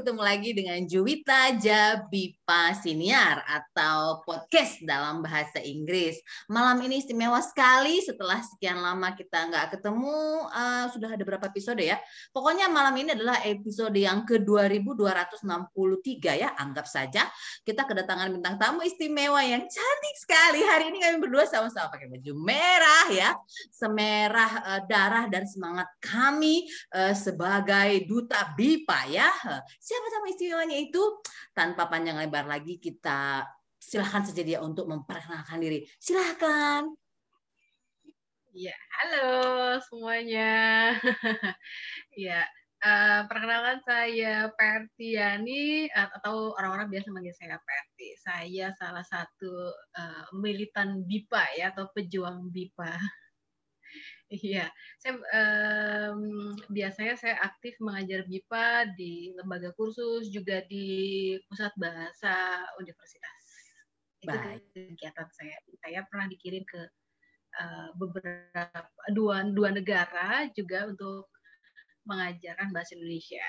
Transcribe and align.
ketemu 0.00 0.24
lagi 0.24 0.56
dengan 0.56 0.80
Juwita 0.88 1.52
Jabipa 1.60 2.72
Siniar 2.72 3.44
atau 3.44 4.24
podcast 4.24 4.80
dalam 4.80 5.20
bahasa 5.20 5.60
Inggris. 5.60 6.16
Malam 6.48 6.80
ini 6.88 7.04
istimewa 7.04 7.36
sekali 7.44 8.00
setelah 8.00 8.40
sekian 8.40 8.80
lama 8.80 9.12
kita 9.12 9.52
nggak 9.52 9.76
ketemu, 9.76 10.48
uh, 10.48 10.88
sudah 10.88 11.12
ada 11.12 11.20
berapa 11.20 11.52
episode 11.52 11.84
ya? 11.84 12.00
Pokoknya 12.32 12.72
malam 12.72 12.96
ini 12.96 13.12
adalah 13.12 13.44
episode 13.44 13.92
yang 13.92 14.24
ke-2263 14.24 16.24
ya, 16.32 16.56
anggap 16.56 16.88
saja. 16.88 17.28
Kita 17.60 17.84
kedatangan 17.84 18.32
bintang 18.32 18.56
tamu 18.56 18.80
istimewa 18.80 19.44
yang 19.44 19.68
cantik 19.68 20.16
sekali. 20.16 20.64
Hari 20.64 20.96
ini 20.96 21.04
kami 21.04 21.20
berdua 21.20 21.44
sama-sama 21.44 21.92
pakai 21.92 22.08
baju 22.08 22.32
merah 22.40 23.06
ya, 23.12 23.36
semerah 23.68 24.52
uh, 24.64 24.80
darah 24.88 25.28
dan 25.28 25.44
semangat 25.44 25.92
kami 26.00 26.64
uh, 26.96 27.12
sebagai 27.12 28.08
duta 28.08 28.56
BIPA 28.56 29.00
ya. 29.12 29.28
Siapa 29.90 30.06
sama 30.06 30.30
istimewanya 30.30 30.78
itu? 30.78 31.02
Tanpa 31.50 31.90
panjang 31.90 32.14
lebar 32.14 32.46
lagi 32.46 32.78
kita 32.78 33.42
silahkan 33.74 34.22
saja 34.22 34.46
dia 34.46 34.62
untuk 34.62 34.86
memperkenalkan 34.86 35.58
diri. 35.58 35.82
Silahkan. 35.98 36.86
Ya, 38.54 38.78
halo 39.02 39.82
semuanya. 39.82 40.94
ya, 42.14 42.46
uh, 42.86 43.26
perkenalkan 43.26 43.82
saya 43.82 44.54
Pertiani 44.54 45.90
atau 45.90 46.54
orang-orang 46.54 46.86
biasa 46.94 47.10
manggil 47.10 47.34
saya 47.34 47.58
Perti. 47.58 48.14
Saya 48.14 48.70
salah 48.78 49.02
satu 49.02 49.74
uh, 49.74 50.24
militan 50.38 51.02
BIPA 51.02 51.44
ya 51.58 51.74
atau 51.74 51.90
pejuang 51.90 52.46
BIPA. 52.54 52.94
Iya, 54.30 54.70
saya 55.02 55.18
um, 55.18 56.54
biasanya 56.70 57.18
saya 57.18 57.42
aktif 57.42 57.74
mengajar 57.82 58.22
BIPA 58.30 58.94
di 58.94 59.34
lembaga 59.34 59.74
kursus 59.74 60.30
juga 60.30 60.62
di 60.70 61.34
pusat 61.50 61.74
bahasa 61.74 62.62
universitas. 62.78 63.42
Baik. 64.22 64.62
Itu 64.70 64.94
kegiatan 64.94 65.28
saya. 65.34 65.58
Saya 65.82 66.06
pernah 66.06 66.30
dikirim 66.30 66.62
ke 66.62 66.82
uh, 67.58 67.90
beberapa 67.98 68.86
dua 69.10 69.50
dua 69.50 69.74
negara 69.74 70.46
juga 70.54 70.86
untuk 70.86 71.26
mengajarkan 72.06 72.70
bahasa 72.70 72.94
Indonesia. 72.94 73.42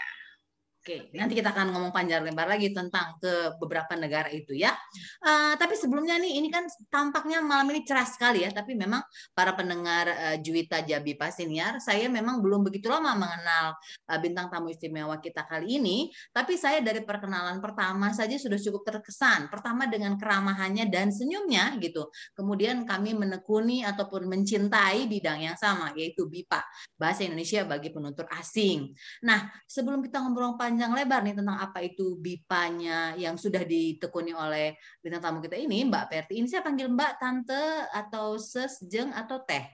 Oke, 0.82 1.14
nanti 1.14 1.38
kita 1.38 1.54
akan 1.54 1.78
ngomong 1.78 1.94
panjang 1.94 2.26
lebar 2.26 2.50
lagi 2.50 2.74
tentang 2.74 3.14
ke 3.22 3.54
beberapa 3.62 3.94
negara 3.94 4.34
itu 4.34 4.58
ya. 4.58 4.74
Uh, 5.22 5.54
tapi 5.54 5.78
sebelumnya 5.78 6.18
nih, 6.18 6.42
ini 6.42 6.50
kan 6.50 6.66
tampaknya 6.90 7.38
malam 7.38 7.70
ini 7.70 7.86
cerah 7.86 8.10
sekali 8.10 8.42
ya. 8.42 8.50
Tapi 8.50 8.74
memang 8.74 8.98
para 9.30 9.54
pendengar 9.54 10.10
uh, 10.10 10.38
Juwita 10.42 10.82
Jabi 10.82 11.14
Pasiniar, 11.14 11.78
saya 11.78 12.10
memang 12.10 12.42
belum 12.42 12.66
begitu 12.66 12.90
lama 12.90 13.14
mengenal 13.14 13.78
uh, 14.10 14.18
bintang 14.18 14.50
tamu 14.50 14.74
istimewa 14.74 15.22
kita 15.22 15.46
kali 15.46 15.78
ini. 15.78 16.10
Tapi 16.34 16.58
saya 16.58 16.82
dari 16.82 17.06
perkenalan 17.06 17.62
pertama 17.62 18.10
saja 18.10 18.34
sudah 18.42 18.58
cukup 18.58 18.82
terkesan. 18.82 19.54
Pertama 19.54 19.86
dengan 19.86 20.18
keramahannya 20.18 20.90
dan 20.90 21.14
senyumnya 21.14 21.78
gitu. 21.78 22.10
Kemudian 22.34 22.90
kami 22.90 23.14
menekuni 23.14 23.86
ataupun 23.86 24.26
mencintai 24.26 25.06
bidang 25.06 25.46
yang 25.46 25.58
sama, 25.62 25.94
yaitu 25.94 26.26
BIPA, 26.26 26.66
Bahasa 26.98 27.22
Indonesia 27.22 27.70
bagi 27.70 27.94
penutur 27.94 28.26
asing. 28.34 28.90
Nah, 29.22 29.46
sebelum 29.70 30.02
kita 30.02 30.26
ngobrol 30.26 30.58
panjang 30.58 30.71
lebar 30.78 31.26
nih 31.26 31.36
tentang 31.36 31.58
apa 31.58 31.84
itu 31.84 32.16
BIPA-nya 32.20 33.18
yang 33.18 33.36
sudah 33.36 33.64
ditekuni 33.66 34.32
oleh 34.32 34.78
bintang 35.02 35.24
tamu 35.24 35.40
kita 35.44 35.58
ini, 35.60 35.88
Mbak 35.88 36.06
Perti. 36.08 36.40
Ini 36.40 36.48
saya 36.48 36.64
panggil 36.64 36.88
Mbak, 36.92 37.14
Tante, 37.20 37.66
atau 37.92 38.40
Ses, 38.40 38.80
Jeng, 38.88 39.12
atau 39.12 39.42
Teh? 39.44 39.66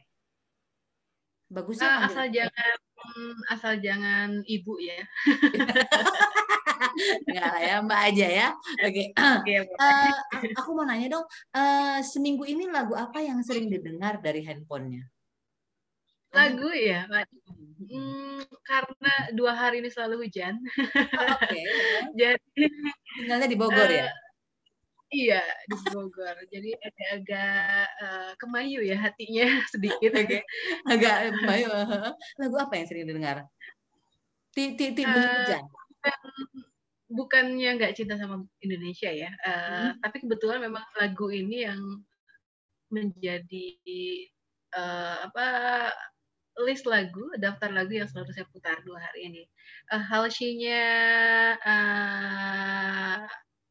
Bagusnya 1.48 2.04
uh, 2.04 2.08
asal 2.12 2.28
jangan 2.28 2.76
asal 3.48 3.74
jangan 3.80 4.44
ibu 4.44 4.76
ya. 4.84 5.00
Enggak 7.28 7.56
ya, 7.62 7.76
Mbak 7.82 8.02
aja 8.14 8.28
ya. 8.28 8.48
Oke. 8.84 9.16
Okay. 9.16 9.58
uh, 9.80 10.18
aku 10.60 10.70
mau 10.76 10.84
nanya 10.84 11.20
dong, 11.20 11.26
uh, 11.56 12.00
seminggu 12.04 12.44
ini 12.44 12.68
lagu 12.68 12.94
apa 12.94 13.24
yang 13.24 13.40
sering 13.46 13.72
didengar 13.72 14.20
dari 14.20 14.44
handphonenya? 14.44 15.08
Lagu 16.36 16.70
ya, 16.76 17.08
Hmm, 17.78 18.42
karena 18.66 19.14
dua 19.38 19.54
hari 19.54 19.86
ini 19.86 19.90
selalu 19.94 20.26
hujan. 20.26 20.58
Oke. 20.58 21.46
Okay. 21.46 21.64
Jadi 22.20 22.64
tinggalnya 23.22 23.48
di 23.48 23.58
Bogor 23.58 23.86
uh, 23.86 23.94
ya? 23.94 24.10
Iya 25.08 25.44
di 25.70 25.78
Bogor. 25.94 26.36
Jadi 26.50 26.74
agak-agak 26.74 27.86
uh, 28.02 28.32
kemayu 28.42 28.82
ya 28.82 28.98
hatinya 28.98 29.46
sedikit. 29.74 30.12
Oke. 30.18 30.42
Okay. 30.42 30.42
Agak 30.90 31.38
kemayu. 31.38 31.70
Lagu 32.42 32.56
apa 32.58 32.74
yang 32.76 32.86
sering 32.90 33.06
didengar? 33.06 33.46
Titik 34.58 35.06
uh, 35.06 35.14
hujan. 35.14 35.64
Bukannya 37.08 37.70
nggak 37.78 37.96
cinta 37.96 38.20
sama 38.20 38.44
Indonesia 38.60 39.08
ya, 39.08 39.32
uh, 39.48 39.96
hmm. 39.96 40.04
tapi 40.04 40.28
kebetulan 40.28 40.60
memang 40.60 40.84
lagu 41.00 41.32
ini 41.32 41.64
yang 41.64 41.80
menjadi 42.92 43.68
uh, 44.76 45.32
apa 45.32 45.48
list 46.66 46.90
lagu, 46.90 47.30
daftar 47.38 47.70
lagu 47.70 47.94
yang 47.94 48.10
selalu 48.10 48.34
saya 48.34 48.48
putar 48.50 48.82
dua 48.82 48.98
hari 48.98 49.30
ini. 49.30 49.44
Uh, 49.94 50.02
Halsey-nya 50.02 50.86
uh, 51.62 53.22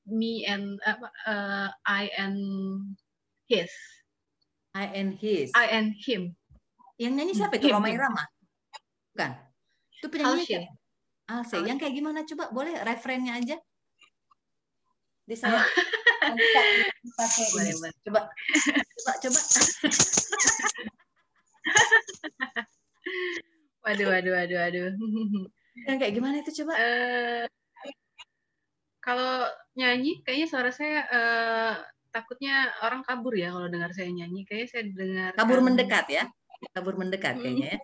Me 0.06 0.46
and 0.46 0.78
uh, 0.86 1.02
uh, 1.26 1.68
I 1.82 2.06
and 2.14 2.38
His. 3.50 3.70
I 4.70 4.86
and 4.94 5.18
His. 5.18 5.50
I 5.58 5.66
and 5.74 5.98
Him. 5.98 6.38
Yang 6.94 7.12
nyanyi 7.18 7.32
siapa 7.34 7.58
itu? 7.58 7.74
Roma 7.74 7.90
Irama? 7.90 8.22
Bukan. 9.12 9.34
Itu 9.98 10.06
penyanyi 10.06 10.46
Halsey. 10.46 10.62
Halsey. 11.26 11.60
Yang 11.66 11.78
kayak 11.82 11.94
gimana? 11.98 12.22
Coba 12.22 12.54
boleh 12.54 12.78
referennya 12.86 13.34
aja. 13.34 13.58
Di 15.26 15.34
saya. 15.34 15.58
Oh. 15.58 15.66
Coba. 18.06 18.30
Coba, 18.94 19.12
coba. 19.18 19.40
waduh, 23.84 24.06
waduh, 24.10 24.32
waduh, 24.34 24.58
waduh. 24.60 24.86
Yang 25.86 25.96
kayak 26.00 26.14
gimana 26.16 26.36
itu 26.40 26.50
coba? 26.62 26.72
Uh, 26.80 27.44
kalau 29.04 29.46
nyanyi, 29.76 30.24
kayaknya 30.24 30.48
suara 30.48 30.70
saya 30.72 31.04
uh, 31.06 31.74
takutnya 32.10 32.72
orang 32.80 33.04
kabur 33.04 33.36
ya 33.36 33.52
kalau 33.52 33.68
dengar 33.68 33.92
saya 33.92 34.08
nyanyi. 34.08 34.48
Kayaknya 34.48 34.68
saya 34.72 34.82
dengar 34.88 35.30
kabur 35.36 35.60
mendekat 35.60 36.06
ya, 36.08 36.24
kabur 36.72 36.96
mendekat 36.96 37.36
kayaknya 37.36 37.76
ya. 37.76 37.78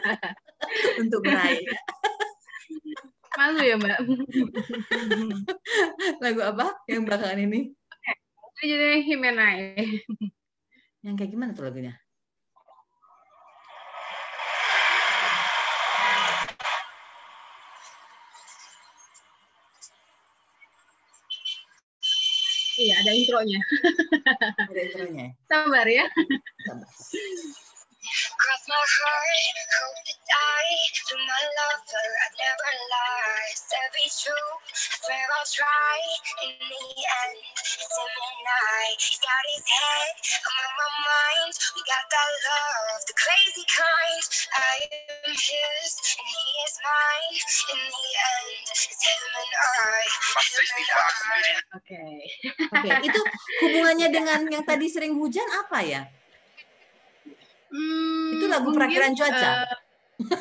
Untuk 1.02 1.26
meraih. 1.26 1.66
Malu 3.34 3.60
ya 3.66 3.76
mbak. 3.76 3.98
Lagu 6.22 6.40
apa 6.46 6.66
yang 6.86 7.02
belakangan 7.02 7.42
ini? 7.42 7.74
Jadi 8.62 9.04
Himenai. 9.04 10.00
Yang 11.02 11.14
kayak 11.18 11.30
gimana 11.34 11.50
tuh 11.52 11.66
lagunya? 11.66 11.98
Iya, 22.74 22.94
ada 23.00 23.10
intronya. 23.14 23.60
ada 24.70 24.80
intronya. 24.82 25.26
Sabar 25.46 25.86
ya. 25.86 26.06
Sabar. 26.66 26.88
Cross 28.04 28.64
my 28.68 28.76
heart, 28.76 29.56
hope 29.80 30.00
to 30.04 30.14
die 30.28 30.76
to 31.08 31.14
my 31.16 31.42
lover. 31.56 32.08
I 32.20 32.28
never 32.36 32.72
lie, 32.92 33.48
to 33.56 33.80
be 33.96 34.04
true. 34.12 34.50
I 34.68 34.96
swear 35.00 35.24
I'll 35.40 35.48
try. 35.48 35.96
In 36.44 36.52
the 36.68 36.84
end, 37.00 37.40
it's 37.56 37.80
him 37.80 38.12
and 38.12 38.44
I. 38.44 38.92
He's 39.00 39.20
got 39.24 39.44
his 39.56 39.64
head, 39.64 40.14
I'm 40.20 40.52
on 40.52 40.72
my 40.76 40.90
mind. 41.00 41.52
We 41.72 41.80
got 41.88 42.04
that 42.04 42.30
love, 42.44 43.00
the 43.08 43.16
crazy 43.16 43.64
kind. 43.72 44.24
I 44.52 44.74
am 45.24 45.32
his, 45.32 45.88
and 46.20 46.28
he 46.28 46.44
is 46.60 46.74
mine. 46.84 47.36
In 47.72 47.80
the 47.88 48.08
end, 48.20 48.64
it's 48.68 49.00
him 49.00 49.24
and 49.32 49.54
I. 49.64 50.00
Oke, 51.72 51.88
okay. 51.88 52.12
oke. 52.52 52.84
Okay. 52.84 52.96
Itu 53.08 53.20
hubungannya 53.64 54.08
dengan 54.12 54.40
yang 54.52 54.64
tadi 54.68 54.92
sering 54.92 55.16
hujan 55.16 55.48
apa 55.56 55.80
ya? 55.80 56.04
Lagu 58.54 58.68
perakiran 58.70 59.12
cuaca. 59.18 59.48
Uh, 59.50 60.36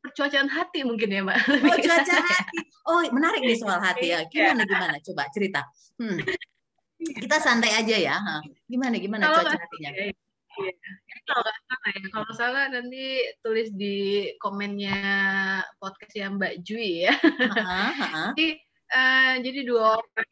percuacaan 0.00 0.48
hati 0.48 0.80
mungkin 0.82 1.08
ya, 1.12 1.20
Mbak. 1.22 1.38
Oh, 1.68 1.76
cuaca 1.76 2.14
hati. 2.16 2.58
Oh, 2.88 3.00
menarik 3.12 3.42
nih 3.44 3.58
soal 3.60 3.78
hati 3.78 4.10
ya. 4.10 4.24
Iya. 4.24 4.56
Gimana 4.56 4.62
gimana? 4.64 4.94
Coba 5.04 5.22
cerita. 5.30 5.60
Hmm. 6.00 6.18
Kita 7.00 7.36
santai 7.40 7.72
aja 7.76 7.96
ya. 7.96 8.16
Gimana 8.66 8.96
gimana 8.96 9.28
kalau 9.28 9.44
cuaca 9.44 9.60
hatinya? 9.60 9.90
Iya. 9.94 10.14
Kalau 11.30 11.40
nggak 11.46 11.58
salah 11.62 11.88
ya, 11.94 12.06
kalau 12.10 12.32
salah 12.34 12.64
nanti 12.74 13.04
tulis 13.40 13.68
di 13.70 14.26
komennya 14.42 14.98
podcast 15.78 16.14
yang 16.18 16.36
Mbak 16.40 16.54
Jui 16.66 17.06
ya. 17.06 17.14
Uh 17.22 17.54
-huh, 17.54 17.62
uh 17.62 17.92
-huh. 17.94 18.28
jadi, 18.34 18.48
uh, 18.90 19.34
jadi 19.46 19.60
dua 19.62 19.82
orang 20.02 20.28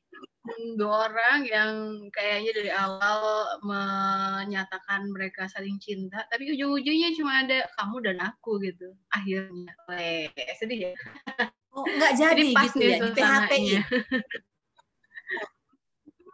dua 0.79 1.11
orang 1.11 1.45
yang 1.45 1.73
kayaknya 2.11 2.53
dari 2.55 2.71
awal 2.73 3.47
menyatakan 3.63 5.11
mereka 5.13 5.47
saling 5.51 5.77
cinta, 5.83 6.25
tapi 6.29 6.53
ujung-ujungnya 6.57 7.13
cuma 7.17 7.45
ada 7.45 7.69
kamu 7.79 7.97
dan 8.05 8.19
aku 8.23 8.59
gitu. 8.63 8.95
Akhirnya, 9.13 9.73
Weh, 9.91 10.31
sedih 10.57 10.91
ya. 10.91 10.93
Oh, 11.73 11.85
nggak 11.85 12.13
jadi, 12.21 12.43
Jadi 12.51 12.57
pas 12.57 12.71
gitu 12.71 12.79
nih 12.81 12.89
ya, 12.89 12.99
di 12.99 13.11
PHP 13.15 13.51
suasananya. 13.53 13.83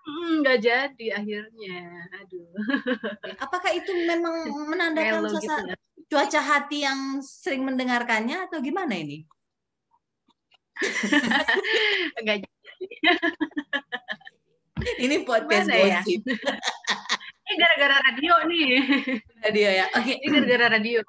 Hmm, 0.05 0.44
nggak 0.44 0.58
jadi 0.61 1.06
akhirnya. 1.16 1.81
Aduh. 2.20 2.52
Apakah 3.40 3.72
itu 3.72 3.88
memang 4.05 4.37
menandakan 4.70 5.25
Melo 5.25 5.32
gitu 5.32 5.49
suasana 5.49 5.72
ya. 5.72 5.76
cuaca 6.12 6.40
hati 6.44 6.84
yang 6.84 7.00
sering 7.25 7.64
mendengarkannya 7.64 8.44
atau 8.44 8.61
gimana 8.61 9.00
ini? 9.00 9.25
Nggak 12.20 12.44
jadi. 12.44 12.63
Ini 15.05 15.17
podcast 15.25 15.69
Gimana 15.71 15.88
ya? 15.88 16.00
Ini 17.44 17.55
gara-gara 17.61 17.97
radio 18.00 18.35
nih. 18.49 18.65
Dia 19.53 19.71
ya. 19.85 19.87
Oke. 19.97 20.12
Ini 20.19 20.32
gara-gara 20.32 20.67
radio. 20.81 21.00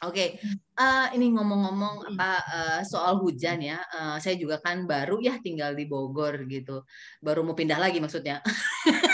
Oke, 0.00 0.40
Eh, 0.80 1.06
ini 1.12 1.28
ngomong-ngomong 1.36 2.16
apa 2.16 2.40
eh, 2.40 2.80
soal 2.88 3.20
hujan 3.20 3.60
ya, 3.60 3.84
eh, 3.84 4.16
saya 4.16 4.32
juga 4.40 4.56
kan 4.64 4.88
baru 4.88 5.20
ya 5.20 5.36
tinggal 5.44 5.76
di 5.76 5.84
Bogor 5.84 6.48
gitu, 6.48 6.88
baru 7.20 7.44
mau 7.44 7.52
pindah 7.52 7.76
lagi 7.76 8.00
maksudnya. 8.00 8.40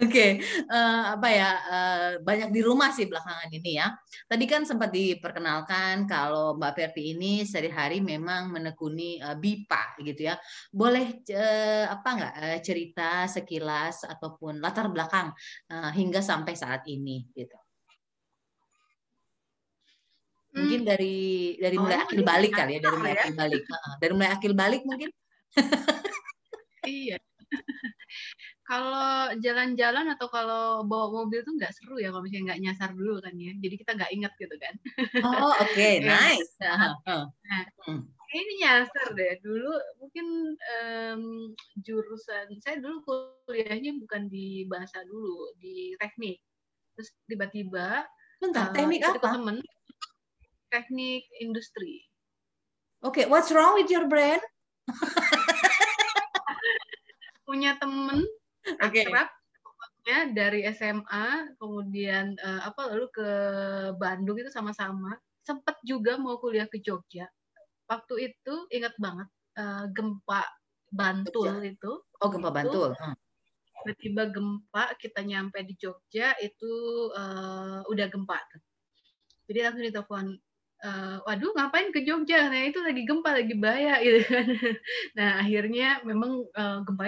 Oke, 0.00 0.40
eh, 0.40 1.02
apa 1.14 1.28
ya 1.28 1.48
eh, 1.74 2.08
banyak 2.24 2.48
di 2.56 2.60
rumah 2.64 2.88
sih 2.96 3.04
belakangan 3.04 3.52
ini 3.52 3.76
ya. 3.76 3.92
Tadi 4.24 4.44
kan 4.48 4.62
sempat 4.64 4.88
diperkenalkan 4.96 6.08
kalau 6.08 6.56
Mbak 6.56 6.72
Ferti 6.72 7.12
ini 7.12 7.44
sehari-hari 7.44 8.00
memang 8.00 8.48
menekuni 8.48 9.20
eh, 9.20 9.36
BIPA 9.36 9.82
gitu 10.08 10.20
ya. 10.32 10.34
Boleh 10.72 11.20
eh, 11.28 11.84
apa 11.84 12.08
nggak 12.16 12.32
eh, 12.40 12.58
cerita 12.64 13.28
sekilas 13.28 14.08
ataupun 14.08 14.64
latar 14.64 14.88
belakang 14.88 15.36
eh, 15.68 15.90
hingga 15.92 16.24
sampai 16.24 16.54
saat 16.56 16.80
ini 16.88 17.28
gitu. 17.36 17.56
Mungkin 20.50 20.80
Hmm, 20.80 20.88
dari 20.88 21.14
dari 21.62 21.76
mulai 21.78 21.94
awalnya 21.94 22.02
akil 22.02 22.20
mungkin 22.20 22.26
balik 22.30 22.52
kali 22.58 22.70
ya, 22.76 22.80
dari 22.82 22.96
mulai 23.00 23.12
ya. 23.14 23.22
akil 23.22 23.32
balik. 23.38 23.62
Heeh, 23.70 23.92
Dari 24.02 24.12
mulai 24.16 24.30
akil 24.34 24.52
balik 24.62 24.82
mungkin. 24.88 25.10
Iya. 26.84 27.18
Kalau 28.70 29.34
jalan-jalan 29.42 30.14
atau 30.14 30.30
kalau 30.30 30.86
bawa 30.86 31.26
mobil 31.26 31.42
tuh 31.42 31.58
nggak 31.58 31.74
seru 31.74 31.98
ya 31.98 32.14
kalau 32.14 32.22
misalnya 32.22 32.54
nggak 32.54 32.62
nyasar 32.62 32.90
dulu 32.94 33.18
kan 33.18 33.34
ya. 33.34 33.50
Jadi 33.58 33.74
kita 33.74 33.98
nggak 33.98 34.12
ingat 34.14 34.32
gitu 34.38 34.54
kan. 34.62 34.74
Oh, 35.26 35.50
oke, 35.58 35.74
Iya. 35.98 36.06
nice. 36.06 36.54
Nah, 36.62 36.94
Hmm. 37.82 38.06
ini 38.30 38.62
nyasar 38.62 39.10
deh. 39.18 39.42
Dulu 39.42 39.74
mungkin 39.98 40.54
em, 40.54 41.22
jurusan 41.82 42.46
saya 42.62 42.78
dulu 42.78 43.02
kuliahnya 43.02 43.98
bukan 43.98 44.30
di 44.30 44.62
bahasa 44.70 45.02
dulu, 45.02 45.50
di 45.58 45.98
teknik. 45.98 46.38
Terus 46.94 47.10
tiba-tiba 47.26 48.06
Bentar, 48.38 48.70
eh, 48.70 48.74
teknik 48.78 49.02
apa? 49.02 49.34
temen 49.34 49.58
teknik 50.70 51.26
industri. 51.42 52.06
Oke, 53.02 53.26
what's 53.26 53.50
wrong 53.50 53.74
with 53.74 53.90
your 53.90 54.06
brain? 54.06 54.38
Punya 57.42 57.74
temen 57.82 58.22
Oke. 58.66 59.02
akrab 59.04 59.28
ya 60.04 60.26
dari 60.32 60.64
SMA 60.72 61.56
kemudian 61.60 62.32
eh, 62.40 62.60
apa 62.64 62.88
lalu 62.92 63.06
ke 63.12 63.28
Bandung 64.00 64.36
itu 64.40 64.48
sama-sama 64.48 65.16
sempat 65.44 65.76
juga 65.84 66.16
mau 66.16 66.40
kuliah 66.40 66.64
ke 66.68 66.80
Jogja 66.80 67.28
waktu 67.88 68.32
itu 68.32 68.54
ingat 68.72 68.96
banget 68.96 69.28
eh, 69.60 69.84
gempa 69.92 70.42
Bantul 70.90 71.62
itu 71.64 71.92
Oh, 72.20 72.28
gempa 72.28 72.50
Bantul. 72.52 72.92
Hmm. 72.96 73.16
tiba-tiba 73.80 74.28
gempa 74.34 74.84
kita 75.00 75.20
nyampe 75.24 75.60
di 75.64 75.74
Jogja 75.76 76.36
itu 76.40 76.72
eh, 77.16 77.80
udah 77.88 78.06
gempa 78.12 78.38
tuh. 78.50 78.60
jadi 79.48 79.58
langsung 79.68 79.84
ditelepon 79.88 80.26
eh, 80.84 81.16
waduh 81.28 81.50
ngapain 81.56 81.88
ke 81.92 82.00
Jogja 82.08 82.48
nah 82.52 82.60
itu 82.64 82.80
lagi 82.80 83.02
gempa 83.04 83.30
lagi 83.36 83.54
bahaya 83.56 84.00
gitu 84.04 84.20
kan 84.28 84.46
nah 85.16 85.30
akhirnya 85.44 86.00
memang 86.08 86.44
eh, 86.56 86.78
gempa 86.88 87.04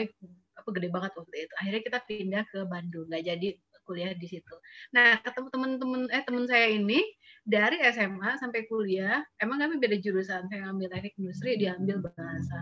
apa 0.62 0.70
gede 0.72 0.88
banget 0.94 1.12
waktu 1.18 1.36
itu. 1.46 1.54
Akhirnya 1.60 1.82
kita 1.82 1.98
pindah 2.06 2.42
ke 2.48 2.58
Bandung 2.70 3.06
nggak 3.10 3.24
jadi 3.26 3.48
kuliah 3.82 4.14
di 4.14 4.26
situ. 4.30 4.54
Nah 4.94 5.18
ketemu 5.20 5.48
teman-teman 5.50 6.00
eh 6.14 6.22
teman 6.22 6.46
saya 6.46 6.70
ini 6.70 7.02
dari 7.42 7.82
SMA 7.90 8.38
sampai 8.38 8.70
kuliah 8.70 9.26
emang 9.42 9.58
kami 9.58 9.82
beda 9.82 9.98
jurusan 9.98 10.46
saya 10.46 10.70
ngambil 10.70 10.86
teknik 10.94 11.14
industri 11.18 11.58
dia 11.58 11.74
ambil 11.74 11.98
bahasa. 12.06 12.58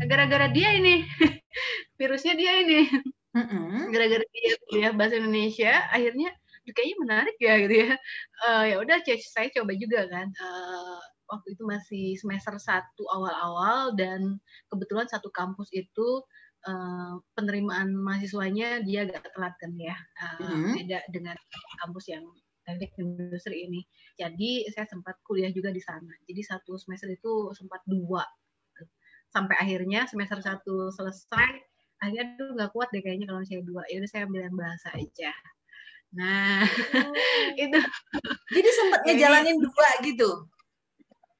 Nah, 0.00 0.06
gara-gara 0.08 0.48
dia 0.48 0.72
ini 0.72 1.04
virusnya 2.00 2.34
dia 2.40 2.52
ini. 2.64 2.88
Gara-gara 3.92 4.24
dia 4.32 4.52
kuliah 4.72 4.92
bahasa 4.96 5.20
Indonesia 5.20 5.72
akhirnya 5.92 6.32
"Duh, 6.62 6.72
kayaknya 6.72 6.96
menarik 7.02 7.36
ya 7.42 7.54
gitu 7.66 7.74
ya. 7.74 7.92
Eh, 8.48 8.64
ya 8.72 8.76
udah 8.80 8.96
saya 9.04 9.48
coba 9.52 9.72
juga 9.76 10.00
kan. 10.08 10.26
Eh, 10.30 10.98
waktu 11.32 11.48
itu 11.56 11.62
masih 11.64 12.04
semester 12.20 12.54
satu 12.60 13.02
awal-awal 13.08 13.96
dan 13.96 14.36
kebetulan 14.68 15.08
satu 15.08 15.32
kampus 15.32 15.72
itu 15.72 16.08
eh, 16.62 17.12
penerimaan 17.34 17.90
mahasiswanya 17.96 18.80
dia 18.86 19.04
agak 19.04 19.30
telat 19.34 19.54
kan 19.58 19.72
ya. 19.74 19.96
Eh, 19.96 20.46
Mhm. 20.46 20.72
beda 20.78 20.98
dengan 21.10 21.36
kampus 21.82 22.06
yang 22.08 22.24
teknik 22.62 22.94
industri 22.94 23.66
ini. 23.66 23.82
Jadi 24.14 24.70
saya 24.70 24.86
sempat 24.86 25.18
kuliah 25.26 25.50
juga 25.50 25.74
di 25.74 25.82
sana. 25.82 26.14
Jadi 26.30 26.40
satu 26.46 26.78
semester 26.78 27.10
itu 27.10 27.50
sempat 27.52 27.82
dua. 27.84 28.22
Sampai 29.32 29.56
akhirnya 29.58 30.06
semester 30.06 30.38
satu 30.38 30.92
selesai 30.92 31.50
akhirnya 31.98 32.34
aduh 32.36 32.50
nggak 32.58 32.70
kuat 32.74 32.90
deh 32.94 33.02
kayaknya 33.02 33.26
kalau 33.26 33.42
saya 33.42 33.62
dua. 33.66 33.82
Ya 33.90 33.98
udah 33.98 34.10
saya 34.10 34.22
ambil 34.30 34.42
yang 34.46 34.54
bahasa 34.54 34.88
aja. 34.94 35.32
Nah 36.14 36.62
itu. 37.62 37.78
Jadi 38.52 38.68
sempat 38.70 39.00
ngejalanin 39.08 39.58
dua 39.58 39.88
gitu. 40.06 40.30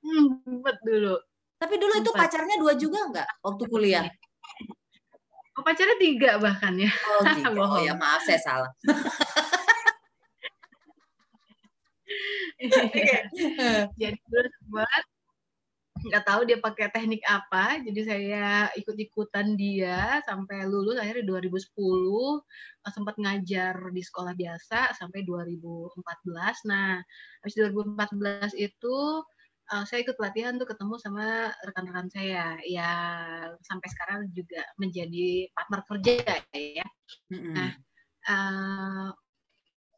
hmm, 0.03 0.27
sempet 0.43 0.77
dulu. 0.83 1.15
Tapi 1.63 1.75
dulu 1.79 1.93
itu 1.95 2.11
Sempat. 2.11 2.27
pacarnya 2.27 2.57
dua 2.59 2.73
juga 2.75 2.99
nggak 3.15 3.29
waktu 3.47 3.65
kuliah? 3.71 4.05
Oh, 5.59 5.63
pacarnya 5.65 5.97
tiga 6.01 6.41
bahkan 6.41 6.75
ya. 6.79 6.91
Oh, 6.91 7.25
tiga. 7.37 7.51
oh 7.57 7.79
ya 7.81 7.95
maaf 7.97 8.23
saya 8.25 8.41
salah. 8.41 8.73
jadi 13.99 14.17
dulu 14.29 14.49
sempat 14.61 15.03
nggak 16.03 16.25
tahu 16.27 16.41
dia 16.43 16.59
pakai 16.59 16.91
teknik 16.91 17.23
apa 17.31 17.79
jadi 17.79 18.01
saya 18.03 18.47
ikut-ikutan 18.75 19.55
dia 19.55 20.19
sampai 20.27 20.67
lulus 20.67 20.99
akhirnya 20.99 21.23
2010 21.47 21.63
eh, 21.63 22.93
sempat 22.93 23.15
ngajar 23.23 23.75
di 23.94 24.03
sekolah 24.03 24.35
biasa 24.35 24.99
sampai 24.99 25.23
2014 25.23 26.03
nah 26.67 26.99
habis 27.43 27.55
2014 27.55 28.59
itu 28.59 28.99
eh, 29.72 29.84
saya 29.88 29.98
ikut 30.05 30.17
pelatihan 30.20 30.60
tuh 30.60 30.69
ketemu 30.69 30.94
sama 31.00 31.48
rekan-rekan 31.64 32.08
saya 32.12 32.60
yang 32.69 33.56
sampai 33.64 33.88
sekarang 33.88 34.20
juga 34.36 34.60
menjadi 34.76 35.48
partner 35.56 35.81
kerja 35.88 36.12
ya. 36.52 36.86
Mm-mm. 37.32 37.56
Nah, 37.56 37.72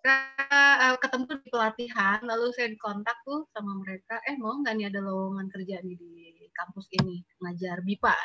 ka- 0.05 0.99
ketemu 1.01 1.25
di 1.41 1.49
pelatihan 1.51 2.19
lalu 2.23 2.53
saya 2.55 2.69
dikontak 2.71 3.17
tuh 3.25 3.49
sama 3.53 3.73
mereka 3.83 4.21
eh 4.29 4.37
mau 4.37 4.57
nggak 4.61 4.75
nih 4.77 4.87
ada 4.93 5.01
lowongan 5.01 5.49
kerja 5.49 5.81
nih 5.81 5.97
di 5.97 6.15
kampus 6.53 6.87
ini 6.93 7.25
ngajar 7.41 7.81
BIPA 7.83 8.17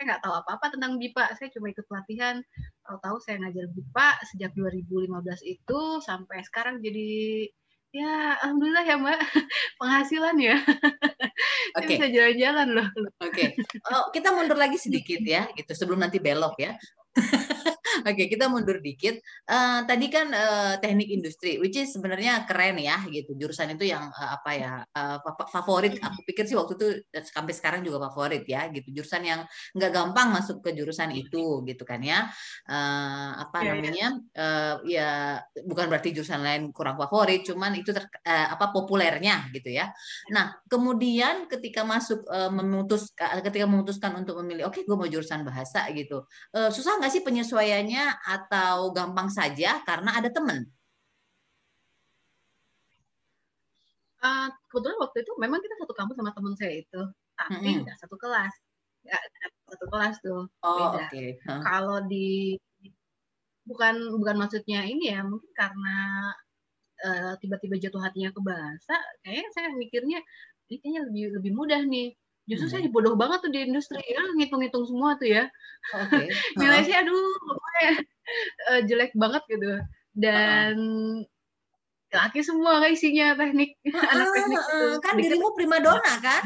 saya 0.00 0.16
nggak 0.16 0.22
tahu 0.24 0.32
apa-apa 0.32 0.66
tentang 0.72 0.96
BIPA 0.96 1.36
saya 1.36 1.52
cuma 1.52 1.68
ikut 1.68 1.84
pelatihan. 1.84 2.40
Tahu-tahu 2.88 3.16
saya 3.20 3.36
ngajar 3.44 3.68
BIPA 3.68 4.08
sejak 4.32 4.50
2015 4.56 5.44
itu 5.44 5.80
sampai 6.00 6.40
sekarang 6.40 6.80
jadi 6.80 7.44
ya 7.90 8.38
alhamdulillah 8.38 8.84
ya 8.86 8.96
mbak 8.98 9.18
penghasilan 9.80 10.36
ya 10.38 10.56
Oke. 11.78 11.98
bisa 11.98 12.06
jalan-jalan 12.10 12.68
loh 12.78 12.88
Oke, 13.20 13.54
oh, 13.92 14.10
kita 14.10 14.34
mundur 14.34 14.58
lagi 14.58 14.74
sedikit 14.80 15.20
ya, 15.22 15.46
gitu 15.54 15.70
sebelum 15.76 16.02
nanti 16.02 16.18
belok 16.18 16.56
ya. 16.58 16.74
Oke, 18.08 18.24
kita 18.30 18.46
mundur 18.48 18.78
dikit. 18.80 19.18
Eh, 19.50 19.80
tadi 19.88 20.06
kan 20.12 20.30
eh, 20.32 20.74
teknik 20.82 21.08
industri, 21.10 21.58
which 21.60 21.76
is 21.76 21.90
sebenarnya 21.94 22.46
keren 22.48 22.78
ya, 22.80 23.02
gitu. 23.10 23.34
Jurusan 23.36 23.74
itu 23.74 23.84
yang 23.90 24.08
eh, 24.14 24.30
apa 24.36 24.50
ya 24.56 24.72
fa- 24.94 25.48
favorit. 25.50 25.98
Aku 26.00 26.22
pikir 26.28 26.44
sih 26.48 26.56
waktu 26.58 26.74
itu 26.78 26.86
sampai 27.34 27.52
sekarang 27.56 27.80
juga 27.86 27.98
favorit 28.10 28.44
ya, 28.46 28.70
gitu. 28.74 28.88
Jurusan 29.02 29.22
yang 29.26 29.40
nggak 29.76 29.90
gampang 29.92 30.28
masuk 30.34 30.62
ke 30.64 30.70
jurusan 30.78 31.10
itu, 31.14 31.62
gitu 31.66 31.82
kan 31.86 32.00
ya. 32.02 32.30
Eh, 32.70 33.30
apa 33.42 33.58
Iya, 33.60 33.64
iya. 33.66 33.72
namanya? 33.76 34.06
eh, 34.38 34.74
ya 34.96 35.08
bukan 35.66 35.86
berarti 35.90 36.08
jurusan 36.16 36.40
lain 36.46 36.62
kurang 36.76 36.96
favorit, 37.00 37.42
cuman 37.48 37.72
itu 37.80 37.90
ter- 37.96 38.08
eh, 38.26 38.46
apa 38.54 38.70
populernya, 38.74 39.50
gitu 39.54 39.70
ya. 39.74 39.90
Nah, 40.34 40.54
kemudian 40.70 41.46
ketika 41.50 41.82
masuk 41.86 42.22
eh, 42.30 42.50
memutus 42.52 43.10
ketika 43.46 43.66
memutuskan 43.68 44.12
untuk 44.20 44.38
memilih, 44.42 44.68
oke, 44.70 44.82
gue 44.86 44.96
mau 44.96 45.08
jurusan 45.08 45.42
bahasa 45.46 45.86
gitu, 45.96 46.24
Eh, 46.54 46.70
susah 46.72 46.98
nggak 47.00 47.12
sih 47.16 47.24
penyesuaiannya 47.24 48.04
atau 48.36 48.92
gampang 48.92 49.28
saja 49.32 49.80
karena 49.88 50.10
ada 50.20 50.28
temen? 50.28 50.68
Eh, 54.20 54.48
kebetulan 54.68 54.98
waktu 55.00 55.24
itu 55.24 55.32
memang 55.40 55.64
kita 55.64 55.74
satu 55.80 55.96
kampus 55.96 56.16
sama 56.20 56.30
teman 56.36 56.52
saya 56.60 56.76
itu, 56.76 57.00
tapi 57.40 57.68
nggak 57.80 57.96
satu 58.04 58.16
kelas. 58.20 58.52
Nggak- 59.00 59.24
satu 59.72 59.86
kelas 59.88 60.14
tuh 60.20 60.42
Oh, 60.60 60.76
beda. 60.76 61.08
oke. 61.08 61.24
Hah. 61.48 61.60
Kalau 61.64 61.98
di 62.04 62.52
bukan 63.64 63.94
bukan 64.20 64.36
maksudnya 64.36 64.84
ini 64.84 65.08
ya, 65.08 65.24
mungkin 65.24 65.48
karena 65.56 65.96
eh, 67.00 67.32
tiba-tiba 67.40 67.80
jatuh 67.80 67.96
hatinya 68.04 68.28
ke 68.28 68.40
bahasa, 68.44 68.92
kayaknya 69.24 69.48
saya 69.56 69.68
mikirnya 69.72 70.20
ini 70.68 70.76
kayaknya 70.84 71.00
lebih 71.08 71.24
lebih 71.40 71.52
mudah 71.56 71.80
nih. 71.88 72.12
Justru 72.50 72.66
Hmm. 72.66 72.74
saya 72.82 72.90
bodoh 72.90 73.14
banget 73.14 73.46
tuh 73.46 73.50
di 73.54 73.62
industri, 73.62 74.02
ya 74.02 74.18
ngitung-ngitung 74.34 74.82
semua 74.82 75.14
tuh 75.14 75.30
ya. 75.30 75.46
Oke. 75.94 76.26
Nilai 76.58 76.82
saya 76.82 77.06
aduh 77.06 77.30
pokoknya 77.46 77.90
eh, 78.74 78.80
jelek 78.90 79.12
banget 79.14 79.42
gitu. 79.46 79.70
Dan 80.18 80.74
laki 82.10 82.42
semua 82.42 82.82
kan 82.82 82.90
isinya 82.90 83.38
teknik 83.38 83.78
anak 84.12 84.34
teknik 84.34 84.58
itu. 84.58 84.66
heeh. 84.66 84.98
Kan 84.98 85.14
dirimu 85.14 85.54
primadona 85.54 86.14
kan? 86.18 86.42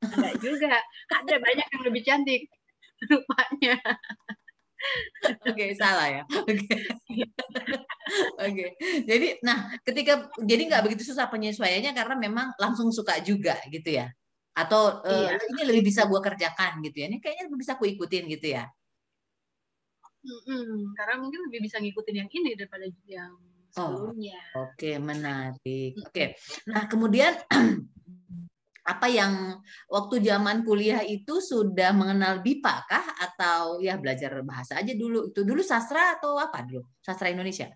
enggak 0.00 0.36
juga. 0.40 0.72
Ada 1.12 1.36
banyak 1.36 1.66
yang 1.76 1.82
lebih 1.84 2.02
cantik 2.08 2.48
rupanya. 3.12 3.76
Oke, 5.44 5.76
salah 5.76 6.08
ya. 6.08 6.22
Oke. 6.24 6.72
Oke. 8.40 8.66
Jadi, 9.04 9.36
nah, 9.44 9.68
ketika 9.84 10.32
jadi 10.40 10.62
nggak 10.72 10.88
begitu 10.88 11.04
susah 11.12 11.28
penyesuaiannya 11.28 11.92
karena 11.92 12.16
memang 12.16 12.56
langsung 12.56 12.88
suka 12.88 13.20
juga 13.20 13.60
gitu 13.68 14.00
ya. 14.00 14.08
Atau 14.54 15.00
eh, 15.06 15.30
Iya. 15.30 15.38
ini 15.54 15.62
lebih 15.68 15.82
bisa 15.90 16.04
gua 16.10 16.18
kerjakan 16.18 16.82
gitu 16.82 16.96
ya. 17.02 17.06
Ini 17.08 17.18
kayaknya 17.22 17.44
lebih 17.48 17.58
bisa 17.62 17.72
aku 17.78 17.86
ikutin 17.86 18.24
gitu 18.28 18.46
ya. 18.56 18.66
Mm-mm, 20.20 20.92
karena 20.92 21.16
mungkin 21.16 21.48
lebih 21.48 21.64
bisa 21.64 21.80
ngikutin 21.80 22.16
yang 22.20 22.28
ini 22.28 22.52
daripada 22.52 22.84
yang 23.08 23.32
Oh. 23.70 24.10
sebelumnya. 24.10 24.36
Oke, 24.58 24.98
menarik. 24.98 25.94
Oke. 26.02 26.34
Nah, 26.66 26.90
kemudian 26.90 27.38
apa 28.92 29.06
yang 29.06 29.62
waktu 29.86 30.18
zaman 30.26 30.66
kuliah 30.66 31.06
itu 31.06 31.38
sudah 31.38 31.94
mengenal 31.94 32.42
BIPA 32.42 32.74
kah 32.90 33.06
atau 33.16 33.78
ya 33.78 33.94
belajar 33.96 34.34
bahasa 34.42 34.82
aja 34.82 34.92
dulu? 34.98 35.30
Itu 35.30 35.46
dulu 35.46 35.62
sastra 35.62 36.18
atau 36.18 36.34
apa 36.36 36.66
dulu? 36.66 36.82
Sastra 36.98 37.30
Indonesia? 37.30 37.70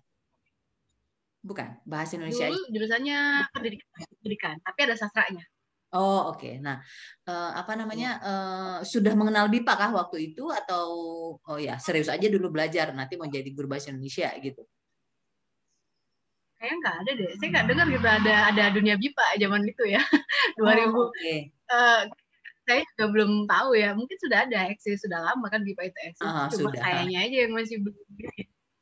Bukan, 1.39 1.81
bahasa 1.87 2.19
Indonesia. 2.19 2.51
Dulu 2.51 2.61
jurusannya 2.75 3.19
pendidikan, 3.55 3.89
pendidikan, 4.19 4.55
tapi 4.65 4.79
ada 4.83 4.95
sastranya. 4.99 5.45
Oh, 5.93 6.33
oke. 6.33 6.59
Nah, 6.59 6.81
eh, 7.27 7.51
apa 7.55 7.77
namanya? 7.77 8.09
eh, 8.19 8.77
sudah 8.87 9.13
mengenal 9.13 9.47
BIPA 9.47 9.73
kah 9.77 9.91
waktu 9.93 10.33
itu 10.33 10.49
atau 10.49 10.85
oh 11.39 11.59
ya, 11.61 11.77
serius 11.77 12.09
aja 12.09 12.25
dulu 12.25 12.49
belajar 12.51 12.91
nanti 12.91 13.15
mau 13.15 13.29
jadi 13.29 13.47
guru 13.53 13.69
bahasa 13.69 13.93
Indonesia 13.93 14.33
gitu. 14.41 14.65
Kayaknya 16.57 16.75
nggak 16.81 16.95
ada 17.03 17.11
deh. 17.19 17.31
Saya 17.37 17.49
nggak 17.51 17.67
dengar 17.69 17.85
gitu 17.91 18.07
ada 18.07 18.33
ada 18.49 18.63
dunia 18.73 18.95
BIPA 18.97 19.25
zaman 19.37 19.61
itu 19.67 19.83
ya. 19.85 20.01
2000. 20.57 20.65
Oh, 20.95 21.07
oke. 21.11 21.35
eh, 21.65 22.01
saya 22.65 22.81
juga 22.93 23.05
belum 23.13 23.31
tahu 23.45 23.69
ya. 23.77 23.93
Mungkin 23.93 24.17
sudah 24.17 24.39
ada 24.49 24.59
eksis 24.73 25.05
sudah 25.05 25.21
lama 25.21 25.45
kan 25.53 25.61
BIPA 25.61 25.83
itu 25.93 25.99
eksis. 26.11 26.25
Ah, 26.25 26.49
Cuma 26.49 26.73
sudah. 26.73 26.81
sayanya 26.81 27.29
aja 27.29 27.37
yang 27.45 27.53
masih 27.53 27.77
belum 27.85 27.95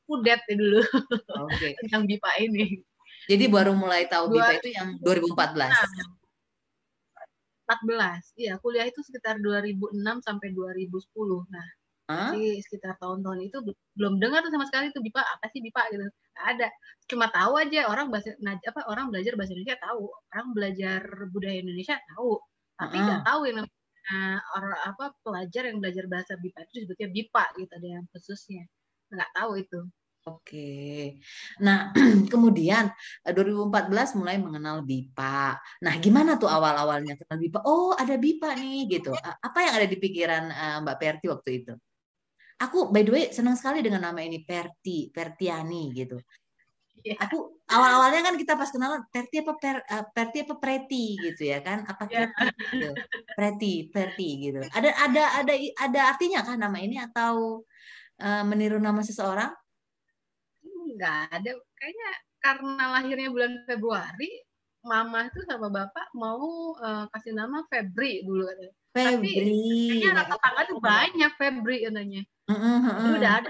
udet 0.04 0.42
ya 0.46 0.56
dulu 0.56 0.82
Oke. 1.48 1.68
tentang 1.84 2.04
BIPA 2.08 2.32
ini. 2.48 2.66
Jadi 3.28 3.44
baru 3.48 3.72
mulai 3.76 4.08
tahu 4.08 4.36
BIPA 4.36 4.54
itu 4.64 4.70
yang 4.76 4.88
2014. 5.00 6.23
14. 7.66 8.24
Iya, 8.40 8.54
kuliah 8.64 8.86
itu 8.92 9.00
sekitar 9.08 9.40
2006 9.40 10.20
sampai 10.28 10.52
2010. 10.52 11.48
Nah, 11.50 11.68
Hah? 12.12 12.36
Jadi 12.36 12.60
sekitar 12.60 13.00
tahun-tahun 13.00 13.40
itu 13.48 13.58
be- 13.64 13.80
belum 13.96 14.20
dengar 14.20 14.44
tuh 14.44 14.52
sama 14.52 14.68
sekali 14.68 14.92
tuh 14.92 15.00
BIPA 15.00 15.24
apa 15.24 15.46
sih 15.56 15.60
BIPA 15.64 15.82
gitu. 15.96 16.04
Nggak 16.36 16.46
ada. 16.52 16.68
Cuma 17.08 17.26
tahu 17.32 17.54
aja 17.64 17.80
orang 17.88 18.08
bahasa 18.12 18.36
apa 18.44 18.82
orang 18.92 19.06
belajar 19.12 19.34
bahasa 19.40 19.52
Indonesia 19.56 19.80
tahu, 19.80 20.04
orang 20.36 20.48
belajar 20.52 21.00
budaya 21.32 21.58
Indonesia 21.64 21.96
tahu, 22.12 22.32
tapi 22.76 22.96
nggak 23.08 23.22
tahu 23.24 23.40
yang 23.48 23.58
namanya 23.64 24.24
orang 24.56 24.74
apa 24.84 25.06
pelajar 25.24 25.64
yang 25.70 25.78
belajar 25.80 26.06
bahasa 26.12 26.34
BIPA 26.36 26.60
itu 26.68 26.72
disebutnya 26.84 27.08
BIPA 27.16 27.44
gitu 27.60 27.72
ada 27.80 27.88
yang 27.88 28.06
khususnya. 28.12 28.64
Nggak 29.16 29.30
tahu 29.38 29.52
itu. 29.64 29.80
Oke. 30.24 31.20
Nah, 31.60 31.92
kemudian 32.32 32.88
eh, 33.28 33.34
2014 33.36 34.16
mulai 34.16 34.40
mengenal 34.40 34.80
BIPA. 34.88 35.60
Nah, 35.84 35.94
gimana 36.00 36.40
tuh 36.40 36.48
awal-awalnya 36.48 37.20
kenal 37.20 37.38
BIPA? 37.44 37.60
Oh, 37.68 37.92
ada 37.92 38.16
BIPA 38.16 38.56
nih 38.56 38.80
gitu. 38.88 39.12
Apa 39.20 39.58
yang 39.68 39.74
ada 39.76 39.88
di 39.88 39.98
pikiran 40.00 40.44
eh, 40.48 40.78
Mbak 40.80 40.96
Perti 40.96 41.26
waktu 41.28 41.50
itu? 41.60 41.74
Aku 42.64 42.88
by 42.96 43.04
the 43.04 43.12
way 43.12 43.24
senang 43.36 43.60
sekali 43.60 43.84
dengan 43.84 44.08
nama 44.08 44.24
ini 44.24 44.48
Perti, 44.48 45.12
Pertiani 45.12 45.92
gitu. 45.92 46.16
Iya. 47.04 47.20
Aku 47.28 47.60
awal-awalnya 47.68 48.24
kan 48.24 48.40
kita 48.40 48.56
pas 48.56 48.72
kenalan 48.72 49.04
Perti 49.12 49.44
apa 49.44 49.54
per, 49.60 49.84
eh, 49.84 50.06
Perti 50.08 50.38
apa 50.48 50.56
Preti 50.56 51.20
gitu 51.20 51.52
ya 51.52 51.60
kan? 51.60 51.84
Apa 51.84 52.08
Iya. 52.08 52.32
Preti 52.32 52.64
gitu. 52.72 52.90
Preti, 53.36 53.74
Perti 53.92 54.28
gitu. 54.40 54.60
Ada 54.72 54.90
ada 55.04 55.24
ada 55.44 55.54
ada 55.84 56.00
artinya 56.16 56.48
kan 56.48 56.64
nama 56.64 56.80
ini 56.80 56.96
atau 56.96 57.68
eh, 58.24 58.44
meniru 58.48 58.80
nama 58.80 59.04
seseorang? 59.04 59.52
Nggak 60.94 61.20
ada. 61.34 61.52
Kayaknya 61.80 62.10
karena 62.44 62.84
lahirnya 63.00 63.30
bulan 63.32 63.54
Februari, 63.66 64.32
mama 64.84 65.32
tuh 65.32 65.44
sama 65.48 65.72
bapak 65.72 66.12
mau 66.14 66.76
eh, 66.78 67.06
kasih 67.16 67.34
nama 67.34 67.64
Febri 67.72 68.22
dulu 68.28 68.44
katanya. 68.46 68.74
Tapi 68.94 69.32
Febri. 69.32 69.62
Kayaknya 69.90 70.10
anak 70.14 70.28
tetangga 70.30 70.62
tuh 70.70 70.80
banyak 70.80 71.32
Febri 71.40 71.78
katanya. 71.88 72.22
Jadi 72.84 73.10
udah 73.18 73.32
ada 73.42 73.50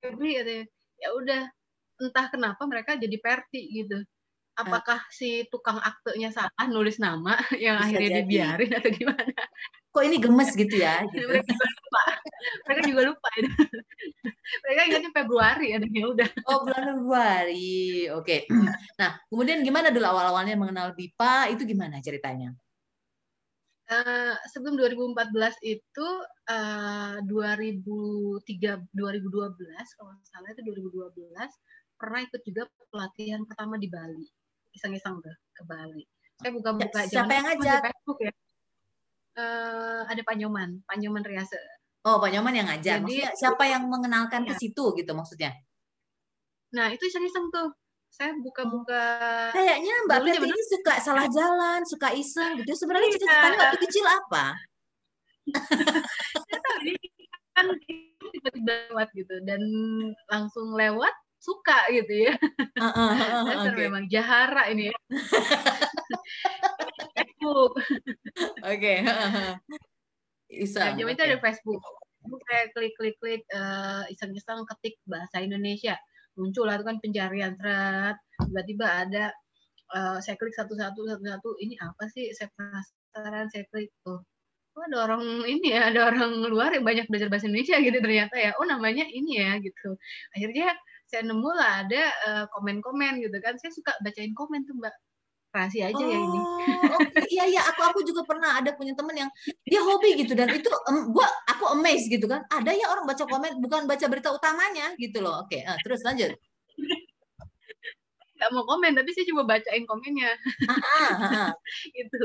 Febri 0.00 0.30
katanya. 0.40 0.64
Ya 1.02 1.08
udah 1.12 1.42
entah 2.00 2.26
kenapa 2.30 2.62
mereka 2.66 2.96
jadi 2.96 3.16
Perti 3.18 3.62
gitu. 3.82 3.98
Apakah 4.54 5.02
si 5.10 5.42
tukang 5.50 5.82
aktenya 5.82 6.30
salah 6.30 6.66
nulis 6.70 7.02
nama 7.02 7.34
yang 7.58 7.82
Bisa 7.82 7.86
akhirnya 7.90 8.10
jadi. 8.10 8.18
dibiarin 8.22 8.72
atau 8.78 8.90
gimana? 8.94 9.34
Kok 9.94 10.02
ini 10.02 10.18
gemes 10.18 10.50
gitu 10.58 10.74
ya? 10.74 11.06
Gitu. 11.14 11.22
mereka 11.30 11.46
juga 11.54 11.70
lupa. 11.70 12.04
Mereka 12.66 12.80
juga 12.90 13.02
lupa 13.14 13.28
itu. 13.38 13.50
mereka 14.66 14.80
ingatnya 14.90 15.12
Februari 15.14 15.66
ya 15.70 15.78
ya 15.78 16.06
udah. 16.10 16.28
Oh 16.50 16.66
bulan 16.66 16.82
Februari, 16.98 18.10
oke. 18.10 18.36
Nah 19.00 19.10
kemudian 19.30 19.62
gimana 19.62 19.94
dulu 19.94 20.02
awal-awalnya 20.02 20.58
mengenal 20.58 20.92
BIPA 20.98 21.54
itu 21.54 21.62
gimana 21.62 22.02
ceritanya? 22.02 22.50
Eh, 23.84 24.34
sebelum 24.48 24.80
2014 24.80 25.60
itu 25.60 26.08
eh 26.48 27.20
2003 27.20 28.80
2012 28.96 29.96
kalau 30.00 30.10
nggak 30.16 30.24
salah 30.24 30.48
itu 30.56 30.62
2012 30.64 31.20
pernah 32.00 32.20
ikut 32.24 32.40
juga 32.48 32.64
pelatihan 32.88 33.44
pertama 33.44 33.76
di 33.76 33.92
Bali 33.92 34.24
iseng-iseng 34.72 35.20
tuh 35.20 35.36
ke 35.52 35.62
Bali 35.68 36.00
saya 36.40 36.56
buka-buka 36.56 37.00
Ya, 37.04 37.12
siapa 37.12 37.32
yang 37.36 37.44
ngajak? 37.44 37.80
Facebook 37.92 38.18
ya 38.24 38.32
Eh, 39.34 40.00
ada 40.06 40.22
Pak 40.22 40.36
Nyoman 40.36 40.78
Pak 40.82 40.96
Nyoman 40.96 41.22
Riase 41.22 41.58
Oh 42.04 42.20
Pak 42.20 42.30
Nyoman 42.30 42.52
yang 42.52 42.68
ngajak. 42.68 43.00
Jadi- 43.00 43.24
Maksudnya 43.24 43.30
siapa 43.34 43.64
yang 43.64 43.88
mengenalkan 43.88 44.44
ke 44.44 44.52
Iya. 44.52 44.60
situ 44.60 44.84
gitu 44.94 45.12
maksudnya? 45.12 45.50
nah 46.70 46.90
itu 46.90 47.02
iseng-iseng 47.02 47.48
tuh 47.48 47.70
saya 48.08 48.34
buka-buka 48.36 49.02
Kayaknya 49.50 49.94
Mbak 50.04 50.18
Dulu 50.20 50.28
Peti 50.28 50.46
ini 50.48 50.62
suka 50.68 50.94
salah 50.98 51.26
jalan, 51.28 51.80
suka 51.82 52.10
iseng 52.10 52.58
gitu. 52.58 52.74
Sebenarnya 52.76 53.08
Iya. 53.08 53.14
cita-citanya 53.16 53.58
waktu 53.60 53.78
kecil 53.80 54.04
apa? 54.06 54.44
Nggak 55.44 56.60
tahu, 56.60 56.76
ini 56.82 57.06
kan 57.52 57.66
tiba-tiba 58.24 58.72
lewat 58.90 59.08
gitu 59.12 59.34
dan 59.42 59.62
langsung 60.26 60.74
lewat 60.74 61.14
suka 61.38 61.84
gitu 61.92 62.26
ya 62.26 62.34
Heeh, 62.74 63.10
heeh, 63.12 63.42
Dasar 63.44 63.70
Oke, 63.70 63.80
memang 63.80 64.04
jahara 64.08 64.64
ini 64.66 64.88
ya 64.88 64.96
Facebook 67.44 67.72
oke. 68.64 68.94
Iseng. 70.48 70.96
Nah, 70.96 71.10
itu 71.10 71.22
ada 71.24 71.38
Facebook. 71.42 71.82
Saya 72.48 72.72
klik-klik-klik 72.72 73.42
eh, 73.52 74.02
iseng-iseng 74.12 74.64
ketik 74.64 74.96
bahasa 75.04 75.44
Indonesia. 75.44 75.98
Muncul 76.40 76.66
lah 76.66 76.80
itu 76.80 76.84
kan 76.88 76.96
pencarian 77.02 77.52
thread. 77.60 78.16
Tiba-tiba 78.48 78.86
ada 78.86 79.24
eh, 79.92 80.18
saya 80.24 80.36
klik 80.40 80.56
satu-satu 80.56 81.00
satu-satu. 81.04 81.50
Ini 81.60 81.74
apa 81.84 82.08
sih? 82.12 82.32
Saya 82.32 82.48
penasaran. 82.54 83.50
Saya 83.52 83.64
klik 83.68 83.92
tuh. 84.06 84.22
Oh, 84.74 84.82
ada 84.90 85.06
orang 85.06 85.46
ini 85.46 85.70
ya, 85.70 85.86
ada 85.86 86.10
orang 86.10 86.50
luar 86.50 86.74
yang 86.74 86.82
banyak 86.82 87.06
belajar 87.06 87.30
bahasa 87.30 87.46
Indonesia 87.46 87.78
gitu 87.78 87.98
ternyata 88.02 88.34
ya. 88.34 88.50
Oh, 88.58 88.66
namanya 88.66 89.06
ini 89.06 89.38
ya 89.38 89.58
gitu. 89.62 89.94
Akhirnya 90.34 90.74
saya 91.06 91.22
nemu 91.30 91.50
lah 91.54 91.86
ada 91.86 92.02
eh, 92.10 92.44
komen-komen 92.50 93.22
gitu 93.22 93.36
kan. 93.38 93.54
Saya 93.58 93.70
suka 93.70 93.94
bacain 94.02 94.34
komen 94.34 94.66
tuh, 94.66 94.74
Mbak. 94.78 94.94
Rahasia 95.54 95.94
aja 95.94 96.02
ya 96.02 96.18
ini. 96.18 96.40
Oh, 96.42 96.98
oke. 96.98 97.22
Iya 97.30 97.44
iya, 97.46 97.62
aku 97.62 97.80
aku 97.86 97.98
juga 98.02 98.26
pernah 98.26 98.58
ada 98.58 98.74
punya 98.74 98.90
temen 98.98 99.14
yang 99.14 99.30
dia 99.62 99.78
hobi 99.78 100.18
gitu 100.18 100.34
dan 100.34 100.50
itu 100.50 100.66
em, 100.66 101.14
gua 101.14 101.30
aku 101.46 101.78
amazed 101.78 102.10
gitu 102.10 102.26
kan. 102.26 102.42
Ada 102.50 102.74
ya 102.74 102.90
orang 102.90 103.06
baca 103.06 103.22
komen 103.22 103.62
bukan 103.62 103.86
baca 103.86 104.06
berita 104.10 104.34
utamanya 104.34 104.98
gitu 104.98 105.22
loh. 105.22 105.46
Oke, 105.46 105.62
eh, 105.62 105.78
terus 105.86 106.02
lanjut. 106.02 106.34
Nggak 108.34 108.50
mau 108.50 108.66
komen, 108.66 108.98
tapi 108.98 109.10
saya 109.14 109.30
coba 109.30 109.42
bacain 109.54 109.86
komennya. 109.86 110.34
Ah, 110.66 110.74
ah, 110.74 111.10
ah, 111.22 111.50
gitu. 111.96 112.22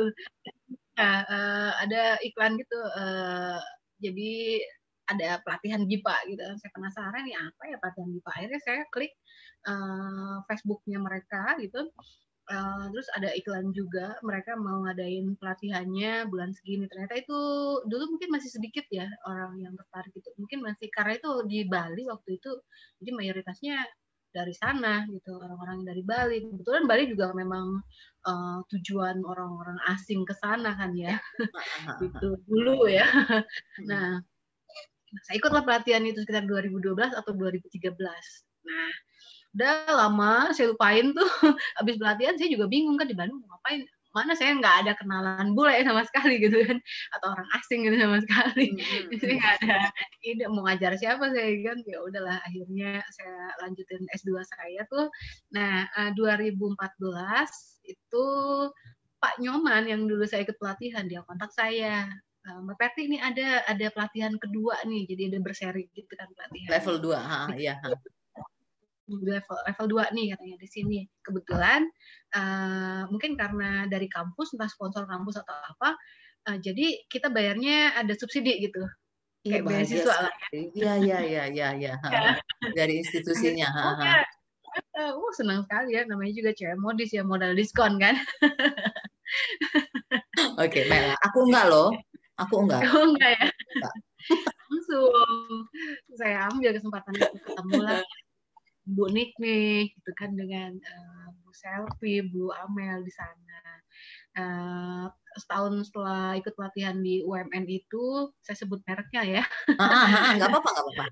Nah, 0.98 1.15
eh, 1.29 1.71
ada 1.86 2.01
iklan 2.25 2.57
gitu. 2.57 2.79
eh, 2.98 3.62
jadi 4.01 4.33
ada 5.05 5.38
pelatihan 5.45 5.86
BIPA 5.86 6.15
gitu. 6.33 6.41
Saya 6.57 6.71
penasaran 6.74 7.21
nih 7.29 7.38
apa 7.38 7.62
ya 7.69 7.77
pelatihan 7.77 8.09
BIPA. 8.09 8.31
Akhirnya 8.41 8.59
saya 8.65 8.81
klik 8.89 9.13
eh, 9.69 10.36
Facebooknya 10.50 10.98
mereka 10.98 11.53
gitu. 11.62 11.93
Uh, 12.49 12.89
terus 12.89 13.05
ada 13.13 13.29
iklan 13.37 13.69
juga 13.77 14.17
mereka 14.25 14.57
mau 14.57 14.81
ngadain 14.81 15.37
pelatihannya 15.37 16.25
bulan 16.33 16.49
segini. 16.57 16.89
Ternyata 16.89 17.21
itu 17.21 17.39
dulu 17.85 18.17
mungkin 18.17 18.29
masih 18.33 18.49
sedikit 18.49 18.89
ya 18.89 19.05
orang 19.29 19.61
yang 19.61 19.73
tertarik 19.77 20.13
itu. 20.17 20.29
Mungkin 20.41 20.65
masih 20.65 20.89
karena 20.89 21.13
itu 21.21 21.29
di 21.45 21.59
Bali 21.69 22.03
waktu 22.09 22.41
itu 22.41 22.51
jadi 22.97 23.11
mayoritasnya 23.13 23.77
dari 24.29 24.53
sana 24.57 25.05
gitu 25.13 25.37
orang-orang 25.37 25.85
dari 25.85 26.01
Bali. 26.01 26.41
Kebetulan 26.41 26.89
Bali 26.89 27.03
juga 27.05 27.29
memang 27.37 27.85
uh, 28.25 28.59
tujuan 28.73 29.21
orang-orang 29.21 29.77
asing 29.93 30.25
ke 30.25 30.33
sana 30.41 30.73
kan 30.73 30.97
ya. 30.97 31.21
Gitu 32.01 32.33
dulu 32.49 32.89
ya. 32.89 33.05
Nah 33.85 34.25
saya 35.25 35.35
ikutlah 35.41 35.65
pelatihan 35.65 36.05
itu 36.05 36.21
sekitar 36.21 36.45
2012 36.45 37.17
atau 37.17 37.31
2013 37.33 37.97
nah 38.59 38.91
udah 39.57 39.89
lama 39.89 40.53
saya 40.53 40.73
lupain 40.73 41.13
tuh. 41.13 41.25
Habis 41.81 41.97
pelatihan 41.97 42.35
saya 42.37 42.49
juga 42.51 42.69
bingung 42.69 42.97
kan 42.99 43.09
di 43.09 43.17
Bandung 43.17 43.41
mau 43.45 43.57
ngapain? 43.57 43.85
Mana 44.09 44.33
saya 44.33 44.57
nggak 44.57 44.75
ada 44.85 44.91
kenalan 44.97 45.53
bule 45.53 45.85
sama 45.85 46.01
sekali 46.05 46.41
gitu 46.41 46.65
kan. 46.65 46.77
Atau 47.17 47.27
orang 47.33 47.49
asing 47.57 47.85
gitu 47.85 47.97
sama 47.97 48.17
sekali. 48.25 48.65
Mm-hmm. 48.73 49.17
saya 49.21 49.33
nggak 49.39 49.53
ada 49.61 49.77
ide 50.25 50.45
mau 50.49 50.65
ngajar 50.65 50.93
siapa 50.97 51.29
saya 51.33 51.49
kan. 51.65 51.77
Ya 51.85 51.97
udahlah 52.01 52.37
akhirnya 52.45 52.91
saya 53.13 53.53
lanjutin 53.65 54.03
S2 54.17 54.29
saya 54.45 54.81
tuh. 54.89 55.07
Nah 55.53 55.85
2014 56.17 56.57
eh, 56.57 57.47
itu 57.93 58.25
Pak 59.19 59.35
Nyoman 59.43 59.83
yang 59.85 60.07
dulu 60.07 60.23
saya 60.23 60.47
ikut 60.47 60.57
pelatihan 60.57 61.05
dia 61.05 61.21
kontak 61.25 61.53
saya. 61.53 62.09
Eh, 62.49 62.59
Mbak 62.65 62.77
Perti 62.81 63.11
ini 63.13 63.17
ada 63.21 63.61
ada 63.69 63.87
pelatihan 63.93 64.33
kedua 64.41 64.81
nih. 64.89 65.05
Jadi 65.05 65.21
ada 65.29 65.39
berseri 65.43 65.85
gitu 65.93 66.13
kan 66.17 66.33
pelatihan. 66.33 66.69
Level 66.71 66.97
2 66.97 67.13
ha, 67.13 67.45
level 69.09 69.57
level 69.65 69.85
2 69.97 70.15
nih 70.15 70.25
katanya 70.37 70.57
di 70.61 70.67
sini. 70.69 70.99
Kebetulan 71.25 71.81
uh, 72.37 73.09
mungkin 73.09 73.33
karena 73.33 73.89
dari 73.89 74.05
kampus 74.05 74.53
entah 74.53 74.69
sponsor 74.69 75.09
kampus 75.09 75.41
atau 75.41 75.55
apa, 75.57 75.97
uh, 76.49 76.57
jadi 76.61 77.05
kita 77.09 77.33
bayarnya 77.33 77.97
ada 77.97 78.13
subsidi 78.13 78.61
gitu. 78.61 78.85
Iya, 79.47 79.63
Kayak 79.63 79.65
beasiswa 79.71 80.15
lah. 80.19 80.33
Ya. 80.51 80.59
Iya 80.75 80.93
iya 80.99 81.17
iya 81.23 81.43
iya 81.47 81.67
iya. 81.79 81.93
Dari 82.77 82.99
institusinya. 82.99 83.69
Oh, 83.71 83.95
ya. 84.03 84.21
Uh, 84.99 85.31
senang 85.33 85.63
sekali 85.65 85.95
ya 85.95 86.03
namanya 86.05 86.33
juga 86.35 86.51
cewek 86.53 86.77
modis 86.77 87.09
ya 87.15 87.23
modal 87.23 87.55
diskon 87.55 87.97
kan. 87.97 88.19
Oke, 90.59 90.83
okay. 90.83 91.15
Aku 91.31 91.47
enggak 91.47 91.71
loh. 91.71 91.89
Aku 92.35 92.67
enggak. 92.67 92.83
Aku 92.83 93.15
enggak 93.15 93.31
ya. 93.39 93.47
Enggak. 93.47 93.95
Langsung 94.69 95.11
saya 96.19 96.51
ambil 96.51 96.75
kesempatan 96.75 97.13
itu 97.15 97.37
ketemu 97.47 97.77
lah 97.81 98.01
Bu 98.89 99.05
Nick 99.13 99.38
nih 99.38 99.93
gitu 99.93 100.12
kan 100.17 100.34
dengan 100.34 100.74
uh, 100.74 101.27
Bu 101.46 101.53
Selvi, 101.53 102.25
Bu 102.25 102.50
Amel 102.65 103.05
di 103.05 103.13
sana. 103.13 103.62
Uh, 104.39 105.05
setahun 105.38 105.91
setelah 105.91 106.34
ikut 106.39 106.58
pelatihan 106.58 106.98
di 106.98 107.22
UMN 107.22 107.69
itu, 107.69 108.34
saya 108.41 108.58
sebut 108.58 108.81
mereknya 108.89 109.22
ya. 109.39 109.43
Ah, 109.77 109.84
ah, 109.86 110.08
ah, 110.10 110.31
nggak 110.38 110.50
apa-apa, 110.50 110.69
nggak 110.74 110.86
apa-apa. 110.86 111.05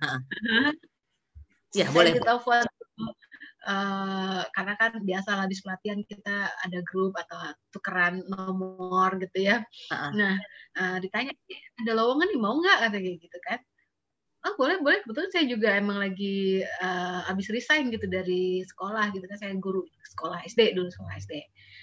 Ya, 1.76 1.86
boleh. 1.94 2.16
Ditelepon 2.18 2.66
uh, 3.68 4.42
karena 4.56 4.74
kan 4.80 4.92
biasa 5.04 5.30
lah 5.36 5.46
di 5.46 5.56
pelatihan 5.60 6.00
kita 6.08 6.38
ada 6.64 6.80
grup 6.88 7.14
atau 7.20 7.38
tukeran 7.76 8.24
nomor 8.32 9.20
gitu 9.20 9.44
ya. 9.44 9.62
Uh-uh. 9.92 10.12
Nah, 10.16 10.36
uh, 10.80 10.98
ditanya 11.04 11.36
ada 11.84 11.92
lowongan 11.94 12.32
nih 12.32 12.40
mau 12.40 12.56
nggak 12.58 12.78
kata 12.88 12.98
gitu 13.04 13.38
kan 13.44 13.60
oh 14.48 14.56
boleh 14.56 14.80
boleh. 14.80 15.04
Kebetulan 15.04 15.32
saya 15.36 15.46
juga 15.46 15.70
emang 15.76 16.00
lagi 16.00 16.64
uh, 16.64 17.28
abis 17.28 17.52
resign 17.52 17.92
gitu 17.92 18.08
dari 18.08 18.64
sekolah 18.64 19.12
gitu 19.12 19.28
kan. 19.28 19.38
Saya 19.38 19.54
guru 19.60 19.84
sekolah 20.16 20.40
SD 20.48 20.74
dulu 20.80 20.88
sekolah 20.88 21.14
SD 21.20 21.34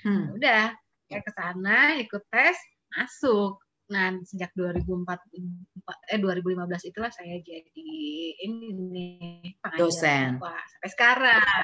hmm. 0.09 0.25
Ya 0.25 0.30
udah 0.33 0.64
saya 1.04 1.21
ke 1.21 1.30
sana 1.37 1.78
ikut 2.00 2.23
tes 2.33 2.56
masuk 2.97 3.61
Nah, 3.95 4.11
sejak 4.27 4.51
2004 4.59 6.11
eh 6.11 6.19
2015 6.19 6.91
itulah 6.91 7.15
saya 7.15 7.39
jadi 7.39 7.95
ini 8.43 8.75
nih 8.75 9.54
dosen. 9.78 10.43
Wah, 10.43 10.59
sampai 10.67 10.91
sekarang. 10.91 11.63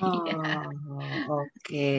Oh, 0.00 0.24
iya. 0.24 0.64
Oke, 1.28 1.44
okay. 1.60 1.98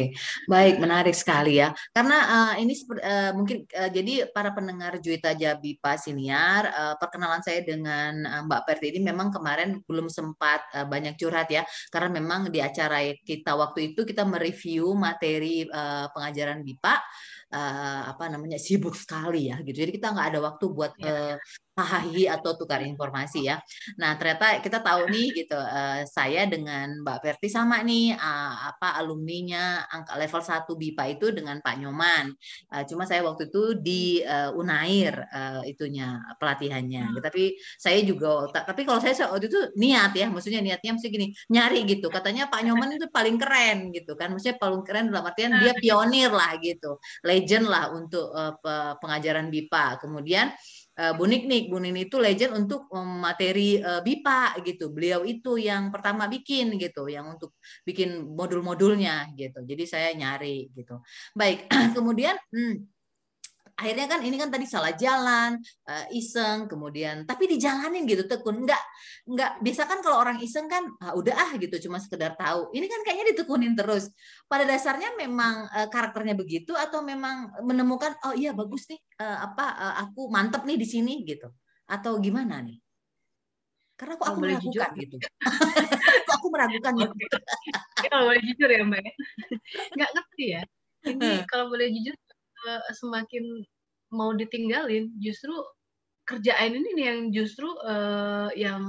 baik, 0.49 0.81
menarik 0.81 1.13
sekali 1.13 1.61
ya. 1.61 1.77
Karena 1.93 2.17
uh, 2.25 2.53
ini 2.57 2.73
uh, 2.73 3.31
mungkin 3.37 3.69
uh, 3.69 3.91
jadi 3.93 4.33
para 4.33 4.49
pendengar 4.57 4.97
Juita 4.97 5.37
Jabi 5.37 5.77
Siniar, 6.01 6.73
uh, 6.73 6.95
perkenalan 6.97 7.45
saya 7.45 7.61
dengan 7.61 8.25
uh, 8.25 8.41
Mbak 8.49 8.61
Perti 8.65 8.97
ini 8.97 9.05
memang 9.05 9.29
kemarin 9.29 9.77
belum 9.85 10.09
sempat 10.09 10.73
uh, 10.73 10.89
banyak 10.89 11.13
curhat 11.21 11.53
ya, 11.53 11.61
karena 11.93 12.17
memang 12.17 12.49
di 12.49 12.65
acara 12.65 13.03
kita 13.13 13.53
waktu 13.53 13.93
itu 13.93 14.01
kita 14.07 14.25
mereview 14.25 14.97
materi 14.97 15.69
uh, 15.69 16.09
pengajaran 16.17 16.65
BIPA 16.65 16.95
uh, 17.53 18.01
apa 18.11 18.23
namanya 18.33 18.57
sibuk 18.59 18.95
sekali 18.95 19.51
ya 19.51 19.59
gitu. 19.63 19.77
Jadi 19.83 19.91
kita 19.97 20.11
nggak 20.13 20.27
ada 20.35 20.39
waktu 20.43 20.65
buat 20.71 20.93
ya. 20.99 21.07
uh, 21.07 21.35
hahahi 21.77 22.25
atau 22.25 22.57
tukar 22.57 22.81
informasi 22.81 23.45
ya. 23.45 23.61
Nah 24.01 24.17
ternyata 24.17 24.57
kita 24.65 24.81
tahu 24.81 25.05
nih 25.13 25.45
gitu 25.45 25.53
uh, 25.53 26.01
saya 26.09 26.49
dengan 26.49 27.05
Mbak 27.05 27.19
Perti 27.21 27.47
sama 27.53 27.85
nih 27.85 28.17
uh, 28.17 28.73
apa 28.73 28.97
alumninya 28.97 29.85
angka 29.85 30.17
level 30.17 30.41
1 30.41 30.65
BIPA 30.65 31.03
itu 31.13 31.27
dengan 31.29 31.61
Pak 31.61 31.75
Nyoman. 31.77 32.33
Uh, 32.73 32.83
cuma 32.89 33.05
saya 33.05 33.21
waktu 33.21 33.53
itu 33.53 33.77
di 33.77 34.25
uh, 34.25 34.57
Unair 34.57 35.21
uh, 35.29 35.61
itunya 35.69 36.17
pelatihannya. 36.41 37.13
Hmm. 37.13 37.21
Tapi 37.21 37.53
saya 37.77 38.01
juga 38.01 38.49
tapi 38.49 38.81
kalau 38.81 38.97
saya 38.97 39.29
waktu 39.29 39.45
itu 39.45 39.59
niat 39.77 40.17
ya, 40.17 40.33
maksudnya 40.33 40.65
niatnya 40.65 40.97
mesti 40.97 41.07
gini 41.13 41.29
nyari 41.53 41.85
gitu. 41.85 42.09
Katanya 42.09 42.49
Pak 42.49 42.65
Nyoman 42.65 42.97
itu 42.97 43.05
paling 43.13 43.37
keren 43.37 43.93
gitu 43.93 44.17
kan. 44.17 44.33
Maksudnya 44.33 44.57
paling 44.57 44.81
keren 44.81 45.13
dalam 45.13 45.29
artian 45.29 45.53
dia 45.61 45.77
pionir 45.77 46.33
lah 46.33 46.57
gitu, 46.57 46.97
legend 47.21 47.69
lah 47.69 47.93
untuk 47.93 48.33
uh, 48.33 48.57
pengajaran 48.97 49.53
BIPA. 49.53 50.01
Kemudian 50.01 50.49
Bu 50.97 51.29
Niknik. 51.29 51.69
Bu 51.69 51.77
Niknik 51.77 52.09
itu 52.09 52.17
legend 52.17 52.57
untuk 52.57 52.89
materi 52.95 53.77
uh, 53.77 54.01
BIPA 54.01 54.57
gitu. 54.65 54.89
Beliau 54.89 55.21
itu 55.21 55.61
yang 55.61 55.93
pertama 55.93 56.25
bikin 56.25 56.73
gitu, 56.81 57.05
yang 57.05 57.37
untuk 57.37 57.53
bikin 57.85 58.25
modul-modulnya 58.33 59.29
gitu. 59.37 59.61
Jadi 59.61 59.83
saya 59.85 60.09
nyari 60.17 60.73
gitu. 60.73 60.97
Baik, 61.37 61.69
kemudian 61.95 62.33
hmm, 62.49 62.96
akhirnya 63.77 64.09
kan 64.09 64.19
ini 64.25 64.35
kan 64.41 64.49
tadi 64.49 64.65
salah 64.65 64.89
jalan 64.97 65.61
uh, 65.85 66.05
iseng 66.09 66.65
kemudian 66.65 67.29
tapi 67.29 67.45
dijalanin 67.45 68.09
gitu 68.09 68.25
tekun. 68.25 68.65
Nggak 68.65 68.83
nggak 69.29 69.51
biasa 69.61 69.81
kan 69.85 69.99
kalau 70.01 70.17
orang 70.17 70.41
iseng 70.41 70.65
kan 70.65 70.89
ah, 70.99 71.13
udah 71.13 71.37
ah 71.37 71.51
gitu 71.61 71.87
cuma 71.87 72.01
sekedar 72.01 72.33
tahu. 72.33 72.73
Ini 72.73 72.85
kan 72.89 73.01
kayaknya 73.05 73.25
ditekunin 73.37 73.77
terus. 73.77 74.09
Pada 74.49 74.65
dasarnya 74.65 75.13
memang 75.13 75.69
uh, 75.69 75.87
karakternya 75.93 76.33
begitu 76.33 76.73
atau 76.73 77.05
memang 77.05 77.53
menemukan 77.61 78.17
oh 78.25 78.33
iya 78.33 78.51
bagus 78.57 78.89
nih 78.89 78.99
uh, 79.21 79.45
apa 79.45 79.65
uh, 79.77 79.95
aku 80.09 80.33
mantep 80.33 80.65
nih 80.65 80.77
di 80.81 80.87
sini 80.89 81.21
gitu? 81.21 81.53
Atau 81.85 82.17
gimana 82.17 82.59
nih? 82.65 82.81
Karena 83.97 84.13
aku 84.17 84.25
aku 84.25 84.39
meragukan 84.41 84.73
jujur. 84.73 84.89
gitu. 85.01 85.17
Aku 86.37 86.53
meragukan 86.53 86.93
gitu? 87.01 87.13
Kalau 88.13 88.29
boleh 88.29 88.41
jujur 88.45 88.69
ya 88.69 88.85
mbak 88.85 89.01
ya. 89.01 89.13
nggak 89.97 90.09
ngerti 90.13 90.45
ya. 90.53 90.61
Ini 91.09 91.31
kalau 91.49 91.73
boleh 91.73 91.89
jujur 91.89 92.13
semakin 92.93 93.63
mau 94.11 94.31
ditinggalin 94.33 95.11
justru 95.19 95.53
kerjaan 96.27 96.75
ini 96.75 96.89
nih 96.91 97.05
yang 97.07 97.19
justru 97.31 97.71
uh, 97.87 98.51
yang 98.51 98.83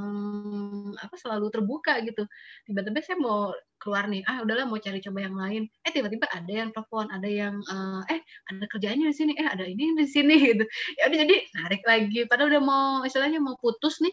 apa 0.98 1.14
selalu 1.14 1.54
terbuka 1.54 2.02
gitu. 2.02 2.26
Tiba-tiba 2.66 2.98
saya 2.98 3.18
mau 3.22 3.54
keluar 3.78 4.10
nih 4.10 4.26
ah 4.26 4.42
udahlah 4.42 4.66
mau 4.66 4.82
cari 4.82 4.98
coba 4.98 5.22
yang 5.22 5.38
lain. 5.38 5.62
Eh 5.86 5.94
tiba-tiba 5.94 6.26
ada 6.34 6.50
yang 6.50 6.74
telepon 6.74 7.06
ada 7.14 7.30
yang 7.30 7.54
uh, 7.70 8.02
eh 8.10 8.18
ada 8.50 8.66
kerjaannya 8.66 9.06
di 9.06 9.16
sini 9.16 9.32
eh 9.38 9.46
ada 9.46 9.62
ini 9.62 9.94
di 9.94 10.06
sini 10.10 10.34
gitu. 10.50 10.66
Ya 10.98 11.06
udah 11.06 11.18
jadi 11.22 11.36
narik 11.62 11.82
lagi 11.86 12.20
padahal 12.26 12.50
udah 12.50 12.62
mau 12.66 12.86
istilahnya 13.06 13.38
mau 13.38 13.54
putus 13.62 14.02
nih 14.02 14.12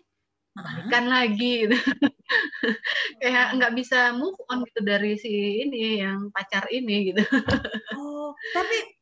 balikan 0.55 1.05
lagi 1.09 1.65
gitu. 1.65 1.77
Kayak 3.25 3.57
nggak 3.57 3.73
bisa 3.73 4.13
move 4.13 4.37
on 4.53 4.61
gitu 4.69 4.85
dari 4.85 5.17
si 5.17 5.65
ini 5.65 5.97
yang 6.05 6.29
pacar 6.29 6.69
ini 6.69 7.09
gitu. 7.09 7.25
Oh 7.97 8.37
tapi 8.53 8.94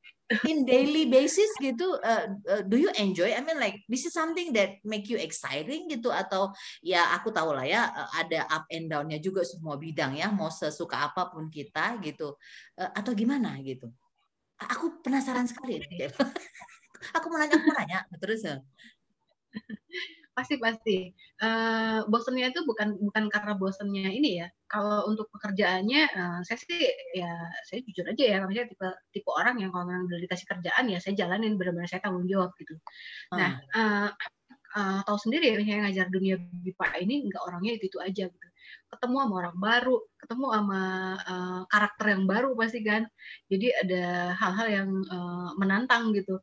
in 0.50 0.66
daily 0.66 1.10
basis 1.10 1.50
gitu 1.62 1.98
uh, 2.02 2.26
uh, 2.50 2.62
do 2.66 2.78
you 2.80 2.90
enjoy? 2.98 3.32
I 3.34 3.42
mean 3.42 3.60
like 3.60 3.84
this 3.88 4.08
is 4.08 4.14
something 4.16 4.54
that 4.58 4.82
make 4.88 5.08
you 5.08 5.18
exciting 5.20 5.92
gitu 5.92 6.10
atau 6.10 6.52
ya 6.82 7.14
aku 7.16 7.30
tahu 7.30 7.54
lah 7.54 7.66
ya 7.68 7.90
uh, 7.90 8.10
ada 8.18 8.48
up 8.50 8.66
and 8.72 8.90
downnya 8.90 9.20
juga 9.20 9.46
semua 9.46 9.78
bidang 9.78 10.18
ya 10.18 10.32
mau 10.34 10.50
sesuka 10.50 11.12
apa 11.12 11.30
pun 11.30 11.52
kita 11.52 12.00
gitu 12.02 12.36
uh, 12.80 12.92
atau 12.96 13.12
gimana 13.14 13.60
gitu. 13.62 13.90
Aku 14.64 15.04
penasaran 15.04 15.50
sekali. 15.50 15.82
Aku 17.20 17.28
mau 17.28 17.36
nanya 17.36 17.60
aku 17.60 17.68
mau 17.68 17.76
nanya 17.76 18.00
terus 18.16 18.48
ya 18.48 18.64
pasti 20.34 20.58
pasti. 20.58 20.98
Uh, 21.40 22.06
bosennya 22.10 22.50
itu 22.50 22.66
bukan 22.66 22.98
bukan 22.98 23.30
karena 23.30 23.54
bosennya 23.54 24.10
ini 24.10 24.42
ya. 24.42 24.48
Kalau 24.66 25.06
untuk 25.06 25.30
pekerjaannya 25.30 26.02
uh, 26.10 26.40
saya 26.42 26.58
sih 26.58 26.82
ya 27.14 27.32
saya 27.70 27.80
jujur 27.86 28.06
aja 28.10 28.24
ya 28.26 28.38
maksudnya 28.42 28.66
tipe 28.70 28.88
tipe 29.14 29.30
orang 29.30 29.62
yang 29.62 29.70
kalau 29.70 29.86
memang 29.86 30.10
udah 30.10 30.20
dikasih 30.26 30.48
kerjaan 30.50 30.86
ya 30.90 30.98
saya 30.98 31.14
jalanin 31.14 31.56
benar-benar 31.56 31.88
saya 31.88 32.02
tanggung 32.02 32.26
jawab 32.26 32.52
gitu. 32.58 32.74
Hmm. 33.32 33.38
nah 33.38 33.52
uh, 33.78 34.10
uh, 34.74 35.00
tahu 35.06 35.18
sendiri 35.22 35.54
ya 35.54 35.56
misalnya 35.62 35.82
ngajar 35.90 36.08
dunia 36.10 36.36
BIPA 36.42 36.86
ini 37.06 37.16
nggak 37.30 37.44
orangnya 37.46 37.72
itu 37.78 37.86
itu 37.94 38.00
aja 38.02 38.26
gitu. 38.28 38.48
Ketemu 38.90 39.16
sama 39.26 39.34
orang 39.46 39.58
baru 39.62 39.96
ketemu 40.18 40.46
sama 40.50 40.82
uh, 41.22 41.62
karakter 41.70 42.06
yang 42.18 42.24
baru 42.26 42.50
pasti 42.58 42.80
kan. 42.82 43.06
Jadi 43.54 43.68
ada 43.86 44.34
hal-hal 44.38 44.68
yang 44.70 44.90
uh, 45.14 45.50
menantang 45.62 46.10
gitu 46.18 46.42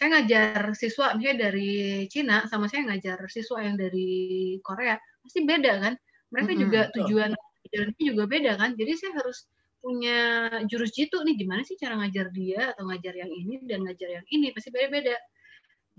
saya 0.00 0.16
ngajar 0.16 0.72
siswa 0.72 1.12
misalnya 1.12 1.52
dari 1.52 2.08
Cina 2.08 2.48
sama 2.48 2.72
saya 2.72 2.88
ngajar 2.88 3.20
siswa 3.28 3.60
yang 3.60 3.76
dari 3.76 4.56
Korea 4.64 4.96
pasti 5.20 5.44
beda 5.44 5.76
kan? 5.76 5.94
Mereka 6.32 6.56
mm-hmm, 6.56 6.64
juga 6.64 6.80
tujuan 6.96 7.30
ajarannya 7.68 8.04
juga 8.08 8.24
beda 8.24 8.52
kan? 8.56 8.70
Jadi 8.80 8.92
saya 8.96 9.12
harus 9.20 9.44
punya 9.84 10.48
jurus 10.72 10.96
jitu 10.96 11.20
nih 11.20 11.36
gimana 11.36 11.68
sih 11.68 11.76
cara 11.76 12.00
ngajar 12.00 12.32
dia 12.32 12.72
atau 12.72 12.88
ngajar 12.88 13.12
yang 13.12 13.28
ini 13.28 13.60
dan 13.68 13.84
ngajar 13.84 14.08
yang 14.08 14.26
ini 14.32 14.56
pasti 14.56 14.72
beda-beda. 14.72 15.20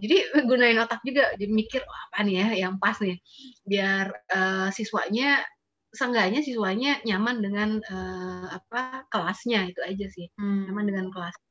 Jadi 0.01 0.15
gunain 0.49 0.81
otak 0.81 1.05
juga 1.05 1.37
jadi 1.37 1.53
mikir 1.53 1.85
oh, 1.85 1.99
apa 2.09 2.25
nih 2.25 2.35
ya 2.41 2.47
yang 2.65 2.81
pas 2.81 2.97
nih? 2.97 3.21
Biar 3.69 4.09
uh, 4.33 4.73
siswanya 4.73 5.45
seenggaknya 5.93 6.41
siswanya 6.41 6.97
nyaman 7.05 7.37
dengan 7.37 7.69
uh, 7.85 8.49
apa 8.49 9.05
kelasnya 9.13 9.69
itu 9.69 9.77
aja 9.85 10.09
sih. 10.09 10.25
Hmm. 10.41 10.73
nyaman 10.73 10.89
dengan 10.89 11.05
kelasnya 11.13 11.50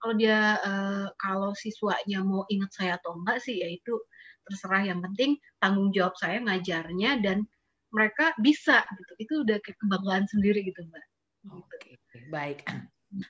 kalau 0.00 0.14
dia 0.16 0.56
uh, 0.64 1.06
kalau 1.20 1.52
siswanya 1.52 2.24
mau 2.24 2.48
ingat 2.48 2.72
saya 2.72 2.92
atau 2.96 3.14
enggak 3.20 3.44
sih 3.44 3.60
ya 3.60 3.68
itu 3.68 4.00
terserah. 4.48 4.88
Yang 4.88 5.00
penting 5.12 5.30
tanggung 5.60 5.92
jawab 5.92 6.16
saya 6.16 6.40
ngajarnya 6.40 7.20
dan 7.20 7.44
mereka 7.92 8.32
bisa 8.40 8.82
gitu. 8.96 9.12
Itu 9.20 9.34
udah 9.44 9.60
kebanggaan 9.60 10.24
sendiri 10.26 10.64
gitu 10.64 10.80
mbak. 10.88 11.04
Oke, 11.52 12.00
baik. 12.32 12.64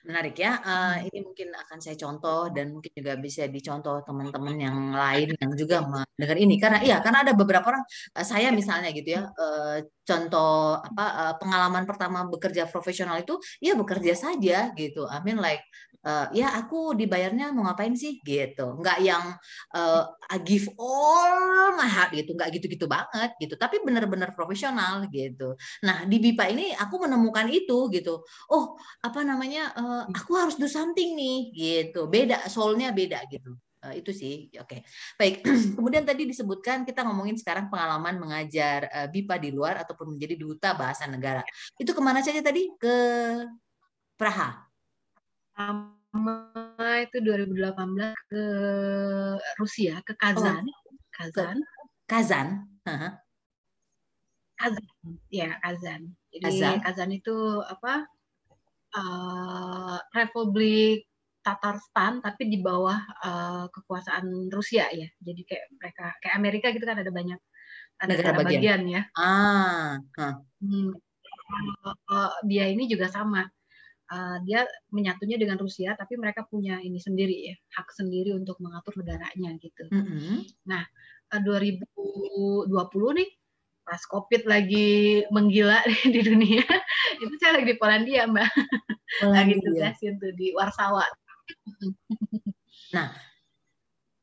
Menarik 0.05 0.37
ya. 0.37 0.61
Uh, 0.61 1.09
ini 1.09 1.25
mungkin 1.25 1.57
akan 1.57 1.81
saya 1.81 1.97
contoh 1.97 2.53
dan 2.53 2.69
mungkin 2.69 2.93
juga 2.93 3.17
bisa 3.17 3.49
dicontoh 3.49 4.05
teman-teman 4.05 4.53
yang 4.61 4.77
lain 4.93 5.33
yang 5.33 5.51
juga 5.57 5.81
mendengar 5.81 6.37
ini. 6.37 6.61
Karena 6.61 6.85
iya 6.85 7.01
karena 7.01 7.25
ada 7.25 7.33
beberapa 7.33 7.65
orang 7.73 7.81
uh, 8.13 8.21
saya 8.21 8.53
misalnya 8.53 8.93
gitu 8.93 9.17
ya 9.17 9.25
uh, 9.25 9.81
contoh 10.05 10.77
apa 10.77 11.05
uh, 11.17 11.33
pengalaman 11.41 11.89
pertama 11.89 12.29
bekerja 12.29 12.69
profesional 12.69 13.17
itu 13.17 13.41
ya 13.57 13.73
bekerja 13.73 14.13
saja 14.13 14.69
gitu. 14.77 15.09
I 15.09 15.17
mean 15.25 15.41
like 15.41 15.65
uh, 16.05 16.27
ya 16.33 16.53
aku 16.57 16.97
dibayarnya 16.97 17.53
mau 17.53 17.65
ngapain 17.69 17.93
sih? 17.93 18.21
Gitu. 18.21 18.65
Nggak 18.81 18.97
yang 19.05 19.35
uh, 19.75 20.03
I 20.29 20.37
give 20.41 20.69
all 20.77 21.73
my 21.77 21.87
heart 21.87 22.13
gitu. 22.13 22.33
Nggak 22.33 22.49
gitu-gitu 22.57 22.85
banget 22.89 23.33
gitu. 23.37 23.53
Tapi 23.57 23.81
benar-benar 23.85 24.33
profesional 24.33 25.05
gitu. 25.09 25.55
Nah 25.85 26.05
di 26.05 26.17
BIPA 26.17 26.45
ini 26.53 26.65
aku 26.73 27.05
menemukan 27.05 27.47
itu 27.49 27.89
gitu. 27.93 28.21
Oh 28.49 28.77
apa 29.01 29.21
namanya 29.25 29.73
uh, 29.77 30.03
aku 30.09 30.31
harus 30.37 30.55
do 30.57 30.67
something 30.69 31.13
nih 31.17 31.39
gitu. 31.53 32.09
Beda 32.09 32.45
soulnya 32.49 32.93
beda 32.93 33.21
gitu. 33.29 33.57
Uh, 33.81 33.97
itu 33.97 34.13
sih, 34.13 34.45
oke. 34.61 34.69
Okay. 34.69 34.79
Baik, 35.17 35.41
kemudian 35.77 36.05
tadi 36.05 36.29
disebutkan 36.29 36.85
kita 36.85 37.01
ngomongin 37.01 37.33
sekarang 37.33 37.65
pengalaman 37.65 38.21
mengajar 38.21 38.85
uh, 38.93 39.09
BIPA 39.09 39.41
di 39.41 39.49
luar 39.49 39.81
ataupun 39.81 40.13
menjadi 40.13 40.37
duta 40.37 40.77
bahasa 40.77 41.09
negara. 41.09 41.41
Itu 41.81 41.89
ke 41.97 41.97
mana 41.97 42.21
saja 42.21 42.45
tadi? 42.45 42.69
Ke 42.77 42.93
Praha 44.21 44.70
pertama 46.11 46.97
itu 47.01 47.17
2018 47.23 48.31
ke 48.31 48.43
Rusia, 49.61 49.95
ke 50.03 50.13
Kazan. 50.17 50.65
Oh, 50.67 50.97
Kazan. 51.15 51.57
Kazan. 52.09 52.47
Uh-huh. 52.83 53.13
Kazan. 54.59 54.85
Ya, 55.31 55.55
Kazan. 55.63 56.01
Jadi 56.35 56.43
Kazan, 56.43 56.77
Kazan 56.83 57.11
itu 57.15 57.35
apa? 57.63 58.05
Uh, 58.91 59.95
Republik 60.11 61.07
Tatarstan 61.41 62.19
tapi 62.19 62.51
di 62.51 62.59
bawah 62.59 62.99
uh, 63.23 63.65
kekuasaan 63.71 64.51
Rusia 64.51 64.91
ya. 64.91 65.07
Jadi 65.23 65.41
kayak 65.47 65.65
mereka 65.79 66.05
kayak 66.19 66.35
Amerika 66.35 66.67
gitu 66.75 66.83
kan 66.83 66.99
ada 66.99 67.07
banyak 67.07 67.39
ada 68.03 68.11
negara 68.11 68.43
bagian. 68.43 68.51
bagian 68.51 68.81
ya. 68.91 69.01
Ah. 69.15 69.95
Huh. 70.19 70.35
Hmm. 70.59 70.91
Uh, 72.11 72.31
dia 72.47 72.67
ini 72.67 72.87
juga 72.91 73.07
sama 73.07 73.47
uh, 74.11 74.37
dia 74.43 74.67
menyatunya 74.91 75.39
dengan 75.39 75.57
Rusia, 75.57 75.95
tapi 75.95 76.19
mereka 76.19 76.43
punya 76.45 76.83
ini 76.83 76.99
sendiri 76.99 77.51
ya, 77.51 77.55
hak 77.79 77.87
sendiri 77.95 78.35
untuk 78.35 78.59
mengatur 78.59 78.93
negaranya 78.99 79.55
gitu. 79.57 79.87
Mm 79.89 80.03
-hmm. 80.03 80.37
Nah, 80.67 80.83
uh, 81.31 81.39
eh, 81.39 81.41
2020 82.67 83.17
nih 83.23 83.29
pas 83.81 84.01
COVID 84.05 84.45
lagi 84.45 85.25
menggila 85.33 85.81
di 86.13 86.21
dunia, 86.21 86.63
itu 87.17 87.33
saya 87.41 87.57
lagi 87.57 87.67
di 87.73 87.77
Polandia, 87.79 88.29
Mbak. 88.29 88.49
Polandia. 89.19 89.35
lagi 89.35 89.53
tugasin 89.63 90.13
tuh 90.21 90.31
di 90.37 90.53
Warsawa. 90.53 91.03
nah, 92.95 93.09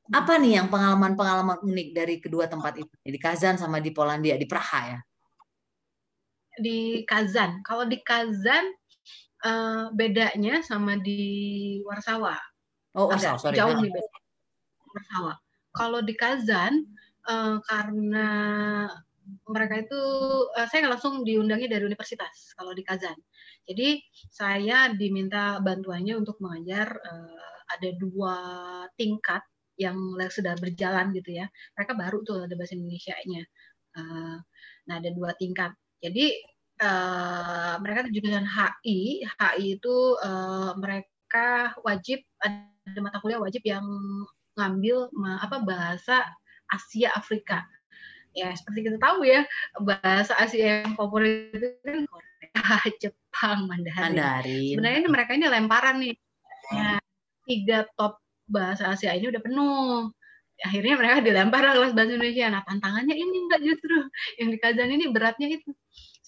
apa 0.08 0.32
nih 0.40 0.56
yang 0.56 0.72
pengalaman-pengalaman 0.72 1.60
unik 1.60 1.88
dari 1.92 2.16
kedua 2.16 2.48
tempat 2.48 2.80
itu 2.80 2.94
di 3.04 3.20
Kazan 3.20 3.60
sama 3.60 3.76
di 3.82 3.92
Polandia 3.92 4.40
di 4.40 4.48
Praha 4.48 4.80
ya 4.96 4.98
di 6.58 7.04
Kazan 7.04 7.60
kalau 7.60 7.84
di 7.84 8.00
Kazan 8.00 8.72
uh, 9.44 9.92
bedanya 9.94 10.64
sama 10.64 10.98
di 10.98 11.78
Warsawa. 11.84 12.34
Oh, 12.96 13.10
Warsawa, 13.10 13.38
sorry. 13.38 13.58
Jauh 13.58 13.78
nih 13.78 13.92
beda. 13.92 14.18
Warsawa. 14.94 15.32
Kalau 15.76 16.00
di 16.02 16.14
Kazan, 16.16 16.74
uh, 17.28 17.60
karena 17.62 18.28
mereka 19.44 19.84
itu, 19.84 20.00
uh, 20.56 20.66
saya 20.66 20.88
langsung 20.88 21.22
diundangnya 21.22 21.68
dari 21.78 21.84
universitas 21.84 22.56
kalau 22.56 22.72
di 22.72 22.82
Kazan. 22.82 23.16
Jadi 23.68 24.00
saya 24.32 24.88
diminta 24.96 25.60
bantuannya 25.60 26.16
untuk 26.16 26.40
mengajar 26.40 26.88
uh, 26.88 27.58
ada 27.68 27.90
dua 28.00 28.36
tingkat 28.96 29.44
yang 29.76 29.94
sudah 30.32 30.56
berjalan 30.58 31.12
gitu 31.14 31.36
ya. 31.38 31.46
Mereka 31.76 31.92
baru 31.94 32.24
tuh 32.24 32.48
ada 32.48 32.54
bahasa 32.58 32.74
Indonesia-nya. 32.74 33.42
Uh, 33.94 34.36
nah 34.88 34.94
ada 34.98 35.12
dua 35.12 35.36
tingkat. 35.36 35.70
Jadi 36.00 36.34
uh, 36.82 37.74
mereka 37.82 38.08
jurusan 38.08 38.46
HI, 38.46 39.24
HI 39.26 39.78
itu 39.78 39.96
uh, 40.22 40.74
mereka 40.78 41.76
wajib 41.84 42.22
ada 42.40 42.98
mata 43.04 43.20
kuliah 43.20 43.42
wajib 43.42 43.62
yang 43.66 43.84
ngambil 44.58 45.12
apa 45.38 45.62
bahasa 45.62 46.26
Asia 46.72 47.14
Afrika. 47.14 47.62
Ya 48.36 48.52
seperti 48.54 48.86
kita 48.86 48.98
tahu 49.00 49.24
ya 49.24 49.46
bahasa 49.82 50.34
Asia 50.38 50.84
yang 50.84 50.94
populer 50.94 51.50
itu 51.54 51.68
kan 51.82 52.04
Korea, 52.06 52.78
Jepang, 53.02 53.58
Mandarin. 53.66 54.18
Mandarin. 54.18 54.72
Sebenarnya 54.74 54.98
ini 54.98 55.10
mereka 55.10 55.30
ini 55.34 55.46
lemparan 55.46 55.96
nih. 56.02 56.14
Ya, 56.68 57.00
tiga 57.48 57.78
top 57.96 58.20
bahasa 58.48 58.92
Asia 58.92 59.16
ini 59.16 59.32
udah 59.32 59.40
penuh 59.40 60.12
akhirnya 60.58 60.94
mereka 60.98 61.22
dilempar 61.22 61.62
kelas 61.62 61.94
bahasa 61.94 62.10
Indonesia. 62.18 62.46
Nah 62.50 62.62
tantangannya 62.66 63.14
ini 63.14 63.36
enggak 63.46 63.62
justru 63.62 63.96
yang 64.42 64.48
di 64.50 64.58
Kazan 64.58 64.90
ini 64.90 65.06
beratnya 65.14 65.48
itu 65.54 65.70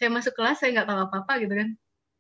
saya 0.00 0.08
masuk 0.08 0.32
kelas 0.32 0.56
saya 0.56 0.80
nggak 0.80 0.88
tahu 0.88 1.00
apa-apa 1.04 1.32
gitu 1.44 1.52
kan. 1.52 1.68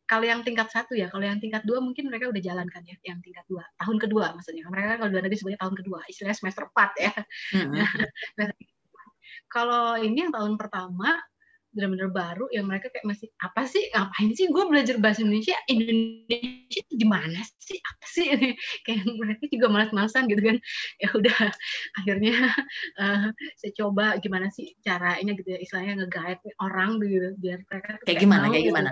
Kalau 0.04 0.26
yang 0.28 0.44
tingkat 0.44 0.68
satu 0.68 0.92
ya 0.92 1.08
kalau 1.08 1.24
yang 1.24 1.40
tingkat 1.40 1.64
dua 1.64 1.80
mungkin 1.80 2.12
mereka 2.12 2.28
udah 2.28 2.42
jalankan 2.44 2.82
ya 2.84 2.96
yang 3.08 3.24
tingkat 3.24 3.40
dua. 3.48 3.64
Tahun 3.80 3.96
kedua 3.96 4.36
maksudnya. 4.36 4.68
Mereka 4.68 5.00
kalau 5.00 5.10
dua 5.16 5.22
negeri 5.24 5.38
sebagai 5.40 5.58
tahun 5.64 5.74
kedua 5.80 6.00
istilahnya 6.12 6.36
semester 6.36 6.68
empat 6.68 6.90
ya. 7.00 7.12
Mm-hmm. 7.56 7.84
kalau 9.54 9.96
ini 9.96 10.28
yang 10.28 10.32
tahun 10.36 10.60
pertama 10.60 11.16
benar-benar 11.70 12.10
baru 12.10 12.46
yang 12.50 12.66
mereka 12.66 12.90
kayak 12.90 13.06
masih 13.06 13.30
apa 13.38 13.62
sih? 13.62 13.86
Ngapain 13.94 14.30
sih 14.34 14.46
gue 14.50 14.64
belajar 14.66 14.96
bahasa 14.98 15.22
Indonesia? 15.22 15.54
Indonesia 15.70 16.82
di 16.90 17.06
mana 17.06 17.40
sih? 17.62 17.78
Apa 17.78 18.04
sih? 18.10 18.26
Ini 18.26 18.50
kayak 18.86 19.02
mereka 19.06 19.44
juga 19.46 19.66
malas-malasan 19.70 20.26
gitu 20.26 20.42
kan. 20.42 20.56
Ya 20.98 21.08
udah 21.14 21.38
akhirnya 22.02 22.34
uh, 22.98 23.30
saya 23.58 23.72
coba 23.78 24.18
gimana 24.18 24.50
sih 24.50 24.74
caranya 24.82 25.32
gitu 25.38 25.48
ya 25.54 25.58
istilahnya 25.62 26.04
nge-guide 26.04 26.42
orang 26.58 26.98
gitu 27.06 27.28
biar 27.38 27.58
mereka 27.70 27.90
kayak, 28.02 28.06
kayak 28.06 28.20
gimana? 28.22 28.44
kayak 28.50 28.64
gitu. 28.66 28.70
gimana? 28.74 28.90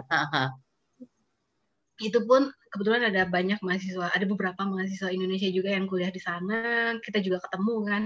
Itu 1.99 2.19
pun 2.31 2.43
kebetulan 2.71 3.11
ada 3.11 3.27
banyak 3.27 3.59
mahasiswa 3.59 4.07
ada 4.15 4.25
beberapa 4.29 4.63
mahasiswa 4.63 5.11
Indonesia 5.11 5.51
juga 5.51 5.75
yang 5.75 5.91
kuliah 5.91 6.15
di 6.15 6.23
sana 6.23 6.95
kita 7.03 7.19
juga 7.19 7.43
ketemu 7.43 7.75
kan. 7.91 8.03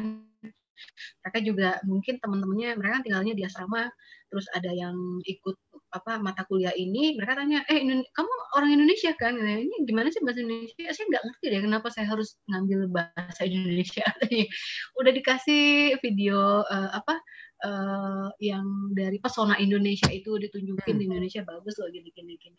Mereka 1.22 1.38
juga 1.44 1.68
mungkin 1.84 2.16
teman-temannya 2.18 2.74
mereka 2.80 3.04
tinggalnya 3.04 3.36
di 3.36 3.44
asrama 3.44 3.86
terus 4.32 4.48
ada 4.56 4.72
yang 4.72 4.96
ikut 5.28 5.60
apa 5.92 6.16
mata 6.16 6.48
kuliah 6.48 6.72
ini 6.72 7.20
mereka 7.20 7.36
tanya 7.36 7.60
eh 7.68 7.84
kamu 7.84 8.32
orang 8.56 8.70
Indonesia 8.72 9.12
kan? 9.12 9.36
Ini 9.36 9.84
gimana 9.84 10.08
sih 10.08 10.24
bahasa 10.24 10.40
Indonesia? 10.40 10.88
Saya 10.88 11.04
nggak 11.12 11.24
ngerti 11.28 11.46
deh 11.52 11.60
kenapa 11.60 11.88
saya 11.92 12.06
harus 12.08 12.40
ngambil 12.48 12.88
bahasa 12.88 13.44
Indonesia. 13.44 14.08
Udah 14.98 15.12
dikasih 15.12 16.00
video 16.00 16.64
uh, 16.64 16.90
apa 16.96 17.20
uh, 17.68 18.28
yang 18.40 18.64
dari 18.96 19.20
pesona 19.20 19.60
Indonesia 19.60 20.08
itu 20.08 20.32
ditunjukin 20.40 20.96
hmm. 20.96 21.00
di 21.00 21.04
Indonesia 21.12 21.44
bagus 21.44 21.76
loh 21.76 21.92
gini 21.92 22.08
gini 22.16 22.40
gini. 22.40 22.58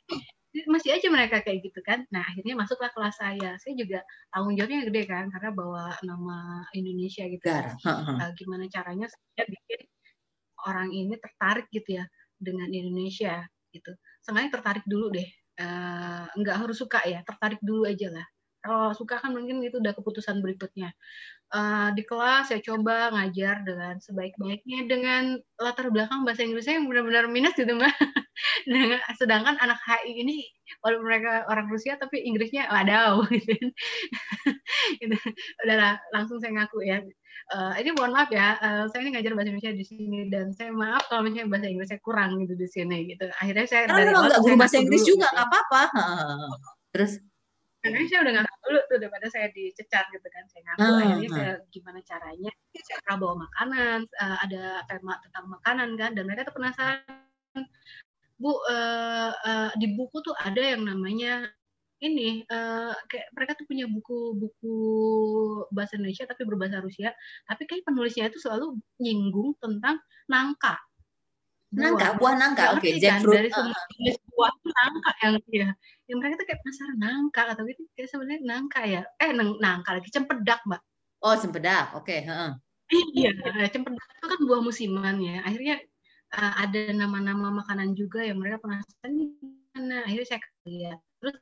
Masih 0.69 0.93
aja 0.93 1.09
mereka 1.09 1.41
kayak 1.41 1.65
gitu 1.65 1.81
kan. 1.81 2.05
Nah 2.13 2.21
akhirnya 2.21 2.53
masuklah 2.53 2.93
kelas 2.93 3.17
saya. 3.17 3.57
Saya 3.57 3.73
juga 3.73 4.05
tanggung 4.29 4.53
jawabnya 4.53 4.86
gede 4.86 5.09
kan 5.09 5.25
karena 5.33 5.49
bawa 5.49 5.97
nama 6.05 6.62
Indonesia 6.77 7.25
gitu 7.25 7.49
kan. 7.49 7.73
uh, 7.81 8.29
gimana 8.38 8.69
caranya 8.69 9.09
saya 9.09 9.49
bikin 9.49 9.89
orang 10.67 10.89
ini 10.91 11.15
tertarik 11.19 11.67
gitu 11.71 11.99
ya 12.02 12.06
dengan 12.38 12.69
Indonesia 12.71 13.43
gitu. 13.71 13.91
Sengaja 14.23 14.60
tertarik 14.60 14.86
dulu 14.88 15.13
deh. 15.13 15.28
Uh, 15.54 16.26
nggak 16.34 16.65
harus 16.65 16.82
suka 16.82 17.06
ya 17.06 17.21
tertarik 17.21 17.62
dulu 17.62 17.86
aja 17.86 18.10
lah 18.10 18.26
kalau 18.63 18.95
suka 18.95 19.19
kan 19.19 19.36
mungkin 19.36 19.60
itu 19.60 19.78
udah 19.84 19.93
keputusan 19.93 20.39
berikutnya 20.39 20.95
uh, 21.54 21.88
di 21.93 22.04
kelas 22.04 22.49
saya 22.49 22.60
coba 22.60 23.13
ngajar 23.13 23.62
dengan 23.63 23.95
sebaik-baiknya 24.02 24.89
dengan 24.89 25.23
latar 25.62 25.93
belakang 25.93 26.26
bahasa 26.26 26.43
Inggrisnya 26.43 26.82
yang 26.82 26.89
benar-benar 26.89 27.30
minus 27.30 27.54
gitu 27.56 27.78
mbak. 27.78 27.93
sedangkan 29.21 29.56
anak 29.62 29.78
HI 29.86 30.26
ini 30.26 30.49
walaupun 30.82 31.06
mereka 31.06 31.45
orang 31.47 31.69
Rusia 31.69 31.95
tapi 32.02 32.26
Inggrisnya 32.26 32.67
wadaw 32.67 33.23
gitu. 33.32 33.69
gitu. 34.99 35.17
Udahlah 35.63 36.02
langsung 36.12 36.41
saya 36.41 36.58
ngaku 36.58 36.82
ya. 36.84 36.99
Uh, 37.52 37.76
ini 37.76 37.91
mohon 37.99 38.15
maaf 38.15 38.32
ya, 38.32 38.56
uh, 38.63 38.88
saya 38.88 39.04
ini 39.04 39.19
ngajar 39.19 39.36
bahasa 39.36 39.52
Indonesia 39.52 39.76
di 39.76 39.84
sini 39.84 40.32
dan 40.32 40.56
saya 40.56 40.71
maaf 40.71 41.12
kalau 41.12 41.28
misalnya 41.28 41.52
bahasa 41.52 41.67
Inggris 41.67 41.91
saya 41.91 41.99
kurang 41.99 42.39
gitu 42.39 42.56
di 42.56 42.67
sini 42.71 42.97
gitu. 43.13 43.28
Akhirnya 43.36 43.65
saya 43.67 43.84
Karena 43.91 44.15
dari 44.15 44.15
nggak 44.15 44.41
guru 44.41 44.56
bahasa 44.56 44.78
Inggris 44.80 45.04
juga 45.04 45.28
gitu. 45.28 45.36
nggak 45.36 45.36
gitu. 45.36 45.52
apa-apa. 45.52 45.82
Terus 46.95 47.13
karena 47.84 48.08
saya 48.08 48.19
udah 48.24 48.34
ngaku 48.39 48.56
dulu 48.63 48.80
tuh 48.88 48.98
daripada 49.04 49.28
saya 49.28 49.48
dicecar 49.52 50.08
gitu 50.15 50.28
kan 50.32 50.43
saya 50.48 50.62
ngaku 50.72 50.84
hmm, 50.88 51.00
akhirnya 51.04 51.30
saya 51.36 51.52
gimana 51.67 52.00
caranya? 52.08 52.52
Saya 52.80 52.98
pernah 53.04 53.17
bawa 53.19 53.36
makanan 53.43 54.00
uh, 54.08 54.38
ada 54.39 54.63
tema 54.88 55.13
tentang 55.19 55.46
makanan 55.52 55.89
kan 56.00 56.12
dan 56.15 56.24
mereka 56.24 56.48
tuh 56.48 56.56
penasaran. 56.56 57.63
Bu 58.39 58.52
uh, 58.56 59.32
uh, 59.36 59.72
di 59.76 59.88
buku 60.00 60.24
tuh 60.24 60.36
ada 60.39 60.63
yang 60.63 60.88
namanya 60.88 61.52
ini 62.04 62.43
uh, 62.52 62.91
kayak 63.08 63.32
mereka 63.32 63.52
tuh 63.56 63.67
punya 63.67 63.88
buku-buku 63.88 64.78
bahasa 65.72 65.96
Indonesia 65.96 66.28
tapi 66.28 66.43
berbahasa 66.43 66.84
Rusia 66.84 67.15
tapi 67.48 67.63
kayak 67.63 67.88
penulisnya 67.88 68.28
itu 68.28 68.43
selalu 68.43 68.76
nyinggung 69.00 69.56
tentang 69.63 70.04
nangka 70.28 70.76
nangka 71.73 72.07
buah 72.21 72.33
nangka. 72.38 72.63
Oke 72.77 72.93
okay, 72.93 73.01
kan? 73.01 73.19
dari 73.25 73.49
semua 73.49 73.81
jenis 73.97 74.17
buah 74.29 74.53
nangka 74.62 75.12
yang 75.21 75.33
ya. 75.49 75.69
Yang 76.07 76.17
mereka 76.19 76.33
tuh 76.38 76.45
kayak 76.47 76.59
penasaran 76.62 76.97
nangka 77.01 77.43
atau 77.53 77.63
gitu. 77.65 77.81
Kayak 77.97 78.09
sebenarnya 78.13 78.41
nangka 78.45 78.81
ya. 78.86 79.01
Eh 79.19 79.29
nangka 79.36 79.89
lagi. 79.97 80.09
Cempedak 80.13 80.59
mbak. 80.69 80.81
Oh 81.25 81.36
cempedak. 81.36 81.86
Oke 81.97 82.23
okay. 82.23 82.29
uh. 82.29 82.53
iya 83.17 83.33
cempedak 83.73 84.05
itu 84.05 84.27
kan 84.29 84.39
buah 84.45 84.62
musiman 84.62 85.15
ya. 85.17 85.41
Akhirnya 85.41 85.75
uh, 86.38 86.53
ada 86.62 86.81
nama-nama 86.93 87.49
makanan 87.63 87.97
juga 87.97 88.21
yang 88.21 88.38
mereka 88.38 88.62
penasaran 88.62 89.33
mana? 89.73 90.05
Akhirnya 90.05 90.27
saya 90.29 90.39
lihat. 90.69 90.99
Terus 91.19 91.36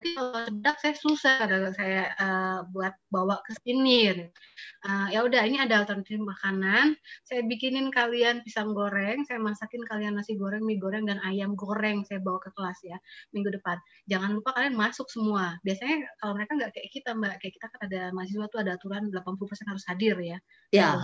kalau 0.00 0.48
sedak 0.48 0.76
saya 0.80 0.94
susah 0.96 1.44
kalau 1.44 1.70
saya 1.76 2.08
uh, 2.16 2.58
buat 2.72 2.96
bawa 3.12 3.36
ke 3.44 3.52
sini 3.60 4.08
uh, 4.88 5.08
ya 5.12 5.20
udah 5.20 5.44
ini 5.44 5.60
ada 5.60 5.84
alternatif 5.84 6.16
makanan. 6.16 6.96
Saya 7.28 7.44
bikinin 7.44 7.92
kalian 7.92 8.40
pisang 8.40 8.72
goreng 8.72 9.28
saya 9.28 9.36
masakin 9.36 9.84
kalian 9.84 10.16
nasi 10.16 10.40
goreng 10.40 10.64
mie 10.64 10.80
goreng 10.80 11.04
dan 11.04 11.20
ayam 11.20 11.52
goreng 11.52 12.00
saya 12.08 12.16
bawa 12.24 12.40
ke 12.40 12.48
kelas 12.56 12.80
ya 12.80 12.96
minggu 13.36 13.52
depan. 13.52 13.76
Jangan 14.08 14.40
lupa 14.40 14.56
kalian 14.56 14.72
masuk 14.72 15.04
semua. 15.12 15.60
Biasanya 15.68 16.08
kalau 16.16 16.32
mereka 16.32 16.52
nggak 16.56 16.72
kayak 16.72 16.88
kita 16.88 17.10
mbak 17.12 17.36
kayak 17.36 17.52
kita 17.60 17.66
kan 17.68 17.80
ada 17.84 18.00
mahasiswa 18.16 18.46
tuh 18.48 18.60
ada 18.64 18.72
aturan 18.80 19.12
80% 19.12 19.68
harus 19.68 19.84
hadir 19.84 20.16
ya. 20.16 20.38
Ya 20.72 20.96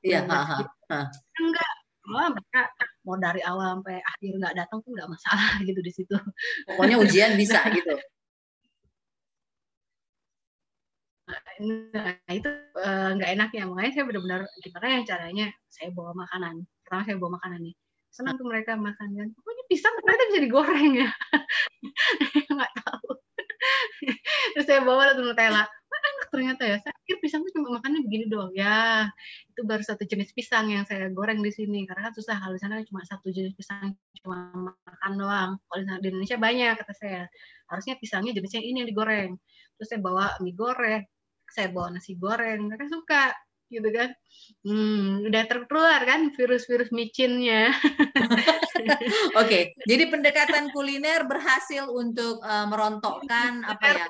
ya 0.00 0.24
enggak. 1.36 1.72
Oh, 2.02 2.34
mereka 2.34 2.66
mau 3.06 3.14
dari 3.14 3.38
awal 3.46 3.78
sampai 3.78 4.02
akhir 4.02 4.32
nggak 4.34 4.54
datang 4.58 4.82
pun 4.82 4.90
nggak 4.90 5.06
masalah 5.06 5.54
gitu 5.68 5.80
di 5.84 5.92
situ. 5.92 6.16
Pokoknya 6.66 6.96
ujian 6.98 7.36
bisa 7.36 7.62
gitu 7.70 7.94
nah 11.60 12.16
itu 12.32 12.48
eh, 12.80 13.08
nggak 13.18 13.30
uh, 13.30 13.34
enaknya. 13.36 13.62
Makanya 13.68 13.92
saya 13.92 14.04
benar-benar 14.08 14.40
gimana 14.64 14.86
yang 14.88 15.04
caranya? 15.04 15.46
Saya 15.68 15.88
bawa 15.92 16.12
makanan. 16.16 16.64
Pertama 16.84 17.02
saya 17.04 17.16
bawa 17.20 17.32
makanan 17.40 17.60
nih. 17.66 17.74
Senang 18.12 18.36
tuh 18.36 18.46
mereka 18.48 18.76
makan 18.76 19.08
kan. 19.16 19.28
Pokoknya 19.32 19.64
pisang 19.72 19.94
ternyata 20.00 20.22
bisa 20.28 20.40
digoreng 20.44 20.92
ya. 21.00 21.10
Nggak 22.52 22.72
tahu. 22.84 23.08
Terus 24.52 24.66
saya 24.68 24.80
bawa 24.84 25.16
tuh 25.16 25.24
Nutella. 25.24 25.64
Enak 25.92 26.28
ternyata 26.28 26.62
ya. 26.66 26.76
Saya 26.82 26.92
pikir 27.04 27.16
pisang 27.24 27.40
tuh 27.46 27.52
cuma 27.56 27.80
makannya 27.80 28.00
begini 28.04 28.24
doang. 28.28 28.52
Ya 28.52 29.08
itu 29.48 29.60
baru 29.64 29.80
satu 29.84 30.04
jenis 30.04 30.32
pisang 30.36 30.68
yang 30.68 30.84
saya 30.84 31.08
goreng 31.08 31.40
di 31.40 31.52
sini. 31.52 31.88
Karena 31.88 32.10
kan 32.10 32.12
susah 32.16 32.36
kalau 32.36 32.52
di 32.56 32.60
sana 32.60 32.84
cuma 32.84 33.00
satu 33.04 33.32
jenis 33.32 33.56
pisang 33.56 33.96
cuma 34.20 34.52
makan 34.84 35.12
doang. 35.16 35.50
Kalau 35.68 35.82
di 36.00 36.06
Indonesia 36.12 36.36
banyak 36.36 36.74
kata 36.84 36.92
saya. 36.96 37.22
Harusnya 37.72 37.96
pisangnya 37.96 38.36
jenisnya 38.36 38.60
ini 38.60 38.84
yang 38.84 38.88
digoreng. 38.92 39.30
Terus 39.80 39.88
saya 39.88 40.00
bawa 40.04 40.36
mie 40.44 40.52
goreng 40.52 41.02
saya 41.52 41.68
bawa 41.68 41.92
nasi 41.92 42.16
goreng 42.16 42.66
mereka 42.66 42.88
suka 42.88 43.36
gitu 43.72 43.88
kan. 43.88 44.12
Hmm, 44.64 45.24
udah 45.24 45.42
terkeluar 45.48 46.00
kan 46.04 46.28
virus-virus 46.36 46.92
micinnya. 46.92 47.72
Oke 48.82 48.96
okay. 49.36 49.62
jadi 49.86 50.10
pendekatan 50.10 50.72
kuliner 50.72 51.24
berhasil 51.28 51.88
untuk 51.88 52.40
uh, 52.42 52.66
merontokkan 52.68 53.64
apa 53.64 53.84
ya 53.84 54.06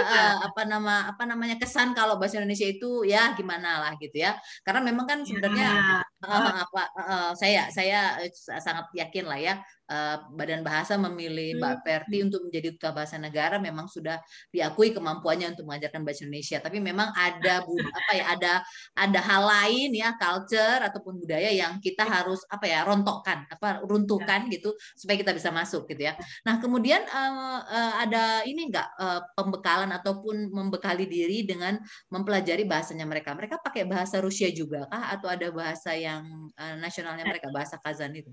uh, 0.00 0.34
apa 0.50 0.62
nama 0.66 1.14
apa 1.14 1.22
namanya 1.28 1.56
kesan 1.60 1.94
kalau 1.94 2.18
bahasa 2.18 2.42
Indonesia 2.42 2.66
itu 2.66 3.06
ya 3.06 3.32
gimana 3.38 3.82
lah 3.82 3.92
gitu 4.02 4.18
ya 4.18 4.34
karena 4.66 4.80
memang 4.82 5.06
kan 5.06 5.18
sebenarnya 5.22 5.68
ya. 5.70 6.00
uh, 6.26 6.52
apa 6.66 6.82
uh, 6.98 7.30
saya 7.38 7.70
saya 7.70 8.18
sangat 8.58 8.90
yakin 8.94 9.24
lah 9.28 9.38
ya 9.38 9.54
uh, 9.90 10.16
Badan 10.32 10.64
Bahasa 10.64 10.96
memilih 10.96 11.60
Mbak 11.60 11.84
Perti 11.84 12.20
hmm. 12.20 12.26
untuk 12.30 12.40
menjadi 12.48 12.68
duta 12.72 12.90
bahasa 12.94 13.16
negara 13.20 13.56
memang 13.60 13.88
sudah 13.88 14.20
diakui 14.48 14.94
kemampuannya 14.96 15.52
untuk 15.56 15.68
mengajarkan 15.68 16.02
bahasa 16.04 16.24
Indonesia 16.24 16.58
tapi 16.60 16.78
memang 16.80 17.12
ada 17.12 17.64
apa 17.98 18.12
ya 18.14 18.24
ada 18.32 18.52
ada 18.96 19.20
hal 19.20 19.42
lain 19.44 19.90
ya 19.92 20.16
culture 20.16 20.80
ataupun 20.80 21.20
budaya 21.20 21.50
yang 21.52 21.78
kita 21.80 22.04
harus 22.04 22.42
apa 22.48 22.64
ya 22.68 22.86
rontokkan 22.86 23.44
apa 23.48 23.84
runtuhkan 23.84 24.48
ya. 24.48 24.58
gitu 24.60 24.72
supaya 24.96 25.16
kita 25.20 25.32
bisa 25.36 25.50
masuk 25.52 25.88
gitu 25.90 26.08
ya 26.08 26.14
nah 26.46 26.60
kemudian 26.60 27.04
uh, 27.08 27.60
uh, 27.64 27.92
ada 28.04 28.44
ini 28.48 28.70
enggak 28.72 28.88
uh, 28.96 29.20
pembekalan 29.36 29.83
pembekalan 29.84 30.00
ataupun 30.00 30.36
membekali 30.50 31.04
diri 31.04 31.44
dengan 31.44 31.76
mempelajari 32.08 32.64
bahasanya 32.64 33.04
mereka. 33.04 33.36
Mereka 33.36 33.60
pakai 33.60 33.84
bahasa 33.84 34.20
Rusia 34.24 34.48
juga 34.50 34.88
kah 34.88 35.12
atau 35.12 35.28
ada 35.28 35.52
bahasa 35.52 35.92
yang 35.92 36.24
uh, 36.56 36.76
nasionalnya 36.80 37.28
mereka, 37.28 37.52
bahasa 37.52 37.76
Kazan 37.76 38.16
itu? 38.16 38.32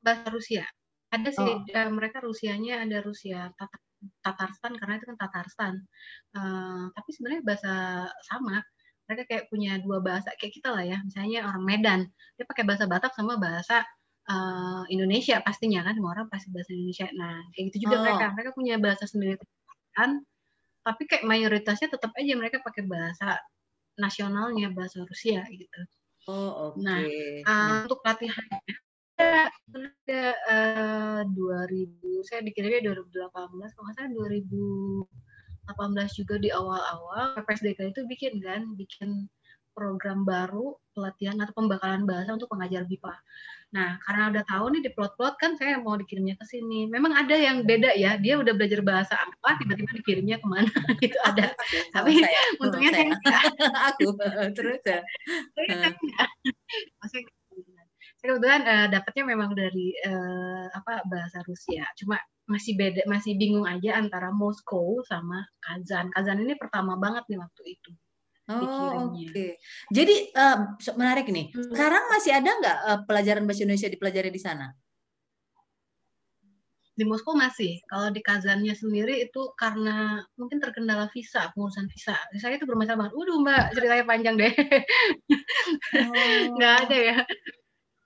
Bahasa 0.00 0.28
Rusia. 0.32 0.64
Ada 1.12 1.30
sih 1.30 1.52
oh. 1.52 1.60
uh, 1.62 1.90
mereka 1.92 2.24
Rusianya 2.24 2.82
ada 2.82 2.98
Rusia 3.04 3.52
Tatar, 3.54 3.80
Tatarstan 4.24 4.72
karena 4.80 4.94
itu 4.98 5.06
kan 5.12 5.16
Tatarstan. 5.20 5.74
Uh, 6.34 6.88
tapi 6.96 7.10
sebenarnya 7.12 7.42
bahasa 7.44 7.74
sama. 8.24 8.64
Mereka 9.06 9.22
kayak 9.30 9.44
punya 9.54 9.78
dua 9.78 10.02
bahasa 10.02 10.34
kayak 10.34 10.50
kita 10.50 10.74
lah 10.74 10.82
ya. 10.82 10.98
Misalnya 11.06 11.46
orang 11.46 11.62
Medan, 11.62 12.00
dia 12.34 12.42
pakai 12.42 12.66
bahasa 12.66 12.90
Batak 12.90 13.14
sama 13.14 13.38
bahasa 13.38 13.86
uh, 14.30 14.82
Indonesia 14.90 15.38
pastinya 15.42 15.82
kan 15.86 15.94
semua 15.96 16.12
orang 16.18 16.28
pasti 16.30 16.50
bahasa 16.50 16.70
Indonesia. 16.74 17.06
Nah 17.14 17.42
kayak 17.54 17.64
gitu 17.72 17.88
juga 17.88 17.96
oh. 17.98 18.02
mereka 18.02 18.26
mereka 18.34 18.50
punya 18.54 18.74
bahasa 18.78 19.04
sendiri 19.06 19.38
kan, 19.96 20.20
tapi 20.84 21.02
kayak 21.08 21.24
mayoritasnya 21.24 21.88
tetap 21.88 22.12
aja 22.14 22.32
mereka 22.36 22.60
pakai 22.60 22.84
bahasa 22.84 23.40
nasionalnya 23.96 24.70
bahasa 24.76 25.02
Rusia 25.06 25.40
gitu. 25.48 25.80
Oh 26.28 26.72
oke. 26.72 26.82
Okay. 26.82 26.84
Nah 26.84 27.00
uh, 27.48 27.70
untuk 27.86 28.00
latihannya 28.04 28.76
ada 29.16 30.22
uh, 30.52 31.20
2000 31.24 32.28
saya 32.28 32.44
dikirimnya 32.44 32.84
2018 32.92 33.32
kalau 33.32 33.48
nggak 33.56 33.72
salah 33.72 34.12
2018 34.12 35.08
juga 36.20 36.34
di 36.36 36.52
awal-awal 36.52 37.32
PPSDK 37.40 37.96
itu 37.96 38.00
bikin 38.04 38.44
kan 38.44 38.76
bikin 38.76 39.24
program 39.76 40.24
baru 40.24 40.72
pelatihan 40.96 41.36
atau 41.44 41.52
pembekalan 41.52 42.08
bahasa 42.08 42.32
untuk 42.32 42.48
pengajar 42.48 42.88
BIPA. 42.88 43.12
Nah, 43.76 44.00
karena 44.00 44.32
udah 44.32 44.44
tahu 44.48 44.64
nih 44.72 44.82
di 44.88 44.90
plot-plot 44.96 45.36
kan 45.36 45.52
saya 45.60 45.76
mau 45.76 46.00
dikirimnya 46.00 46.40
ke 46.40 46.44
sini. 46.48 46.88
Memang 46.88 47.12
ada 47.12 47.36
yang 47.36 47.68
beda 47.68 47.92
ya. 47.92 48.16
Dia 48.16 48.40
udah 48.40 48.56
belajar 48.56 48.80
bahasa 48.80 49.12
apa, 49.20 49.60
tiba-tiba 49.60 49.92
dikirimnya 50.00 50.40
ke 50.40 50.46
mana 50.48 50.72
itu 51.04 51.18
ada. 51.20 51.52
Tapi 51.92 52.24
saya. 52.24 52.40
untungnya 52.64 52.90
saya, 52.96 53.12
saya 53.20 53.38
aku 53.92 54.08
terus 54.56 54.80
ya. 54.88 55.00
saya 57.04 57.22
kebetulan 58.26 58.62
uh, 58.64 58.86
dapatnya 58.90 59.24
memang 59.28 59.52
dari 59.52 59.92
uh, 60.08 60.72
apa 60.72 61.04
bahasa 61.04 61.44
Rusia. 61.44 61.84
Cuma 62.00 62.16
masih 62.46 62.78
beda, 62.78 63.04
masih 63.10 63.34
bingung 63.36 63.66
aja 63.66 63.98
antara 63.98 64.30
Moskow 64.32 65.02
sama 65.04 65.44
Kazan. 65.60 66.08
Kazan 66.14 66.40
ini 66.40 66.54
pertama 66.56 66.94
banget 66.96 67.26
nih 67.28 67.38
waktu 67.42 67.62
itu. 67.76 67.92
Oh, 68.46 69.10
oke. 69.10 69.26
Okay. 69.34 69.58
Jadi 69.90 70.30
uh, 70.38 70.78
menarik 70.94 71.26
nih. 71.26 71.50
Hmm. 71.50 71.66
Sekarang 71.74 72.04
masih 72.14 72.30
ada 72.30 72.50
nggak 72.50 72.76
uh, 72.86 73.00
pelajaran 73.02 73.42
bahasa 73.42 73.66
Indonesia 73.66 73.90
dipelajari 73.90 74.30
di 74.30 74.38
sana? 74.38 74.70
Di 76.96 77.04
Moskow 77.04 77.34
masih. 77.34 77.82
Kalau 77.90 78.08
di 78.14 78.22
Kazannya 78.22 78.72
sendiri 78.72 79.26
itu 79.26 79.42
karena 79.58 80.22
mungkin 80.38 80.62
terkendala 80.62 81.10
visa, 81.10 81.50
pengurusan 81.52 81.90
visa. 81.90 82.14
Saya 82.38 82.56
itu 82.56 82.70
bermasalah 82.70 83.10
banget. 83.10 83.14
Waduh 83.18 83.36
Mbak, 83.42 83.64
ceritanya 83.74 84.04
panjang 84.06 84.34
deh. 84.38 84.54
Nggak 86.56 86.74
oh. 86.78 86.82
ada 86.86 86.96
ya. 86.96 87.18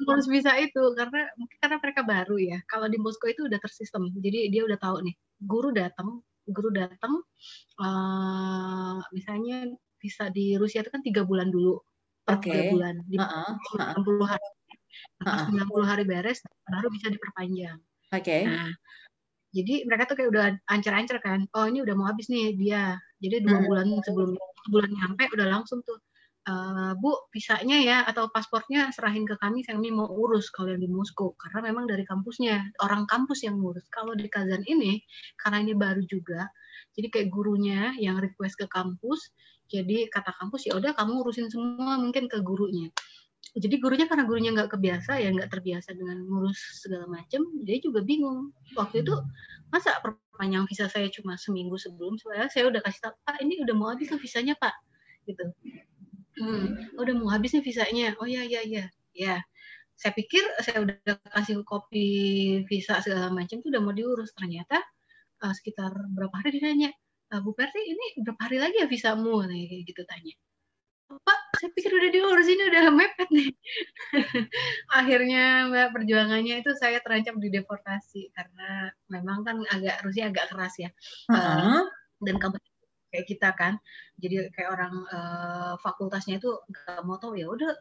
Ngurus 0.00 0.26
visa 0.32 0.56
itu 0.56 0.82
karena 0.96 1.28
mungkin 1.36 1.56
karena 1.60 1.76
mereka 1.76 2.02
baru 2.02 2.36
ya. 2.40 2.58
Kalau 2.64 2.88
di 2.88 2.96
Moskow 2.96 3.28
itu 3.28 3.44
udah 3.44 3.60
tersistem. 3.60 4.08
Jadi 4.16 4.48
dia 4.48 4.64
udah 4.64 4.80
tahu 4.80 5.04
nih, 5.04 5.14
guru 5.44 5.70
datang, 5.70 6.24
guru 6.48 6.72
datang, 6.72 7.20
uh, 7.78 8.98
misalnya 9.12 9.68
visa 10.00 10.32
di 10.32 10.56
Rusia 10.56 10.80
itu 10.80 10.90
kan 10.90 11.04
tiga 11.04 11.22
bulan 11.28 11.52
dulu 11.52 11.76
per 12.24 12.40
okay. 12.40 12.48
tiga 12.48 12.62
bulan 12.72 12.94
di 13.06 13.16
uh 13.20 13.24
-uh. 13.24 14.00
90 14.00 14.30
hari 14.30 14.48
uh 15.22 15.28
-uh. 15.28 15.44
90 15.52 15.90
hari 15.90 16.04
beres 16.08 16.40
baru 16.66 16.88
bisa 16.90 17.06
diperpanjang. 17.12 17.78
Oke. 18.10 18.24
Okay. 18.24 18.42
Nah, 18.48 18.72
jadi 19.50 19.82
mereka 19.86 20.06
tuh 20.10 20.16
kayak 20.18 20.30
udah 20.30 20.44
ancer-ancer 20.70 21.18
kan. 21.22 21.46
Oh 21.58 21.66
ini 21.66 21.82
udah 21.82 21.94
mau 21.94 22.06
habis 22.10 22.26
nih 22.30 22.54
dia. 22.54 22.98
Jadi 23.22 23.44
dua 23.44 23.60
Hmm. 23.60 23.66
bulan 23.68 23.86
sebelum 24.02 24.30
bulan 24.70 24.90
nyampe 24.94 25.28
udah 25.34 25.46
langsung 25.50 25.82
tuh 25.84 25.98
"Eh, 26.48 26.92
Bu 26.96 27.28
visanya 27.34 27.78
ya 27.84 27.98
atau 28.08 28.32
pasportnya 28.32 28.88
serahin 28.96 29.28
ke 29.28 29.36
kami, 29.36 29.60
kami 29.60 29.92
mau 29.92 30.08
urus 30.08 30.48
kalau 30.48 30.72
yang 30.72 30.80
di 30.80 30.88
Moskow 30.88 31.36
karena 31.36 31.68
memang 31.68 31.84
dari 31.84 32.02
kampusnya 32.08 32.64
orang 32.80 33.04
kampus 33.04 33.44
yang 33.44 33.60
ngurus. 33.60 33.84
Kalau 33.92 34.16
di 34.16 34.24
Kazan 34.26 34.64
ini 34.64 35.04
karena 35.36 35.60
ini 35.60 35.74
baru 35.76 36.00
juga, 36.08 36.48
jadi 36.96 37.06
kayak 37.12 37.28
gurunya 37.28 37.92
yang 38.00 38.16
request 38.24 38.56
ke 38.56 38.66
kampus, 38.72 39.20
jadi 39.70 40.10
kata 40.10 40.34
kampus 40.36 40.66
ya 40.68 40.74
udah 40.76 40.92
kamu 40.98 41.22
urusin 41.24 41.46
semua 41.48 41.96
mungkin 42.02 42.26
ke 42.26 42.42
gurunya. 42.42 42.90
Jadi 43.56 43.82
gurunya 43.82 44.06
karena 44.06 44.24
gurunya 44.28 44.50
nggak 44.54 44.70
kebiasa 44.78 45.18
ya 45.18 45.30
nggak 45.34 45.50
terbiasa 45.50 45.90
dengan 45.98 46.22
ngurus 46.26 46.58
segala 46.86 47.06
macam, 47.10 47.42
dia 47.66 47.78
juga 47.82 48.02
bingung. 48.06 48.54
Waktu 48.78 49.02
itu 49.02 49.14
masa 49.74 49.98
perpanjang 50.04 50.66
visa 50.70 50.86
saya 50.90 51.10
cuma 51.10 51.34
seminggu 51.38 51.74
sebelum, 51.80 52.14
sebenarnya 52.20 52.50
saya 52.52 52.64
udah 52.70 52.80
kasih 52.86 53.00
tahu 53.10 53.14
Pak 53.26 53.36
ini 53.42 53.54
udah 53.64 53.74
mau 53.74 53.88
habis 53.90 54.06
tuh 54.12 54.20
visanya 54.22 54.54
Pak, 54.58 54.74
gitu. 55.26 55.44
Hmm, 56.40 56.66
udah 56.98 57.14
mau 57.18 57.28
habis 57.34 57.52
nih 57.58 57.64
visanya. 57.64 58.14
Oh 58.22 58.28
ya 58.28 58.42
ya 58.46 58.62
ya 58.64 58.86
ya. 59.14 59.36
Saya 59.98 60.12
pikir 60.16 60.42
saya 60.64 60.80
udah 60.86 60.96
kasih 61.36 61.60
kopi 61.66 62.06
visa 62.70 63.02
segala 63.04 63.28
macam 63.34 63.60
tuh 63.62 63.68
udah 63.74 63.82
mau 63.82 63.92
diurus. 63.94 64.30
Ternyata 64.38 64.78
eh, 65.44 65.52
sekitar 65.58 65.92
berapa 66.16 66.34
hari 66.40 66.56
dia 66.56 66.62
nanya, 66.70 66.90
"Eh, 66.94 66.96
Bu 67.38 67.54
Perti 67.54 67.78
ini 67.78 68.26
berapa 68.26 68.42
hari 68.42 68.58
lagi 68.58 68.82
ya 68.82 68.90
visamu? 68.90 69.46
Kayak 69.46 69.86
gitu 69.86 70.02
tanya. 70.02 70.34
Pak, 71.10 71.38
saya 71.58 71.70
pikir 71.74 71.90
udah 71.90 72.10
diurus 72.10 72.46
ini 72.46 72.62
udah 72.70 72.82
mepet 72.94 73.28
nih. 73.34 73.50
Akhirnya 74.98 75.66
Mbak 75.66 75.88
perjuangannya 75.94 76.62
itu 76.62 76.70
saya 76.78 77.02
terancam 77.02 77.42
dideportasi 77.42 78.30
karena 78.30 78.94
memang 79.10 79.42
kan 79.42 79.58
agak 79.74 80.06
Rusia 80.06 80.30
agak 80.30 80.54
keras 80.54 80.74
ya. 80.78 80.90
Heeh. 81.30 81.82
Dan 82.22 82.38
kampus 82.38 82.62
kayak 83.10 83.26
kita 83.26 83.50
kan, 83.58 83.74
jadi 84.22 84.54
kayak 84.54 84.70
orang 84.70 84.94
eh, 85.10 85.74
fakultasnya 85.82 86.38
itu 86.38 86.50
nggak 86.70 87.02
mau 87.02 87.18
tahu 87.18 87.34
ya 87.34 87.50
udah 87.50 87.74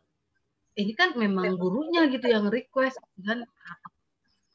ini 0.73 0.97
kan 0.97 1.13
memang 1.13 1.53
gurunya 1.53 2.09
gitu 2.09 2.25
yang 2.25 2.49
request 2.49 2.97
kan 3.21 3.45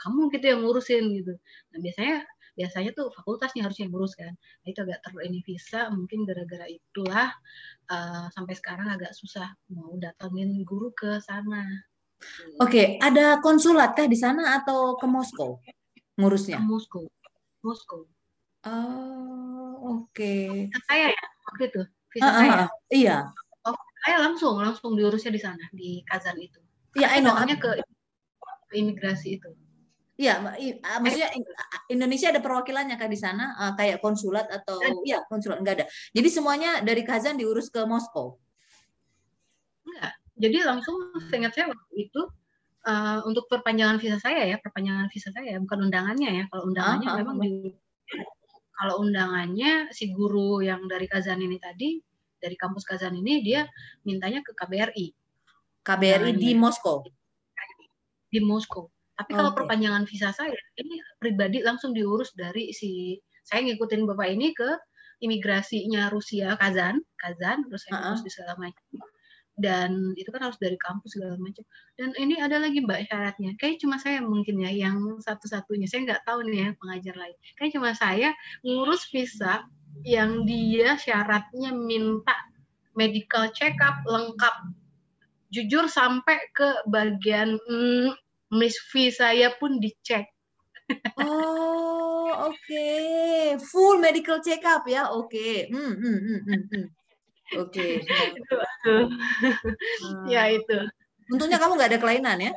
kamu 0.03 0.35
gitu 0.35 0.45
yang 0.51 0.61
ngurusin 0.67 1.05
gitu. 1.15 1.33
Nah 1.71 1.79
biasanya 1.79 2.27
biasanya 2.55 2.95
tuh 2.95 3.11
fakultasnya 3.11 3.67
harusnya 3.67 3.87
yang 3.87 3.93
ngurus 3.95 4.15
kan. 4.15 4.31
Nah, 4.35 4.69
itu 4.71 4.79
agak 4.83 5.03
ter 5.03 5.13
ini 5.27 5.43
visa 5.43 5.91
mungkin 5.91 6.23
gara-gara 6.23 6.67
itulah 6.71 7.29
eh, 7.91 8.27
sampai 8.31 8.55
sekarang 8.55 8.89
agak 8.91 9.11
susah 9.15 9.51
mau 9.75 9.95
datangin 9.99 10.63
guru 10.63 10.95
ke 10.95 11.19
sana. 11.19 11.67
Oke, 12.63 12.97
ada 13.03 13.43
konsulat 13.43 13.93
kah 13.99 14.09
di 14.09 14.17
sana 14.17 14.57
atau 14.57 14.97
ke 14.97 15.05
Moskow 15.05 15.61
Ke 15.61 15.75
ngurusnya? 16.17 16.63
Moskow. 16.63 17.05
Moskow. 17.61 18.07
Oh, 18.65 20.01
oke. 20.01 20.33
Visa 20.73 20.81
saya 20.89 21.13
ya 21.13 21.25
waktu 21.53 21.63
itu. 21.69 21.83
Visa 22.17 22.31
saya. 22.33 22.51
ah. 22.65 22.71
Iya, 22.89 23.17
Saya 24.05 24.21
langsung 24.21 24.61
langsung 24.61 24.93
diurusnya 25.01 25.33
di 25.33 25.41
sana 25.41 25.65
di 25.73 26.05
Kazan 26.05 26.37
itu. 26.37 26.61
iya, 26.97 27.09
I 27.17 27.25
know. 27.25 27.33
datangnya 27.37 27.57
ke, 27.61 27.71
ke 28.69 28.75
imigrasi 28.77 29.41
itu. 29.41 29.51
Iya, 30.15 30.39
ah, 30.87 31.03
maksudnya 31.03 31.35
in- 31.35 31.51
Indonesia 31.99 32.31
ada 32.31 32.39
perwakilannya 32.39 32.95
kah 32.95 33.11
di 33.11 33.19
sana, 33.19 33.59
Ah, 33.59 33.73
kayak 33.75 33.99
konsulat 33.99 34.47
atau 34.47 34.79
ya 35.03 35.19
konsulat 35.27 35.59
enggak 35.59 35.75
ada. 35.83 35.87
Jadi 36.15 36.29
semuanya 36.31 36.71
dari 36.87 37.03
Kazan 37.03 37.35
diurus 37.35 37.67
ke 37.67 37.83
Moskow. 37.83 38.39
Enggak. 39.83 40.13
Jadi 40.39 40.59
langsung 40.63 40.97
seingat 41.31 41.55
saya 41.59 41.67
waktu 41.75 41.95
itu 41.99 42.21
eh, 42.85 43.19
untuk 43.27 43.51
perpanjangan 43.51 43.99
visa 43.99 44.23
saya 44.23 44.47
ya, 44.47 44.57
perpanjangan 44.63 45.11
visa 45.11 45.35
saya 45.35 45.59
bukan 45.59 45.91
undangannya 45.91 46.31
ya. 46.31 46.45
Kalau 46.47 46.63
undangannya 46.71 47.09
Ah, 47.11 47.15
ah, 47.15 47.19
memang 47.19 47.37
ah. 47.39 47.43
di 47.43 47.51
kalau 48.75 48.95
undangannya 49.03 49.91
si 49.91 50.11
guru 50.15 50.63
yang 50.63 50.87
dari 50.87 51.07
Kazan 51.11 51.43
ini 51.43 51.59
tadi 51.59 51.99
dari 52.39 52.55
kampus 52.55 52.87
Kazan 52.87 53.15
ini 53.19 53.43
dia 53.43 53.67
mintanya 54.03 54.43
ke 54.47 54.51
KBRI 54.55 55.07
KBRI 55.83 56.39
di 56.39 56.55
Undangannya. 56.55 56.59
Moskow. 56.63 56.97
di 58.31 58.39
Moskow. 58.43 58.91
Tapi 59.15 59.31
kalau 59.31 59.55
Oke. 59.55 59.63
perpanjangan 59.63 60.05
visa 60.11 60.35
saya 60.35 60.51
ini 60.79 60.99
pribadi 61.23 61.63
langsung 61.63 61.95
diurus 61.95 62.35
dari 62.35 62.75
si 62.75 63.19
saya 63.47 63.63
ngikutin 63.63 64.09
bapak 64.11 64.29
ini 64.35 64.51
ke 64.57 64.67
imigrasinya 65.23 66.11
Rusia 66.11 66.59
Kazan, 66.59 66.99
Kazan 67.17 67.65
terus 67.69 67.87
saya 67.87 68.13
urus 68.13 68.23
di 68.27 68.31
segala 68.33 68.59
macam. 68.59 68.85
Dan 69.55 70.19
itu 70.19 70.35
kan 70.35 70.51
harus 70.51 70.59
dari 70.59 70.75
kampus 70.75 71.15
segala 71.15 71.39
macam. 71.39 71.63
Dan 71.95 72.11
ini 72.19 72.43
ada 72.43 72.59
lagi 72.59 72.83
mbak 72.83 73.07
syaratnya. 73.07 73.55
Kayak 73.55 73.87
cuma 73.87 74.03
saya 74.03 74.19
mungkin 74.19 74.59
ya 74.59 74.71
yang 74.75 75.23
satu-satunya. 75.23 75.87
Saya 75.87 76.11
nggak 76.11 76.27
tahu 76.27 76.43
nih 76.51 76.59
ya 76.59 76.69
pengajar 76.75 77.15
lain. 77.15 77.37
Kayak 77.55 77.71
cuma 77.79 77.91
saya 77.95 78.35
ngurus 78.67 79.07
visa 79.15 79.63
yang 80.03 80.43
dia 80.43 80.99
syaratnya 80.99 81.71
minta 81.71 82.35
medical 82.99 83.47
check 83.55 83.79
up 83.79 84.03
lengkap. 84.03 84.75
Jujur 85.55 85.87
sampai 85.87 86.51
ke 86.51 86.83
bagian 86.91 87.55
mm, 87.71 88.11
Miss 88.55 88.79
V 88.95 89.11
saya 89.11 89.51
pun 89.59 89.83
dicek. 89.83 90.31
Oh, 91.19 92.29
oke. 92.53 92.87
Full 93.59 93.97
medical 93.99 94.39
check 94.41 94.63
up 94.63 94.87
ya. 94.87 95.11
Oke. 95.11 95.69
Hmm, 95.69 95.95
hmm, 95.99 96.19
hmm, 96.23 96.41
hmm, 96.45 96.63
hmm. 96.71 96.87
Oke. 97.61 98.05
Itu, 98.05 98.55
aduh. 98.57 99.07
Hmm. 100.05 100.25
ya 100.31 100.49
itu. 100.53 100.79
Untungnya 101.33 101.59
kamu 101.59 101.77
nggak 101.77 101.91
ada 101.91 102.01
kelainan 102.01 102.39
ya. 102.39 102.53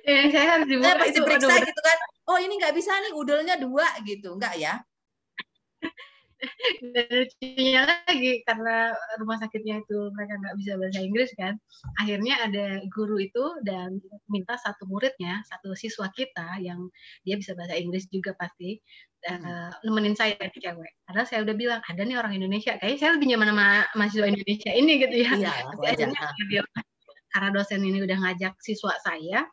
Eh, 0.00 0.26
saya 0.32 0.58
harus 0.58 0.66
dibuka 0.66 0.96
pasti 0.96 1.20
itu. 1.20 1.24
periksa 1.24 1.54
aduh, 1.54 1.68
gitu 1.70 1.80
kan. 1.80 1.98
Oh 2.26 2.38
ini 2.40 2.56
nggak 2.58 2.74
bisa 2.74 2.92
nih 2.98 3.12
udelnya 3.14 3.54
dua 3.60 3.86
gitu. 4.02 4.34
Enggak 4.34 4.58
ya? 4.58 4.80
Dan 6.94 7.06
lucunya 7.10 7.80
lagi 7.84 8.32
karena 8.48 8.96
rumah 9.20 9.36
sakitnya 9.40 9.84
itu 9.84 9.98
mereka 10.16 10.40
nggak 10.40 10.56
bisa 10.56 10.72
bahasa 10.80 11.00
Inggris 11.00 11.30
kan 11.36 11.54
akhirnya 12.00 12.34
ada 12.40 12.66
guru 12.88 13.20
itu 13.20 13.44
dan 13.64 14.00
minta 14.32 14.56
satu 14.56 14.88
muridnya 14.88 15.44
satu 15.46 15.76
siswa 15.76 16.08
kita 16.16 16.60
yang 16.60 16.88
dia 17.24 17.36
bisa 17.36 17.52
bahasa 17.52 17.76
Inggris 17.76 18.08
juga 18.08 18.32
pasti 18.36 18.80
eh, 19.28 19.70
nemenin 19.84 20.16
saya 20.16 20.32
cewek. 20.40 20.92
Padahal 21.04 21.26
saya 21.28 21.44
udah 21.44 21.52
bilang 21.52 21.80
ada 21.84 22.00
nih 22.00 22.16
orang 22.16 22.32
Indonesia. 22.32 22.80
Kayaknya 22.80 22.98
saya 23.04 23.10
lebih 23.20 23.28
nyaman 23.36 23.48
sama 23.52 23.66
mahasiswa 23.92 24.26
Indonesia 24.32 24.70
ini 24.72 24.92
gitu 24.96 25.16
ya. 25.20 25.30
Iya, 25.36 25.52
akhirnya 25.76 26.24
dia 26.48 26.62
karena 27.30 27.48
dosen 27.54 27.80
ini 27.86 28.02
udah 28.02 28.18
ngajak 28.26 28.58
siswa 28.58 28.90
saya 29.06 29.46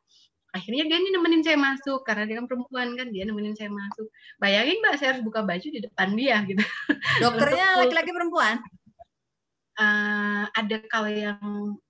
akhirnya 0.58 0.84
dia 0.90 0.98
ini 0.98 1.10
nemenin 1.14 1.46
saya 1.46 1.58
masuk 1.62 2.02
karena 2.02 2.26
dia 2.26 2.36
kan 2.42 2.50
perempuan 2.50 2.98
kan 2.98 3.08
dia 3.14 3.24
nemenin 3.30 3.54
saya 3.54 3.70
masuk. 3.70 4.10
Bayangin 4.42 4.82
mbak 4.82 4.98
saya 4.98 5.14
harus 5.14 5.24
buka 5.24 5.46
baju 5.46 5.68
di 5.70 5.80
depan 5.80 6.18
dia 6.18 6.42
gitu. 6.50 6.60
Dokternya 7.24 7.78
laki-laki 7.86 8.12
perempuan? 8.12 8.58
Eh, 9.78 10.44
ada 10.50 10.78
kalau 10.90 11.06
yang 11.14 11.42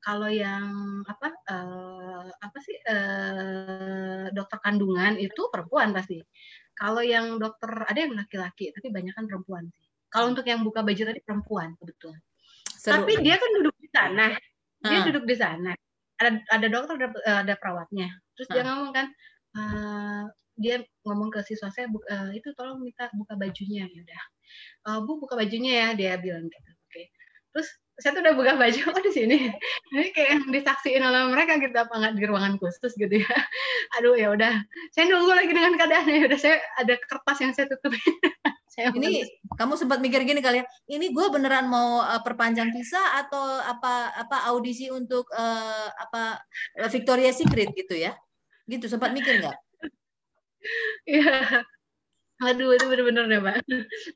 kalau 0.04 0.28
yang 0.28 0.68
apa 1.08 1.28
eh, 1.32 2.28
apa 2.36 2.58
sih 2.60 2.76
eh, 2.84 4.26
dokter 4.36 4.60
kandungan 4.60 5.16
itu 5.16 5.48
perempuan 5.48 5.96
pasti. 5.96 6.20
Kalau 6.76 7.00
yang 7.00 7.40
dokter 7.40 7.88
ada 7.88 7.98
yang 7.98 8.14
laki-laki 8.14 8.76
tapi 8.76 8.92
banyak 8.92 9.16
kan 9.16 9.24
perempuan 9.24 9.72
sih. 9.72 9.88
Kalau 10.12 10.36
untuk 10.36 10.44
yang 10.44 10.68
buka 10.68 10.84
baju 10.84 11.02
tadi 11.08 11.24
perempuan 11.24 11.80
kebetulan. 11.80 12.20
Seru. 12.78 13.02
tapi 13.02 13.20
dia 13.24 13.40
kan 13.40 13.50
duduk 13.56 13.76
di 13.80 13.90
sana. 13.90 14.28
Dia 14.84 15.00
Ah. 15.02 15.06
duduk 15.10 15.26
di 15.26 15.36
sana 15.36 15.74
ada 16.18 16.30
ada 16.50 16.68
dokter 16.70 16.96
ada, 16.98 17.10
ada 17.46 17.54
perawatnya. 17.58 18.10
Terus 18.38 18.48
dia 18.54 18.64
ngomong 18.66 18.92
kan 18.94 19.08
eh, 19.58 20.24
dia 20.58 20.76
ngomong 21.06 21.30
ke 21.34 21.40
siswa 21.46 21.70
saya 21.70 21.86
"Bu- 21.90 22.06
eh, 22.10 22.38
itu 22.42 22.50
tolong 22.58 22.82
minta 22.82 23.10
buka 23.14 23.38
bajunya. 23.38 23.86
Ya 23.86 24.00
udah. 24.06 24.24
"Eh, 24.90 25.00
bu 25.06 25.22
buka 25.22 25.38
bajunya 25.38 25.72
ya 25.74 25.88
dia 25.98 26.12
bilang 26.18 26.50
gitu. 26.50 26.72
Oke. 26.90 27.04
Terus 27.54 27.70
saya 27.98 28.14
tuh 28.14 28.22
udah 28.22 28.36
buka 28.38 28.54
baju 28.62 28.82
oh 28.94 29.02
di 29.02 29.12
sini. 29.14 29.38
Ini 29.94 30.14
kayak 30.14 30.30
yang 30.38 30.44
disaksiin 30.54 31.02
oleh 31.02 31.34
mereka 31.34 31.58
gitu 31.58 31.74
apa 31.74 31.94
nggak 31.98 32.14
di 32.18 32.26
ruangan 32.30 32.54
khusus 32.62 32.94
gitu 32.94 33.16
ya. 33.26 33.34
Aduh 33.98 34.14
ya 34.18 34.30
udah. 34.34 34.54
Saya 34.94 35.10
nunggu 35.10 35.34
lagi 35.34 35.50
dengan 35.54 35.74
keadaannya 35.78 36.30
udah. 36.30 36.40
Saya 36.42 36.62
ada 36.78 36.94
kertas 37.02 37.38
yang 37.42 37.54
saya 37.58 37.66
tutupin 37.74 38.02
saya 38.78 38.94
Ini 38.94 39.26
kamu 39.58 39.74
sempat 39.74 39.98
mikir 39.98 40.22
gini 40.22 40.38
kali 40.38 40.62
ya, 40.62 40.66
ini 40.86 41.10
gue 41.10 41.28
beneran 41.34 41.66
mau 41.66 41.98
uh, 41.98 42.22
perpanjang 42.22 42.70
visa 42.70 43.02
atau 43.18 43.58
apa 43.58 44.14
apa 44.14 44.46
audisi 44.54 44.94
untuk 44.94 45.26
uh, 45.34 45.90
apa 45.98 46.38
uh, 46.78 46.90
Victoria 46.94 47.34
Secret 47.34 47.74
gitu 47.74 47.98
ya? 47.98 48.14
Gitu 48.70 48.86
sempat 48.86 49.10
mikir 49.18 49.42
nggak? 49.42 49.58
Iya. 51.08 51.64
Aduh, 52.38 52.70
itu 52.78 52.86
bener-bener 52.86 53.26
deh, 53.26 53.40
Mbak. 53.42 53.56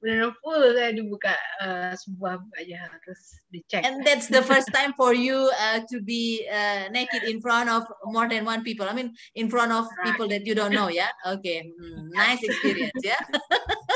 Bener 0.03 0.29
full 0.45 0.61
saya 0.77 0.93
dibuka 0.93 1.33
eh, 1.63 1.93
sebuah 1.97 2.37
aja 2.61 2.85
terus 3.01 3.41
dicek. 3.49 3.81
And 3.81 4.05
that's 4.05 4.29
the 4.29 4.45
first 4.45 4.69
time 4.69 4.93
for 4.93 5.17
you 5.17 5.49
uh, 5.57 5.81
to 5.89 6.05
be 6.05 6.45
uh, 6.45 6.85
naked 6.93 7.25
in 7.25 7.41
front 7.41 7.65
of 7.65 7.81
more 8.13 8.29
than 8.29 8.45
one 8.45 8.61
people. 8.61 8.85
I 8.85 8.93
mean, 8.93 9.17
in 9.33 9.49
front 9.49 9.73
of 9.73 9.89
people 10.05 10.29
that 10.29 10.45
you 10.45 10.53
don't 10.53 10.75
know, 10.75 10.93
ya. 10.93 11.09
Oke, 11.33 11.65
Hmm, 11.65 12.13
nice 12.13 12.45
experience 12.45 13.01
ya. 13.01 13.17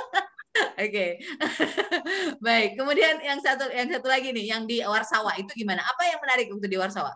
Oke, 0.76 1.08
baik. 2.46 2.76
Kemudian 2.76 3.24
yang 3.24 3.40
satu, 3.40 3.72
yang 3.72 3.88
satu 3.88 4.08
lagi 4.12 4.36
nih, 4.36 4.46
yang 4.52 4.64
di 4.68 4.84
Warsawa 4.84 5.40
itu 5.40 5.52
gimana? 5.56 5.80
Apa 5.84 6.04
yang 6.12 6.20
menarik 6.20 6.52
untuk 6.52 6.68
di 6.68 6.76
Warsawa? 6.76 7.16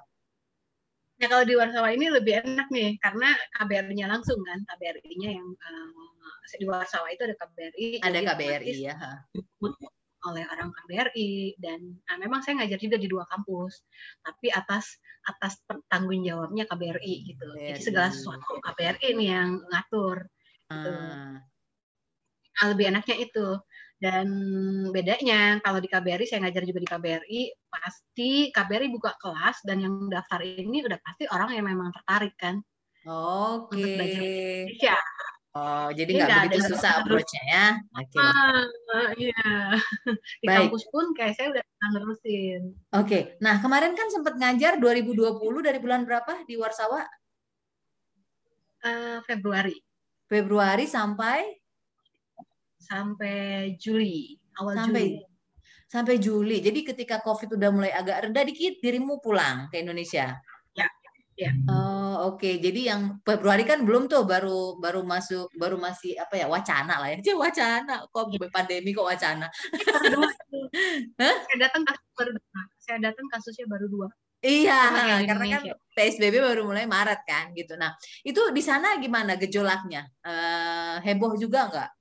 Nah, 1.20 1.28
kalau 1.28 1.43
di 1.43 1.55
Warsawa 1.60 1.91
ini 1.91 2.07
lebih 2.07 2.39
enak 2.47 2.72
nih 2.72 2.95
karena 3.03 3.36
KBRI-nya 3.60 4.07
langsung 4.07 4.39
kan, 4.47 4.64
KBRI-nya 4.64 5.30
yang 5.36 5.47
eh, 5.51 6.57
di 6.57 6.66
Warsawa 6.66 7.12
itu 7.12 7.28
ada 7.28 7.36
KBRI. 7.36 7.99
Ada 7.99 8.20
jadi 8.24 8.28
KBRI 8.32 8.74
ya. 8.88 8.95
oleh 10.20 10.43
orang 10.51 10.68
KBRI 10.76 11.55
dan 11.64 11.95
nah, 12.03 12.20
memang 12.20 12.43
saya 12.43 12.60
ngajar 12.60 12.76
juga 12.76 12.99
di 12.99 13.07
dua 13.07 13.24
kampus 13.32 13.88
tapi 14.20 14.51
atas 14.51 14.99
atas 15.24 15.64
tanggung 15.88 16.20
jawabnya 16.28 16.68
KBRI 16.68 17.14
gitu 17.24 17.47
jadi 17.55 17.80
KBRI. 17.80 17.88
segala 17.88 18.12
sesuatu 18.12 18.60
KBRI 18.60 19.16
ini 19.16 19.32
yang 19.32 19.64
ngatur 19.72 20.28
Ah, 20.70 20.86
Ah, 20.86 21.34
lebih 22.68 22.91
enaknya 22.91 23.16
itu 23.16 23.47
dan 23.99 24.28
bedanya 24.91 25.60
kalau 25.60 25.80
di 25.80 25.88
KBRI 25.88 26.24
saya 26.24 26.47
ngajar 26.47 26.64
juga 26.64 26.80
di 26.80 26.88
KBRI 26.88 27.41
pasti 27.68 28.32
KBRI 28.49 28.88
buka 28.91 29.12
kelas 29.16 29.60
dan 29.64 29.80
yang 29.80 30.07
daftar 30.07 30.39
ini 30.39 30.84
udah 30.84 30.99
pasti 30.99 31.28
orang 31.28 31.51
yang 31.51 31.68
memang 31.68 31.91
tertarik 31.91 32.36
kan 32.36 32.60
Oke. 33.07 33.80
Belajar 33.80 34.20
Indonesia 34.24 34.97
Oh, 35.49 35.89
jadi 35.89 36.14
Jadi 36.14 36.22
nggak 36.30 36.39
begitu 36.45 36.62
ada- 36.62 36.70
susah 36.72 36.91
approach-nya 37.01 37.43
ya. 37.49 37.68
Oke. 37.97 38.18
ah, 38.22 39.10
iya 39.18 39.45
di 40.39 40.45
Baik. 40.45 40.70
kampus 40.70 40.84
pun 40.93 41.05
kayak 41.18 41.34
saya 41.36 41.47
udah 41.49 41.64
bisa 41.66 41.86
nerusin 41.89 42.62
Oke. 42.93 43.20
Nah, 43.41 43.57
kemarin 43.57 43.97
kan 43.97 44.14
sempat 44.14 44.38
ngajar 44.38 44.78
2020 44.78 45.41
dari 45.66 45.82
bulan 45.82 46.05
berapa 46.05 46.45
di 46.45 46.53
Warsawa? 46.53 47.01
Eh, 48.80 49.20
Februari 49.26 49.76
Februari 50.30 50.86
sampai 50.86 51.49
sampai 52.89 53.77
Juli 53.77 54.35
awal 54.57 54.73
sampai 54.75 55.03
Juli 55.13 55.29
sampai 55.89 56.21
Juli. 56.21 56.61
Jadi 56.61 56.85
ketika 56.85 57.17
Covid 57.25 57.57
udah 57.57 57.69
mulai 57.73 57.89
agak 57.89 58.29
reda 58.29 58.45
dikit, 58.45 58.77
dirimu 58.77 59.17
pulang 59.17 59.65
ke 59.73 59.81
Indonesia. 59.81 60.37
Ya, 60.77 60.85
ya. 61.33 61.51
Oh, 61.65 62.37
oke. 62.37 62.61
Jadi 62.61 62.93
yang 62.93 63.17
Februari 63.25 63.65
kan 63.65 63.81
belum 63.81 64.05
tuh 64.05 64.21
baru 64.23 64.77
baru 64.77 65.01
masuk 65.01 65.49
baru 65.57 65.81
masih 65.81 66.13
apa 66.21 66.37
ya 66.37 66.45
wacana 66.45 67.01
lah 67.01 67.09
ya. 67.09 67.17
Cih, 67.25 67.33
wacana 67.41 68.05
kok 68.05 68.29
pandemi 68.53 68.93
kok 68.93 69.09
wacana. 69.09 69.49
Hah? 71.19 71.35
saya 71.49 71.57
datang 71.65 71.81
kasus 71.81 72.09
baru 72.13 72.31
dua 72.37 72.61
saya 72.77 72.97
datang 73.01 73.25
kasusnya 73.33 73.65
baru 73.65 73.89
dua 73.89 74.09
Iya, 74.39 75.19
karena 75.27 75.59
kan. 75.59 75.61
PSBB 75.91 76.39
baru 76.39 76.63
mulai 76.63 76.87
Maret 76.87 77.27
kan 77.27 77.51
gitu. 77.51 77.75
Nah, 77.75 77.91
itu 78.23 78.39
di 78.55 78.63
sana 78.63 78.95
gimana 78.95 79.35
gejolaknya? 79.35 80.07
Eh, 80.23 80.95
heboh 81.03 81.35
juga 81.35 81.67
nggak? 81.67 81.98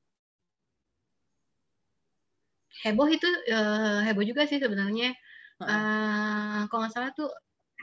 Heboh 2.85 3.09
itu 3.11 3.29
eh, 3.51 4.01
heboh 4.07 4.25
juga 4.27 4.47
sih 4.47 4.59
sebenarnya. 4.63 5.15
Eh, 5.59 6.61
kalau 6.71 6.81
nggak 6.87 6.95
salah 6.95 7.11
tuh 7.19 7.31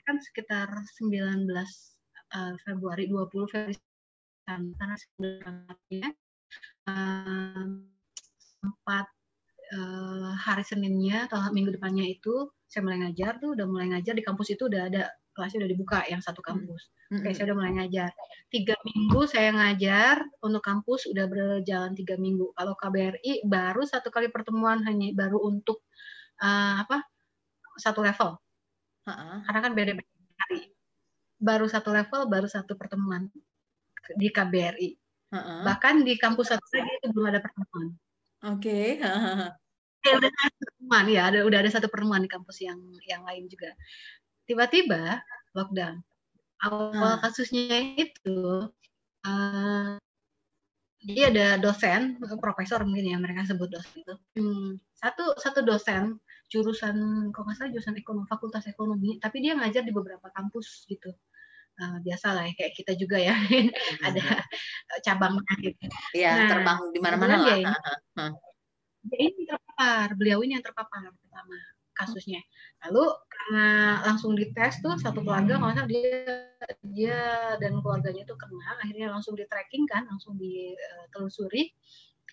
kan 0.05 0.21
sekitar 0.21 0.69
19 1.01 1.49
eh, 1.49 2.53
Februari 2.63 3.09
20 3.09 3.51
Februari 3.51 3.75
karena 4.45 4.95
sebenarnya 4.95 6.07
eh, 6.87 7.65
sempat 8.37 9.05
eh, 9.73 10.31
hari 10.37 10.63
Seninnya 10.63 11.25
atau 11.27 11.41
minggu 11.51 11.75
depannya 11.75 12.05
itu 12.05 12.53
saya 12.69 12.85
mulai 12.85 13.07
ngajar 13.07 13.41
tuh 13.41 13.57
udah 13.57 13.65
mulai 13.65 13.87
ngajar 13.93 14.13
di 14.13 14.23
kampus 14.25 14.53
itu 14.53 14.69
udah 14.69 14.81
ada 14.89 15.03
kelasnya 15.35 15.67
udah 15.67 15.71
dibuka 15.71 15.99
yang 16.07 16.23
satu 16.23 16.39
kampus. 16.39 16.89
Oke, 17.11 17.19
Mm-mm. 17.21 17.33
saya 17.35 17.51
udah 17.51 17.57
mulai 17.59 17.73
ngajar. 17.83 18.11
Tiga 18.49 18.75
minggu 18.87 19.21
saya 19.27 19.51
ngajar 19.51 20.23
untuk 20.39 20.63
kampus 20.63 21.11
udah 21.11 21.25
berjalan 21.27 21.91
tiga 21.93 22.15
minggu. 22.15 22.55
Kalau 22.55 22.73
KBRI 22.79 23.43
baru 23.45 23.83
satu 23.83 24.09
kali 24.09 24.31
pertemuan 24.31 24.81
hanya 24.87 25.11
baru 25.13 25.37
untuk 25.43 25.83
eh, 26.39 26.75
apa 26.81 27.03
satu 27.77 27.99
level. 28.01 28.39
Heeh. 29.05 29.37
Karena 29.45 29.59
kan 29.61 29.71
beda-beda 29.75 30.11
hari. 30.41 30.71
Baru 31.35 31.67
satu 31.67 31.91
level, 31.91 32.31
baru 32.31 32.47
satu 32.47 32.79
pertemuan 32.79 33.27
di 34.15 34.27
KBRI. 34.31 34.89
Heeh. 35.35 35.59
Bahkan 35.67 36.07
di 36.07 36.15
kampus 36.15 36.55
satu 36.55 36.63
lagi 36.73 36.91
itu 37.03 37.07
belum 37.11 37.27
ada 37.29 37.39
pertemuan. 37.43 37.85
Oke. 38.55 39.03
Heeh. 39.03 39.51
Eh, 40.05 40.13
udah 40.13 40.29
ada 40.29 40.53
pertemuan 40.61 41.05
ya, 41.09 41.21
ada 41.33 41.39
udah 41.49 41.59
ada 41.65 41.71
satu 41.73 41.89
pertemuan 41.89 42.21
di 42.21 42.29
kampus 42.29 42.61
yang 42.61 42.77
yang 43.09 43.25
lain 43.25 43.49
juga. 43.49 43.73
Tiba-tiba 44.45 45.21
lockdown. 45.53 46.01
Awal 46.61 46.93
Ah. 46.95 47.17
kasusnya 47.19 47.97
itu 47.97 48.69
eh, 49.25 49.97
jadi 51.05 51.21
ada 51.29 51.45
dosen, 51.57 52.17
profesor 52.39 52.81
mungkin 52.81 53.13
ya 53.13 53.17
mereka 53.17 53.45
sebut 53.45 53.69
dosen 53.69 54.01
itu. 54.01 54.15
Hmm, 54.37 54.77
satu 54.97 55.33
satu 55.37 55.61
dosen 55.61 56.17
jurusan 56.49 56.95
kalau 57.33 57.45
nggak 57.49 57.57
salah 57.57 57.71
jurusan 57.73 57.97
ekonomi 57.97 58.25
fakultas 58.25 58.65
ekonomi, 58.65 59.17
tapi 59.17 59.41
dia 59.41 59.53
ngajar 59.53 59.81
di 59.81 59.89
beberapa 59.89 60.29
kampus 60.31 60.85
gitu. 60.85 61.09
Eh, 61.75 61.97
biasa 62.01 62.31
lah 62.31 62.47
ya, 62.47 62.53
kayak 62.55 62.73
kita 62.73 62.91
juga 62.95 63.17
ya 63.19 63.35
ada 64.07 64.45
cabangnya 65.03 65.53
gitu. 65.59 65.85
Iya, 66.15 66.31
Nah, 66.31 66.47
terbang 66.47 66.79
di 66.95 66.99
mana-mana 67.03 67.35
lah. 67.35 67.43
dia 67.43 67.57
ini- 67.59 68.37
dia 69.05 69.19
ini 69.21 69.41
terpapar, 69.45 70.07
beliau 70.15 70.39
ini 70.41 70.57
yang 70.57 70.65
terpapar 70.65 71.03
pertama 71.11 71.57
kasusnya. 71.97 72.43
Lalu 72.87 73.05
karena 73.31 73.67
langsung 74.05 74.35
dites 74.37 74.79
tuh 74.83 74.95
satu 74.99 75.23
keluarga 75.23 75.57
nggak 75.59 75.73
salah 75.79 75.87
dia 75.89 76.11
dia 76.83 77.19
dan 77.61 77.79
keluarganya 77.83 78.23
tuh 78.27 78.37
kena, 78.39 78.77
akhirnya 78.83 79.11
langsung 79.13 79.33
di 79.39 79.45
tracking 79.47 79.85
kan, 79.89 80.05
langsung 80.11 80.35
ditelusuri. 80.39 81.71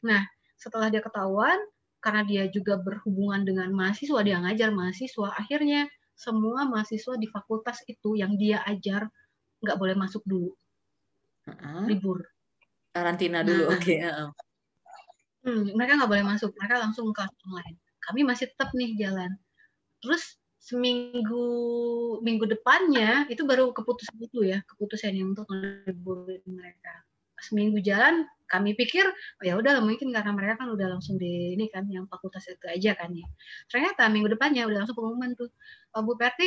Nah 0.07 0.23
setelah 0.59 0.91
dia 0.93 1.03
ketahuan, 1.03 1.59
karena 2.03 2.23
dia 2.27 2.45
juga 2.51 2.79
berhubungan 2.79 3.43
dengan 3.47 3.71
mahasiswa, 3.75 4.21
dia 4.27 4.39
ngajar 4.43 4.71
mahasiswa, 4.75 5.35
akhirnya 5.39 5.87
semua 6.19 6.67
mahasiswa 6.71 7.15
di 7.19 7.27
fakultas 7.31 7.83
itu 7.91 8.15
yang 8.19 8.35
dia 8.39 8.63
ajar 8.67 9.11
nggak 9.63 9.79
boleh 9.79 9.95
masuk 9.99 10.23
dulu, 10.27 10.55
Heeh. 11.47 11.95
libur. 11.95 12.23
Karantina 12.95 13.43
dulu. 13.47 13.71
Nah. 13.71 13.79
Oke. 13.79 13.95
heeh. 14.03 14.29
Hmm, 15.43 15.65
mereka 15.75 15.99
nggak 15.99 16.11
boleh 16.11 16.27
masuk, 16.27 16.51
mereka 16.59 16.77
langsung 16.83 17.11
ke 17.11 17.19
kelas 17.19 17.35
online. 17.51 17.77
Kami 18.03 18.21
masih 18.27 18.47
tetap 18.55 18.71
nih 18.75 18.95
jalan. 18.99 19.31
Terus 20.03 20.23
seminggu 20.63 21.47
minggu 22.23 22.45
depannya 22.47 23.27
itu 23.33 23.43
baru 23.47 23.75
keputusan 23.75 24.17
itu 24.23 24.47
ya, 24.47 24.59
keputusan 24.71 25.13
yang 25.19 25.35
untuk 25.35 25.47
ngeliburin 25.51 26.43
mereka. 26.47 27.03
Seminggu 27.43 27.83
jalan, 27.83 28.23
kami 28.47 28.79
pikir 28.79 29.03
oh 29.11 29.45
ya 29.47 29.59
udah 29.59 29.83
mungkin 29.83 30.15
karena 30.15 30.31
mereka 30.37 30.55
kan 30.63 30.69
udah 30.71 30.87
langsung 30.99 31.19
di 31.19 31.57
ini 31.59 31.67
kan 31.75 31.89
yang 31.91 32.07
fakultas 32.07 32.47
itu 32.47 32.67
aja 32.71 32.95
kan 32.99 33.11
ya. 33.15 33.27
Ternyata 33.71 34.07
minggu 34.13 34.31
depannya 34.35 34.63
udah 34.71 34.79
langsung 34.87 34.95
pengumuman 34.99 35.35
tuh, 35.35 35.51
"Oh, 35.97 36.03
Bu 36.07 36.15
Perti, 36.21 36.47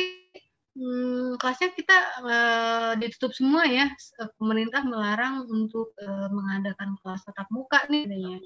hmm, 0.76 1.36
kelasnya 1.40 1.68
kita 1.76 1.96
eh, 2.32 2.92
ditutup 3.00 3.32
semua 3.36 3.64
ya. 3.68 3.86
Eh, 3.92 4.30
Pemerintah 4.40 4.82
melarang 4.86 5.44
untuk 5.48 5.92
eh, 6.00 6.28
mengadakan 6.32 6.96
kelas 7.02 7.20
tatap 7.28 7.48
muka 7.52 7.84
nih 7.92 8.08
katanya 8.08 8.38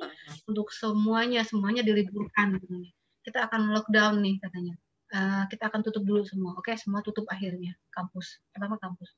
untuk 0.51 0.69
semuanya 0.75 1.41
semuanya 1.47 1.83
diliburkan 1.87 2.59
katanya. 2.59 2.91
kita 3.27 3.39
akan 3.47 3.61
lockdown 3.77 4.15
nih 4.25 4.35
katanya 4.43 4.75
Eh, 5.11 5.43
kita 5.51 5.67
akan 5.67 5.83
tutup 5.83 6.07
dulu 6.07 6.23
semua 6.23 6.55
oke? 6.55 6.71
Semua 6.79 7.03
tutup 7.03 7.27
akhirnya 7.27 7.75
kampus 7.91 8.39
apa 8.55 8.79
kampus. 8.79 9.11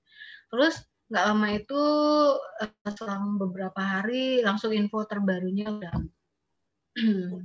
Terus 0.48 0.74
nggak 1.12 1.24
lama 1.28 1.46
itu 1.52 1.82
eh, 2.64 2.92
selang 2.96 3.36
beberapa 3.36 3.76
hari 3.76 4.40
langsung 4.40 4.72
info 4.72 5.04
terbarunya 5.04 5.68
udah 5.68 5.92
Oh, 6.92 7.40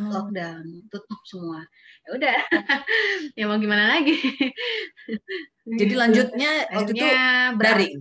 lockdown 0.12 0.84
tutup 0.92 1.20
semua. 1.24 1.64
Ya 2.04 2.10
udah 2.12 2.36
ya 3.40 3.44
mau 3.48 3.56
gimana 3.56 3.96
lagi? 3.96 4.16
Jadi 5.80 5.94
lanjutnya 5.96 6.50
waktu 6.76 6.92
itu 6.92 7.08
daring. 7.56 7.96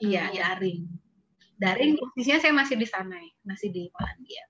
iya 0.00 0.32
daring. 0.32 0.88
Daring 1.60 2.00
posisinya 2.00 2.40
saya 2.40 2.52
masih 2.56 2.76
di 2.80 2.88
sana 2.88 3.20
masih 3.44 3.68
di 3.68 3.92
Polandia 3.92 4.44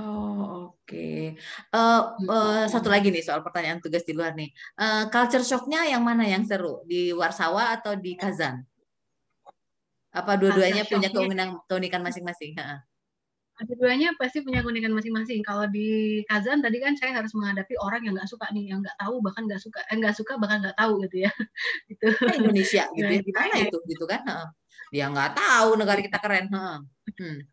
Oh, 0.00 0.72
oke. 0.72 1.36
Eh, 1.36 2.00
eh, 2.32 2.64
satu 2.72 2.88
lagi 2.88 3.12
nih 3.12 3.20
soal 3.20 3.44
pertanyaan 3.44 3.84
tugas 3.84 4.00
di 4.08 4.16
luar 4.16 4.32
nih. 4.32 4.48
Eh, 4.80 5.04
culture 5.12 5.44
shock-nya 5.44 5.84
yang 5.92 6.00
mana 6.00 6.24
yang 6.24 6.40
seru? 6.48 6.80
Di 6.88 7.12
Warsawa 7.12 7.76
atau 7.76 7.92
di 8.00 8.16
Kazan? 8.16 8.64
Apa 10.10 10.40
dua-duanya 10.40 10.88
punya 10.88 11.12
keunikan 11.12 11.60
keunikan 11.68 12.00
masing-masing? 12.00 12.56
Heeh. 12.56 12.80
Keduanya 13.60 14.16
pasti 14.16 14.40
punya 14.40 14.64
keunikan 14.64 14.96
masing-masing. 14.96 15.44
Kalau 15.44 15.68
di 15.68 16.24
Kazan 16.24 16.64
tadi 16.64 16.80
kan 16.80 16.96
saya 16.96 17.20
harus 17.20 17.36
menghadapi 17.36 17.76
orang 17.76 18.00
yang 18.08 18.16
nggak 18.16 18.30
suka 18.32 18.48
nih, 18.56 18.72
yang 18.72 18.80
nggak 18.80 18.96
tahu 18.96 19.20
bahkan 19.20 19.44
nggak 19.44 19.60
suka, 19.60 19.84
eh, 19.84 19.96
nggak 20.00 20.16
suka 20.16 20.40
bahkan 20.40 20.64
nggak 20.64 20.78
tahu 20.80 21.04
gitu 21.04 21.28
ya. 21.28 21.30
gitu. 21.92 22.08
Indonesia 22.40 22.88
gitu 22.96 23.12
ya. 23.12 23.20
Gimana 23.20 23.54
itu 23.68 23.78
gitu 23.84 24.04
kan? 24.08 24.24
Dia 24.88 25.12
nggak 25.12 25.36
tahu 25.36 25.76
negara 25.76 26.00
kita 26.00 26.18
keren. 26.24 26.48
Hmm. 26.48 27.44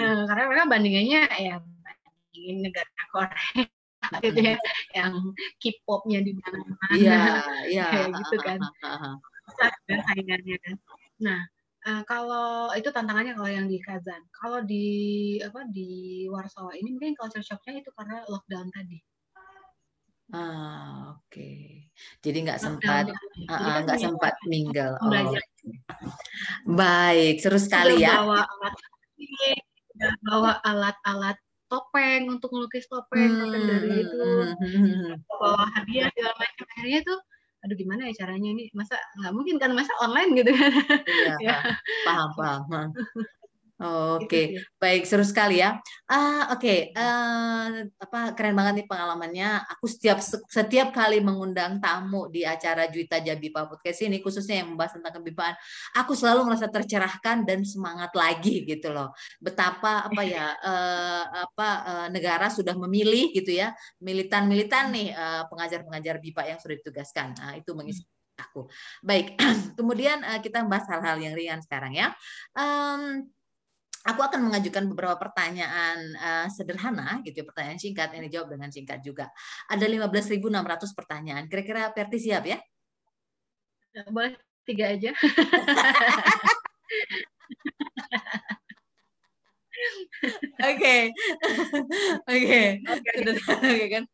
Eh, 0.00 0.22
karena 0.24 0.42
mereka 0.48 0.64
bandingannya 0.68 1.22
ya 1.36 1.56
bandingin 1.60 2.56
negara 2.64 3.02
Korea 3.12 3.64
gitu 4.24 4.40
ya, 4.40 4.56
yang 4.96 5.14
K-popnya 5.60 6.20
di 6.24 6.32
mana-mana. 6.34 6.86
Iya, 6.96 7.20
iya. 7.74 7.86
Kayak 7.92 8.10
gitu 8.24 8.36
kan. 8.42 8.60
Saingannya 10.08 10.56
kan. 10.64 10.76
Nah, 11.22 11.40
eh, 11.86 12.02
kalau 12.08 12.72
itu 12.74 12.88
tantangannya 12.90 13.36
kalau 13.36 13.50
yang 13.52 13.66
di 13.68 13.78
Kazan. 13.78 14.22
Kalau 14.32 14.64
di 14.64 14.86
apa 15.44 15.68
di 15.68 16.24
Warsawa 16.26 16.74
ini 16.74 16.96
mungkin 16.96 17.14
culture 17.14 17.44
shock-nya 17.44 17.84
itu 17.84 17.90
karena 17.94 18.24
lockdown 18.26 18.72
tadi. 18.72 18.98
Ah, 20.32 21.12
oke. 21.20 21.52
Jadi 22.24 22.38
nggak 22.48 22.56
sempat, 22.56 23.04
ah, 23.52 23.84
kan 23.84 23.84
nggak 23.84 24.00
punya 24.00 24.08
sempat 24.08 24.34
mingle. 24.48 24.96
Oh, 25.04 25.12
baik, 26.72 27.36
seru 27.44 27.60
sekali 27.60 28.00
ya. 28.00 28.24
bawa 28.24 28.40
alat 28.40 28.74
udah 29.92 30.12
bawa 30.24 30.52
alat-alat 30.64 31.36
topeng 31.72 32.28
untuk 32.28 32.52
melukis 32.52 32.84
topeng, 32.88 33.32
topeng 33.40 33.64
dari 33.64 34.04
itu, 34.04 34.20
Hmm, 34.20 34.54
hmm, 34.60 34.72
hmm, 34.76 34.94
hmm. 35.08 35.14
bawa 35.40 35.64
hadiah 35.78 36.08
segala 36.12 36.32
macam. 36.36 36.64
Akhirnya 36.76 37.00
tuh, 37.08 37.18
aduh 37.64 37.76
gimana 37.80 38.00
ya 38.10 38.12
caranya 38.24 38.48
ini? 38.52 38.64
Masa 38.76 39.00
nggak 39.20 39.32
mungkin 39.32 39.56
kan 39.56 39.72
masa 39.72 39.92
online 40.04 40.30
gitu 40.36 40.52
kan? 40.52 40.72
Iya, 41.08 41.34
Ya. 41.48 41.56
paham, 42.04 42.28
paham. 42.36 42.88
Gitu 44.22 44.22
Oke, 44.22 44.42
sih. 44.54 44.62
baik, 44.78 45.02
seru 45.10 45.26
sekali 45.26 45.58
ya. 45.58 45.74
Ah, 46.06 46.54
oke, 46.54 46.94
eh, 46.94 47.66
apa 47.98 48.20
keren 48.38 48.54
banget 48.54 48.72
nih 48.82 48.86
pengalamannya. 48.86 49.48
Aku 49.74 49.90
setiap 49.90 50.22
setiap 50.46 50.94
kali 50.94 51.18
mengundang 51.18 51.82
tamu 51.82 52.30
di 52.30 52.46
acara 52.46 52.86
Juwita 52.86 53.18
Jabipa 53.18 53.66
Podcast 53.66 54.06
ini, 54.06 54.22
khususnya 54.22 54.62
yang 54.62 54.70
membahas 54.74 54.94
tentang 55.02 55.18
kebipaan, 55.18 55.58
aku 55.98 56.14
selalu 56.14 56.46
merasa 56.46 56.70
tercerahkan 56.70 57.42
dan 57.42 57.66
semangat 57.66 58.14
lagi 58.14 58.62
gitu 58.62 58.94
loh. 58.94 59.10
Betapa 59.42 60.06
apa 60.06 60.22
ya, 60.22 60.54
eh, 60.70 61.24
apa 61.42 61.68
eh, 61.82 62.08
negara 62.14 62.46
sudah 62.54 62.78
memilih 62.78 63.34
gitu 63.34 63.50
ya, 63.50 63.74
militan-militan 63.98 64.94
nih 64.94 65.10
eh, 65.10 65.42
pengajar-pengajar 65.50 66.22
BIPA 66.22 66.42
yang 66.54 66.58
sudah 66.62 66.76
ditugaskan. 66.78 67.34
Nah, 67.34 67.58
itu 67.58 67.74
mengisi 67.74 68.06
aku. 68.38 68.66
Baik, 69.04 69.36
kemudian 69.78 70.22
eh, 70.22 70.40
kita 70.42 70.64
bahas 70.66 70.86
hal-hal 70.88 71.18
yang 71.20 71.34
ringan 71.34 71.60
sekarang 71.62 71.92
ya. 71.94 72.14
Em, 72.56 73.26
aku 74.02 74.20
akan 74.22 74.40
mengajukan 74.50 74.84
beberapa 74.90 75.16
pertanyaan 75.18 75.98
uh, 76.18 76.46
sederhana 76.50 77.22
gitu 77.22 77.42
ya, 77.42 77.46
pertanyaan 77.46 77.78
singkat 77.78 78.08
yang 78.14 78.22
dijawab 78.26 78.48
dengan 78.54 78.70
singkat 78.70 78.98
juga. 79.02 79.30
Ada 79.70 79.86
15.600 79.86 80.98
pertanyaan. 80.98 81.44
Kira-kira 81.46 81.90
Perti 81.94 82.18
siap 82.18 82.44
ya? 82.46 82.58
Boleh 84.08 84.34
tiga 84.64 84.94
aja. 84.94 85.12
Oke. 90.62 90.96
Oke. 92.28 92.62
Oke 92.86 93.86
kan. 93.90 94.04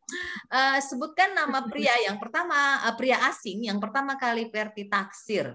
Eh, 0.49 0.77
sebutkan 0.81 1.29
nama 1.37 1.65
pria 1.69 1.93
yang 2.05 2.17
pertama 2.17 2.81
eh, 2.89 2.95
pria 2.97 3.17
asing 3.29 3.69
yang 3.69 3.77
pertama 3.77 4.17
kali 4.17 4.49
Perti 4.49 4.89
taksir. 4.89 5.53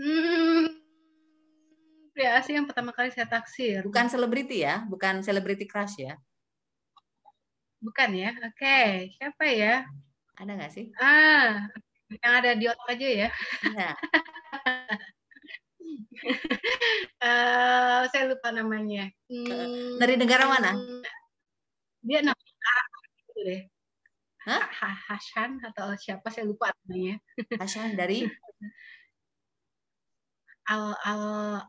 Hmm, 0.00 0.81
pria 2.12 2.36
asing 2.38 2.60
yang 2.60 2.68
pertama 2.68 2.92
kali 2.92 3.08
saya 3.10 3.24
taksir. 3.26 3.82
Bukan 3.88 4.06
selebriti 4.12 4.60
ya, 4.62 4.84
bukan 4.84 5.24
selebriti 5.24 5.64
crush 5.64 6.04
ya. 6.04 6.14
Bukan 7.82 8.10
ya? 8.14 8.30
Oke, 8.46 9.10
siapa 9.16 9.44
ya? 9.48 9.88
Ada 10.38 10.50
nggak 10.54 10.72
sih? 10.72 10.86
Ah, 11.00 11.66
yang 12.12 12.32
ada 12.38 12.50
di 12.54 12.68
otak 12.68 12.88
aja 12.94 13.08
ya. 13.08 13.28
Iya. 13.64 13.90
Eh, 17.22 18.00
saya 18.10 18.24
lupa 18.30 18.54
namanya. 18.54 19.10
Hmm, 19.26 19.98
Dari 19.98 20.14
negara 20.14 20.46
mana? 20.46 20.74
Dia 22.02 22.22
namanya 22.22 22.74
gitu 23.18 23.40
deh. 23.46 23.62
Hah? 24.46 24.62
Ha- 24.66 25.02
Hasan 25.10 25.58
atau 25.62 25.94
siapa 25.98 26.30
saya 26.30 26.46
lupa 26.46 26.70
namanya. 26.82 27.18
Hasan 27.58 27.94
dari 27.94 28.22
Al 30.70 30.94
Al 31.02 31.22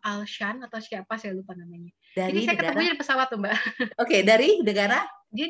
Alshan 0.05 0.61
atau 0.61 0.77
siapa 0.77 1.17
saya 1.17 1.33
lupa 1.33 1.57
namanya. 1.57 1.89
dari 2.13 2.37
Ini 2.37 2.45
saya 2.45 2.55
negara. 2.57 2.69
ketemunya 2.73 2.91
di 2.93 2.99
pesawat 3.01 3.27
tuh 3.31 3.39
Mbak. 3.41 3.55
Oke, 4.01 4.17
dari 4.21 4.61
negara 4.61 5.01
Dia 5.33 5.47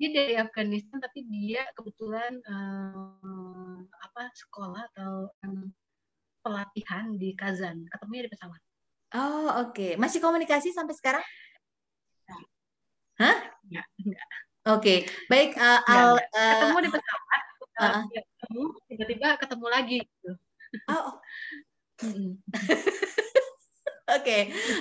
dia 0.00 0.08
dari 0.16 0.34
Afghanistan 0.40 0.96
tapi 0.96 1.28
dia 1.28 1.60
kebetulan 1.76 2.32
eh, 2.40 3.78
apa 4.00 4.22
sekolah 4.32 4.88
atau 4.96 5.28
em, 5.44 5.68
pelatihan 6.40 7.12
di 7.20 7.36
Kazan. 7.36 7.84
Ketemunya 7.92 8.24
di 8.24 8.32
pesawat. 8.32 8.60
Oh, 9.12 9.68
oke. 9.68 10.00
Masih 10.00 10.22
komunikasi 10.24 10.72
sampai 10.72 10.96
sekarang? 10.96 11.24
Hah? 13.20 13.36
Enggak, 13.68 13.86
enggak. 14.00 14.28
Oke, 14.72 14.94
baik. 15.28 15.52
uh, 15.56 15.80
Al, 15.84 16.16
uh, 16.16 16.52
Ketemu 16.56 16.78
di 16.80 16.90
pesawat. 16.96 17.40
eh, 17.80 17.84
uh-uh. 17.84 18.04
dia 18.08 18.22
ketemu 18.24 18.62
tiba-tiba 18.88 19.28
ketemu 19.36 19.66
lagi 19.68 19.98
gitu. 20.04 20.30
oh, 20.88 21.16
oke. 24.16 24.38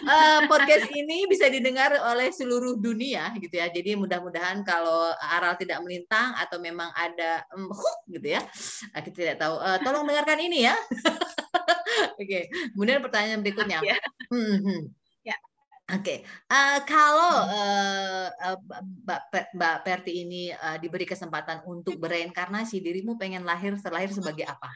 Uh, 0.07 0.39
podcast 0.47 0.87
ini 0.89 1.27
bisa 1.27 1.51
didengar 1.51 1.91
oleh 2.11 2.31
seluruh 2.31 2.79
dunia, 2.79 3.35
gitu 3.37 3.59
ya. 3.59 3.67
Jadi 3.69 3.99
mudah-mudahan 3.99 4.63
kalau 4.63 5.11
Aral 5.19 5.59
tidak 5.59 5.83
melintang 5.83 6.33
atau 6.39 6.57
memang 6.57 6.89
ada 6.95 7.43
um, 7.53 7.69
hook, 7.69 7.97
gitu 8.09 8.39
ya, 8.39 8.41
uh, 8.95 9.01
kita 9.03 9.15
tidak 9.15 9.37
tahu. 9.37 9.55
Uh, 9.59 9.77
tolong 9.83 10.07
dengarkan 10.07 10.39
ini 10.39 10.65
ya. 10.65 10.75
Oke. 12.21 12.47
Kemudian 12.75 13.03
pertanyaan 13.03 13.41
berikutnya. 13.43 13.79
Ya. 13.83 13.97
Hmm, 14.31 14.57
hmm. 14.59 14.81
Ya. 15.25 15.35
Oke, 15.89 16.21
Eh, 16.25 16.79
kalau 16.85 17.49
eh, 17.49 18.29
eh, 18.29 18.57
Mbak 19.09 19.21
Pe- 19.33 19.49
Mbak 19.57 19.75
Perti 19.81 20.21
ini 20.21 20.53
eh, 20.53 20.77
diberi 20.77 21.01
kesempatan 21.01 21.65
untuk 21.65 21.97
bereinkarnasi, 21.97 22.77
dirimu 22.77 23.17
pengen 23.17 23.41
lahir 23.41 23.73
terlahir 23.81 24.13
sebagai 24.13 24.45
apa? 24.45 24.69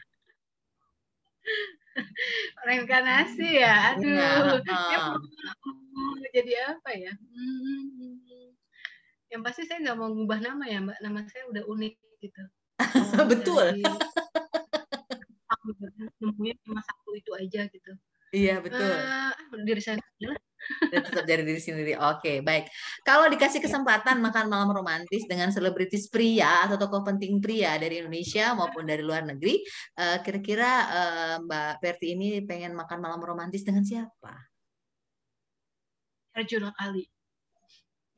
Reinkarnasi 2.66 3.48
ya. 3.60 3.94
Aduh. 3.94 4.10
Iya, 4.10 4.28
Dia 4.62 4.74
heeh. 4.74 5.14
mau 5.94 6.14
jadi 6.34 6.52
apa 6.74 6.90
ya? 6.94 7.12
Hmm. 7.14 8.50
Yang 9.30 9.42
pasti 9.42 9.62
saya 9.66 9.78
nggak 9.82 9.98
mau 9.98 10.10
ngubah 10.10 10.40
nama 10.42 10.64
ya, 10.66 10.78
Mbak. 10.82 10.98
Nama 11.02 11.20
saya 11.30 11.44
udah 11.50 11.62
unik 11.66 11.94
gitu. 12.22 12.42
Mau 13.18 13.26
Betul. 13.30 13.66
nemunya 16.20 16.54
cuma 16.66 16.82
satu 16.82 17.14
itu 17.16 17.30
aja 17.32 17.64
gitu. 17.70 17.92
Iya 18.34 18.58
betul. 18.60 18.82
Eh, 18.82 19.62
diri 19.62 19.78
saya 19.80 20.02
lah. 20.02 20.36
Dan 20.92 21.00
tetap 21.04 21.24
jadi 21.24 21.42
diri 21.42 21.60
sendiri. 21.60 21.92
Oke, 21.98 22.40
baik. 22.40 22.70
Kalau 23.04 23.26
dikasih 23.28 23.60
kesempatan 23.60 24.20
makan 24.20 24.46
malam 24.48 24.70
romantis 24.72 25.24
dengan 25.28 25.50
selebritis 25.50 26.08
pria 26.08 26.64
atau 26.68 26.76
tokoh 26.80 27.04
penting 27.04 27.38
pria 27.38 27.76
dari 27.76 28.00
Indonesia 28.00 28.52
maupun 28.56 28.84
dari 28.88 29.02
luar 29.04 29.24
negeri, 29.24 29.60
eh, 29.98 30.18
kira-kira 30.24 30.70
eh, 30.90 31.36
Mbak 31.44 31.72
Perti 31.82 32.06
ini 32.16 32.28
pengen 32.44 32.72
makan 32.72 32.98
malam 33.00 33.20
romantis 33.20 33.62
dengan 33.62 33.84
siapa? 33.84 34.32
Herjunot 36.34 36.74
Ali. 36.82 37.06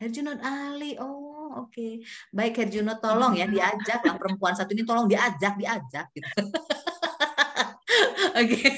Herjunot 0.01 0.41
Ali. 0.41 0.97
Oh, 1.01 1.69
oke. 1.69 2.01
Baik 2.33 2.65
Herjunot 2.65 3.01
tolong 3.01 3.37
ya 3.37 3.49
diajak 3.55 4.01
lah 4.05 4.17
perempuan 4.17 4.57
satu 4.57 4.73
ini 4.73 4.85
tolong 4.85 5.09
diajak, 5.09 5.57
diajak 5.57 6.07
gitu. 6.13 6.45
Oke. 8.37 8.69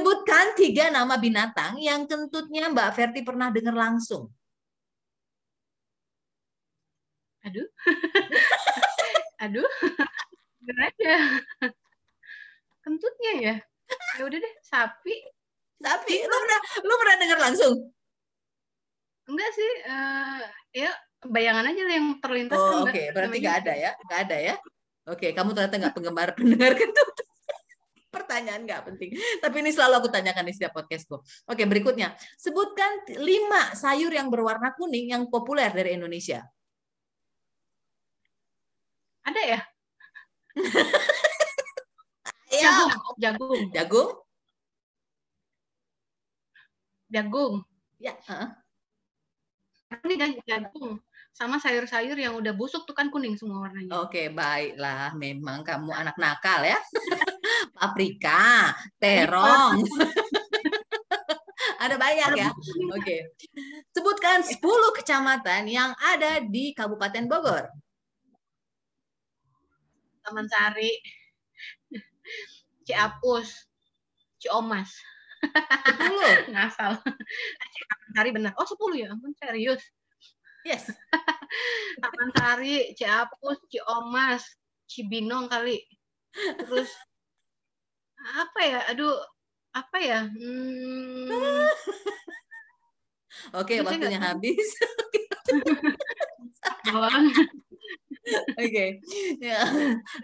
Sebutkan 0.00 0.56
tiga 0.56 0.88
nama 0.88 1.20
binatang 1.20 1.76
yang 1.76 2.08
kentutnya 2.08 2.72
Mbak 2.72 2.88
Verti 2.96 3.20
pernah 3.20 3.52
dengar 3.52 3.76
langsung. 3.76 4.32
Aduh. 7.44 7.68
Aduh. 9.44 9.68
Aja. 10.80 11.16
Kentutnya 12.80 13.32
ya. 13.44 13.54
Ya 14.16 14.22
udah 14.24 14.40
deh, 14.40 14.54
sapi. 14.64 15.20
Tapi 15.84 16.14
lu 16.24 16.36
pernah 16.48 16.60
lu 16.80 16.94
pernah 16.96 17.16
dengar 17.20 17.38
langsung? 17.44 17.74
Enggak 19.28 19.50
sih, 19.52 19.70
eh 19.84 20.40
ya 20.80 20.90
bayangan 21.28 21.68
aja 21.68 21.82
yang 21.92 22.16
terlintas 22.24 22.56
kan, 22.56 22.72
Oh, 22.72 22.88
Mbak. 22.88 22.92
oke. 22.96 23.02
Berarti 23.12 23.28
Namanya 23.28 23.42
nggak 23.44 23.58
ada 23.60 23.72
ya? 23.76 23.90
Nggak 24.00 24.20
ada 24.24 24.36
ya? 24.40 24.54
Oke, 25.12 25.26
kamu 25.36 25.50
ternyata 25.52 25.76
nggak 25.76 25.94
penggemar 26.00 26.28
pendengar 26.40 26.72
kentut. 26.72 27.08
Pertanyaan 28.10 28.66
nggak 28.66 28.82
penting. 28.90 29.14
Tapi 29.42 29.56
ini 29.62 29.70
selalu 29.70 30.02
aku 30.02 30.08
tanyakan 30.10 30.44
di 30.50 30.52
setiap 30.52 30.74
podcastku. 30.74 31.22
Oke, 31.46 31.62
berikutnya. 31.64 32.12
Sebutkan 32.34 33.06
lima 33.22 33.70
sayur 33.78 34.10
yang 34.10 34.28
berwarna 34.28 34.74
kuning 34.74 35.14
yang 35.14 35.30
populer 35.30 35.70
dari 35.70 35.94
Indonesia. 35.94 36.42
Ada 39.22 39.42
ya? 39.46 39.60
Jagung, 42.50 42.90
jagung, 43.22 43.62
Jagung? 43.70 44.10
jagung. 47.10 47.54
Ya. 48.02 48.18
heeh. 48.26 48.50
Ini 50.06 50.14
kan 50.18 50.30
jagung 50.46 50.98
sama 51.34 51.62
sayur-sayur 51.62 52.18
yang 52.18 52.34
udah 52.38 52.54
busuk 52.54 52.86
tuh 52.86 52.94
kan 52.94 53.10
kuning 53.10 53.38
semua 53.38 53.66
warnanya. 53.66 54.02
Oke, 54.02 54.30
baiklah. 54.30 55.14
Memang 55.14 55.62
kamu 55.62 55.90
anak 55.94 56.16
nakal 56.18 56.62
ya. 56.66 56.78
Paprika, 57.76 58.74
terong. 59.00 59.84
Ada 61.80 61.96
banyak 61.96 62.30
ya. 62.36 62.52
Oke. 62.92 63.32
Sebutkan 63.96 64.44
10 64.44 64.60
kecamatan 65.00 65.64
yang 65.64 65.96
ada 65.96 66.44
di 66.44 66.76
Kabupaten 66.76 67.24
Bogor. 67.24 67.64
Taman 70.20 70.44
Sari, 70.44 70.92
Ciapus, 72.84 73.48
Ciomas. 74.36 74.92
10. 75.40 76.52
Ngasal. 76.52 77.00
Taman 77.00 78.10
Sari 78.12 78.30
benar. 78.36 78.52
Oh 78.60 78.68
10 78.68 79.00
ya 79.00 79.08
ampun 79.16 79.32
serius. 79.40 79.80
Yes. 80.68 80.84
Taman 82.04 82.30
Sari, 82.36 82.92
Ciapus, 82.92 83.56
Ciomas, 83.72 84.44
Cibinong 84.84 85.48
kali. 85.48 85.80
Terus 86.36 86.92
apa 88.20 88.60
ya? 88.64 88.80
Aduh, 88.92 89.16
apa 89.72 89.98
ya? 90.02 90.28
Hmm, 90.28 91.30
Oke, 93.58 93.74
Bisa 93.80 93.86
waktunya 93.86 94.18
nggak? 94.18 94.28
habis. 94.36 94.66
Oke. 98.60 99.00
Ya. 99.40 99.60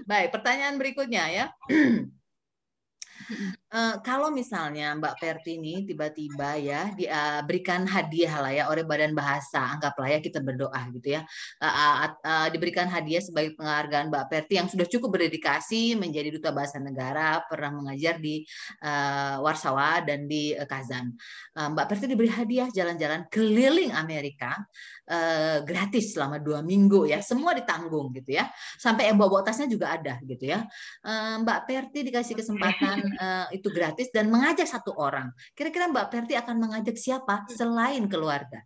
Baik, 0.04 0.28
pertanyaan 0.34 0.76
berikutnya 0.78 1.24
ya. 1.30 1.46
Eh, 3.76 3.96
kalau 4.00 4.32
misalnya 4.32 4.96
Mbak 4.96 5.20
Perti 5.20 5.60
ini 5.60 5.84
tiba-tiba 5.84 6.56
ya 6.56 6.96
diberikan 6.96 7.84
hadiah 7.84 8.40
lah 8.40 8.52
ya 8.56 8.64
oleh 8.72 8.88
Badan 8.88 9.12
Bahasa, 9.12 9.76
anggaplah 9.76 10.16
ya 10.16 10.18
kita 10.24 10.40
berdoa 10.40 10.80
gitu 10.96 11.12
ya, 11.12 11.20
Eh, 11.60 11.68
eh, 11.68 11.96
eh, 12.24 12.48
diberikan 12.56 12.88
hadiah 12.88 13.20
sebagai 13.20 13.52
penghargaan 13.60 14.08
Mbak 14.08 14.24
Perti 14.32 14.56
yang 14.56 14.68
sudah 14.72 14.88
cukup 14.88 15.20
berdedikasi 15.20 15.92
menjadi 15.92 16.32
duta 16.32 16.56
bahasa 16.56 16.80
negara, 16.80 17.44
pernah 17.44 17.76
mengajar 17.76 18.16
di 18.16 18.48
eh, 18.80 19.36
Warsawa 19.44 20.00
dan 20.08 20.24
di 20.24 20.56
eh, 20.56 20.64
Kazan. 20.64 21.12
Eh, 21.52 21.68
Mbak 21.68 21.86
Perti 21.92 22.04
diberi 22.08 22.32
hadiah 22.32 22.72
jalan-jalan 22.72 23.28
keliling 23.28 23.92
Amerika 23.92 24.56
eh, 25.04 25.60
gratis 25.68 26.16
selama 26.16 26.40
dua 26.40 26.64
minggu 26.64 27.12
ya, 27.12 27.20
semua 27.20 27.52
ditanggung 27.52 28.08
gitu 28.16 28.40
ya, 28.40 28.48
sampai 28.80 29.12
yang 29.12 29.20
bawa 29.20 29.44
tasnya 29.44 29.68
juga 29.68 29.92
ada 29.92 30.16
gitu 30.24 30.48
ya. 30.48 30.64
Eh, 31.04 31.34
Mbak 31.44 31.60
Perti 31.68 32.08
dikasih 32.08 32.40
kesempatan 32.40 33.04
eh, 33.24 33.46
itu 33.66 33.74
gratis 33.74 34.14
dan 34.14 34.30
mengajak 34.30 34.70
satu 34.70 34.94
orang. 34.94 35.34
Kira-kira 35.58 35.90
Mbak 35.90 36.06
Perti 36.06 36.38
akan 36.38 36.54
mengajak 36.62 36.94
siapa 36.94 37.50
selain 37.50 38.06
keluarga? 38.06 38.62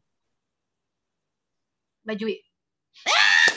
Mbak 2.05 2.17
Jui. 2.21 2.37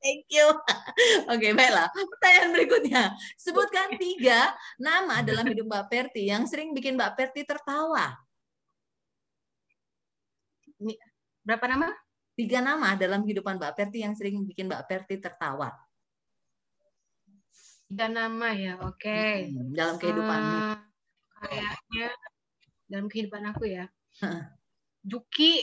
Thank 0.00 0.24
you. 0.32 0.48
Oke, 1.32 1.52
baiklah. 1.52 1.92
Pertanyaan 1.92 2.50
berikutnya. 2.56 3.12
Sebutkan 3.36 3.92
tiga 4.00 4.56
nama 4.80 5.20
dalam 5.20 5.44
hidup 5.52 5.68
Mbak 5.68 5.84
Perti 5.92 6.32
yang 6.32 6.48
sering 6.48 6.72
bikin 6.72 6.96
Mbak 6.96 7.12
Perti 7.12 7.44
tertawa. 7.44 8.16
Berapa 11.44 11.64
nama? 11.68 11.92
Tiga 12.32 12.64
nama 12.64 12.96
dalam 12.96 13.20
kehidupan 13.20 13.60
Mbak 13.60 13.72
Perti 13.76 14.00
yang 14.00 14.16
sering 14.16 14.40
bikin 14.48 14.64
Mbak 14.64 14.88
Perti 14.88 15.20
tertawa. 15.20 15.68
Tiga 17.84 18.06
nama 18.08 18.48
ya, 18.56 18.80
oke. 18.80 19.20
Hmm, 19.52 19.76
dalam 19.76 19.94
kehidupanmu. 20.00 20.58
Eh, 20.58 20.76
kayaknya 21.36 22.08
dalam 22.88 23.06
kehidupan 23.12 23.44
aku 23.52 23.64
ya. 23.68 23.84
Juki. 25.04 25.60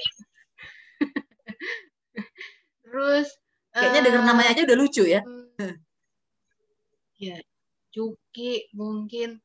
Terus 2.85 3.27
Kayaknya 3.71 3.99
eh, 3.99 4.05
denger 4.05 4.21
namanya 4.27 4.49
aja 4.51 4.61
udah 4.67 4.77
lucu 4.77 5.03
ya. 5.07 5.21
Ya, 7.17 7.37
Juki 7.89 8.67
mungkin 8.75 9.39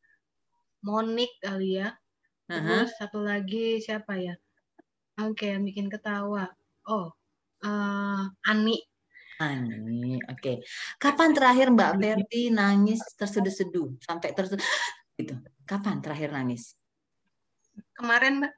Monik 0.84 1.32
kali 1.40 1.80
ya. 1.80 1.96
Terus 2.46 2.92
satu 3.00 3.24
lagi 3.24 3.80
siapa 3.80 4.20
ya? 4.20 4.34
Oke, 5.24 5.48
yang 5.48 5.64
bikin 5.64 5.88
ketawa. 5.88 6.52
Oh, 6.84 7.08
eh, 7.64 8.24
Ani. 8.50 8.76
Ani, 9.36 10.16
oke. 10.24 10.64
Kapan 10.96 11.36
terakhir 11.36 11.68
Mbak 11.68 11.90
Perti 12.00 12.48
nangis 12.48 13.04
terseduh-seduh 13.20 14.00
sampai 14.00 14.32
terseduh 14.32 14.64
gitu? 15.20 15.36
Kapan 15.68 16.00
terakhir 16.00 16.32
nangis? 16.32 16.72
Kemarin, 17.92 18.40
Mbak. 18.40 18.52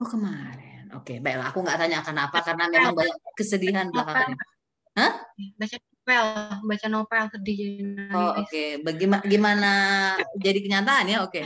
Oh 0.00 0.08
kemarin. 0.08 0.88
Oke, 0.96 1.20
baiklah. 1.20 1.52
Aku 1.52 1.60
nggak 1.60 1.76
tanya 1.76 2.00
kenapa 2.00 2.40
karena 2.40 2.64
memang 2.72 2.96
banyak 2.96 3.16
kesedihan 3.36 3.92
belakangan. 3.92 4.32
ini. 5.36 5.52
Baca 5.60 5.76
novel, 5.76 6.26
baca 6.64 6.86
novel 6.88 7.24
sedih 7.36 7.58
Oh 8.16 8.32
oke. 8.40 8.64
Bagaimana 8.80 9.22
gimana 9.28 9.72
jadi 10.40 10.58
kenyataan 10.64 11.04
ya? 11.12 11.18
Oke. 11.20 11.44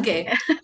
Oke. 0.00 0.16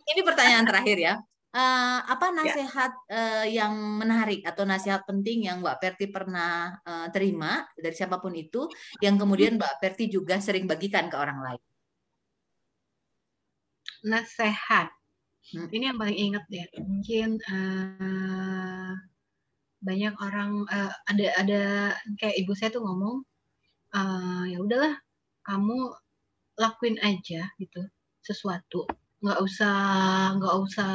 Ini 0.08 0.20
pertanyaan 0.24 0.64
terakhir 0.64 0.96
ya. 0.96 1.14
Eh, 1.50 1.98
apa 2.06 2.30
nasihat 2.30 2.94
eh, 3.10 3.58
yang 3.58 3.74
menarik 3.98 4.46
atau 4.46 4.62
nasihat 4.62 5.02
penting 5.02 5.50
yang 5.50 5.58
Mbak 5.58 5.82
Perti 5.82 6.06
pernah 6.06 6.78
eh, 6.86 7.10
terima 7.10 7.66
dari 7.74 7.90
siapa 7.90 8.22
pun 8.22 8.30
itu, 8.38 8.70
yang 9.02 9.18
kemudian 9.18 9.58
Mbak 9.58 9.82
Perti 9.82 10.06
juga 10.06 10.38
sering 10.38 10.70
bagikan 10.70 11.10
ke 11.10 11.16
orang 11.18 11.42
lain? 11.42 11.62
Nasehat. 14.06 14.94
Hmm. 15.50 15.66
Ini 15.74 15.90
yang 15.90 15.98
paling 15.98 16.18
ingat 16.30 16.46
ya. 16.54 16.70
Mungkin 16.86 17.42
eh, 17.42 18.92
banyak 19.82 20.14
orang 20.22 20.50
eh, 20.70 20.92
ada 21.10 21.26
ada 21.34 21.62
kayak 22.14 22.46
ibu 22.46 22.54
saya 22.54 22.70
tuh 22.70 22.86
ngomong 22.86 23.26
eh, 23.98 24.44
ya 24.54 24.58
udahlah 24.62 24.94
kamu 25.42 25.98
lakuin 26.62 26.94
aja 27.02 27.50
gitu 27.58 27.82
sesuatu 28.22 28.86
nggak 29.20 29.38
usah 29.44 29.76
nggak 30.40 30.56
usah 30.64 30.92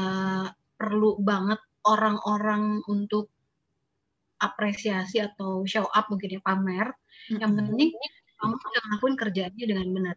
perlu 0.76 1.22
banget 1.22 1.62
orang-orang 1.86 2.82
untuk 2.90 3.30
apresiasi 4.42 5.22
atau 5.22 5.64
show 5.64 5.88
up 5.94 6.10
mungkin 6.12 6.38
ya 6.38 6.42
pamer 6.44 6.90
yang 7.32 7.54
Mm-mm. 7.56 7.72
penting 7.72 7.90
kamu 8.36 8.54
udah 8.58 8.82
ngelakuin 8.90 9.16
kerjaannya 9.16 9.66
dengan 9.66 9.88
benar 9.96 10.16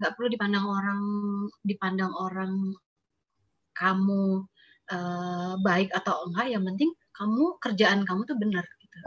nggak 0.00 0.12
perlu 0.16 0.28
dipandang 0.32 0.66
orang 0.68 1.02
dipandang 1.66 2.12
orang 2.14 2.52
kamu 3.76 4.44
eh, 4.92 5.52
baik 5.60 5.90
atau 5.96 6.30
enggak 6.30 6.46
yang 6.52 6.64
penting 6.64 6.90
kamu 7.16 7.44
kerjaan 7.58 8.00
kamu 8.06 8.20
tuh 8.28 8.36
benar 8.38 8.64
gitu 8.80 8.98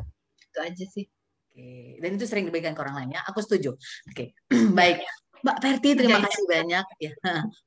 itu 0.44 0.60
aja 0.60 0.86
sih 0.90 1.06
Oke, 1.54 2.02
dan 2.02 2.18
itu 2.18 2.26
sering 2.26 2.50
diberikan 2.50 2.74
ke 2.74 2.82
orang 2.82 2.98
lain 2.98 3.10
ya. 3.14 3.22
Aku 3.30 3.38
setuju. 3.46 3.78
Oke, 4.10 4.34
baik. 4.74 5.06
Mbak 5.44 5.58
Perti, 5.60 5.90
terima 6.00 6.16
Iya, 6.16 6.24
iya. 6.24 6.28
kasih 6.32 6.46
banyak. 6.48 6.86
Ya. 7.04 7.12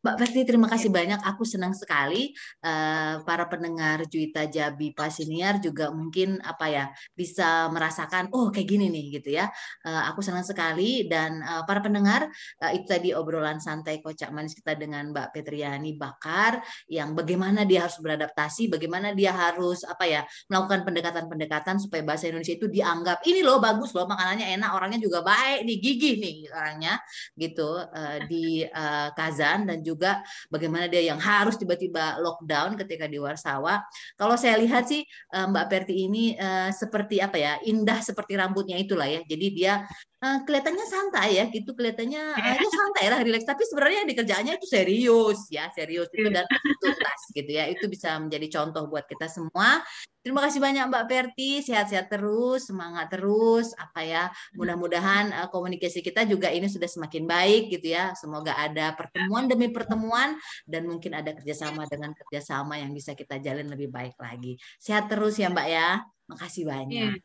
Mbak 0.00 0.16
Perti, 0.16 0.40
terima 0.48 0.68
kasih 0.72 0.88
banyak. 0.88 1.20
Aku 1.28 1.44
senang 1.44 1.76
sekali 1.76 2.32
eh, 2.64 3.14
para 3.20 3.44
pendengar 3.52 4.08
Juita 4.08 4.48
Jabi 4.48 4.96
Pasiniar 4.96 5.60
juga 5.60 5.92
mungkin 5.92 6.40
apa 6.40 6.72
ya 6.72 6.84
bisa 7.12 7.68
merasakan, 7.68 8.32
oh 8.32 8.48
kayak 8.48 8.64
gini 8.64 8.88
nih 8.88 9.20
gitu 9.20 9.36
ya. 9.36 9.52
Eh, 9.84 10.02
aku 10.08 10.24
senang 10.24 10.40
sekali 10.48 11.04
dan 11.04 11.44
eh, 11.44 11.62
para 11.68 11.84
pendengar 11.84 12.32
eh, 12.64 12.72
itu 12.80 12.88
tadi 12.88 13.12
obrolan 13.12 13.60
santai 13.60 14.00
kocak 14.00 14.32
manis 14.32 14.56
kita 14.56 14.72
dengan 14.72 15.12
Mbak 15.12 15.36
Petriani 15.36 16.00
Bakar 16.00 16.64
yang 16.88 17.12
bagaimana 17.12 17.68
dia 17.68 17.84
harus 17.84 18.00
beradaptasi, 18.00 18.72
bagaimana 18.72 19.12
dia 19.12 19.36
harus 19.36 19.84
apa 19.84 20.08
ya 20.08 20.24
melakukan 20.48 20.80
pendekatan-pendekatan 20.88 21.76
supaya 21.76 22.00
bahasa 22.08 22.32
Indonesia 22.32 22.56
itu 22.56 22.72
dianggap 22.72 23.20
ini 23.28 23.44
loh 23.44 23.60
bagus 23.60 23.92
loh 23.92 24.08
makanannya 24.08 24.56
enak 24.56 24.70
orangnya 24.72 25.00
juga 25.04 25.20
baik 25.20 25.68
nih 25.68 25.76
gigih 25.76 26.14
nih 26.24 26.36
orangnya 26.56 26.96
gitu 27.36 27.65
eh, 27.74 28.18
di 28.30 28.44
eh, 28.62 29.08
Kazan 29.14 29.66
dan 29.66 29.82
juga 29.82 30.22
bagaimana 30.48 30.86
dia 30.86 31.02
yang 31.02 31.18
harus 31.18 31.58
tiba-tiba 31.58 32.22
lockdown 32.22 32.78
ketika 32.78 33.10
di 33.10 33.18
Warsawa. 33.18 33.82
Kalau 34.14 34.36
saya 34.38 34.58
lihat 34.60 34.86
sih 34.86 35.02
eh, 35.06 35.46
Mbak 35.46 35.66
Perti 35.66 35.94
ini 36.06 36.38
eh, 36.38 36.70
seperti 36.70 37.18
apa 37.18 37.36
ya 37.36 37.52
indah 37.66 37.98
seperti 38.00 38.38
rambutnya 38.38 38.78
itulah 38.78 39.06
ya. 39.10 39.20
Jadi 39.26 39.46
dia 39.52 39.82
eh, 40.22 40.38
kelihatannya 40.44 40.86
santai 40.88 41.28
ya 41.38 41.44
gitu. 41.52 41.76
Kelihatannya 41.76 42.22
eh, 42.36 42.54
ya 42.60 42.68
santai 42.70 43.04
lah 43.12 43.20
relax. 43.20 43.42
Tapi 43.44 43.62
sebenarnya 43.68 44.08
di 44.08 44.14
kerjaannya 44.16 44.52
itu 44.56 44.66
serius 44.68 45.38
ya 45.52 45.68
serius. 45.72 46.08
Itu 46.12 46.28
dan 46.32 46.46
tuntas 46.80 47.20
gitu 47.32 47.50
ya. 47.50 47.68
Itu 47.68 47.90
bisa 47.90 48.16
menjadi 48.20 48.46
contoh 48.60 48.88
buat 48.88 49.04
kita 49.04 49.28
semua. 49.28 49.84
Terima 50.24 50.42
kasih 50.42 50.58
banyak 50.58 50.90
Mbak 50.90 51.04
Perti. 51.06 51.62
Sehat-sehat 51.62 52.10
terus 52.10 52.66
semangat 52.66 53.12
terus. 53.12 53.70
Apa 53.78 54.00
ya 54.02 54.24
mudah-mudahan 54.56 55.30
eh, 55.30 55.48
komunikasi 55.52 56.00
kita 56.00 56.24
juga 56.24 56.48
ini 56.50 56.66
sudah 56.66 56.88
semakin 56.88 57.24
baik 57.28 57.62
gitu 57.74 57.92
ya. 57.92 58.16
Semoga 58.16 58.56
ada 58.56 58.96
pertemuan 58.96 59.46
demi 59.46 59.68
pertemuan 59.70 60.34
dan 60.64 60.88
mungkin 60.88 61.12
ada 61.14 61.36
kerjasama 61.36 61.84
dengan 61.86 62.16
kerjasama 62.16 62.80
yang 62.80 62.90
bisa 62.96 63.12
kita 63.12 63.36
jalin 63.42 63.68
lebih 63.68 63.92
baik 63.92 64.16
lagi. 64.16 64.56
Sehat 64.80 65.12
terus 65.12 65.36
ya 65.36 65.52
Mbak 65.52 65.68
ya. 65.68 66.02
Makasih 66.26 66.66
banyak 66.66 67.22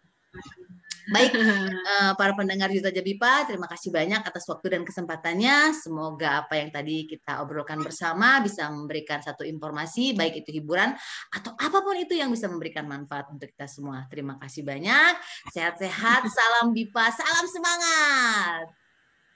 baik 1.10 1.34
Eh, 1.91 2.14
para 2.16 2.32
pendengar 2.38 2.72
Yuta 2.72 2.88
Jabipa, 2.88 3.43
terima 3.43 3.68
kasih 3.68 3.91
banyak 3.91 4.24
atas 4.24 4.47
waktu 4.47 4.80
dan 4.80 4.82
kesempatannya. 4.88 5.76
Semoga 5.76 6.45
apa 6.45 6.56
yang 6.56 6.72
tadi 6.72 7.04
kita 7.04 7.43
obrolkan 7.43 7.84
bersama 7.84 8.39
bisa 8.39 8.72
memberikan 8.72 9.20
satu 9.20 9.43
informasi, 9.43 10.16
baik 10.16 10.45
itu 10.45 10.62
hiburan 10.62 10.95
atau 11.34 11.52
apa 11.58 11.84
pun 11.84 11.97
itu 11.99 12.16
yang 12.16 12.32
bisa 12.32 12.47
memberikan 12.47 12.88
manfaat 12.88 13.28
untuk 13.34 13.49
kita 13.52 13.68
semua. 13.68 14.08
Terima 14.08 14.39
kasih 14.39 14.64
banyak. 14.64 15.14
Sehat-sehat, 15.52 16.22
salam 16.38 16.72
Bipa, 16.72 17.12
salam 17.12 17.45
semangat. 17.49 18.66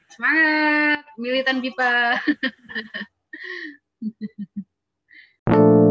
semangat 0.06 1.02
militan 1.18 1.60
pipa 1.60 2.22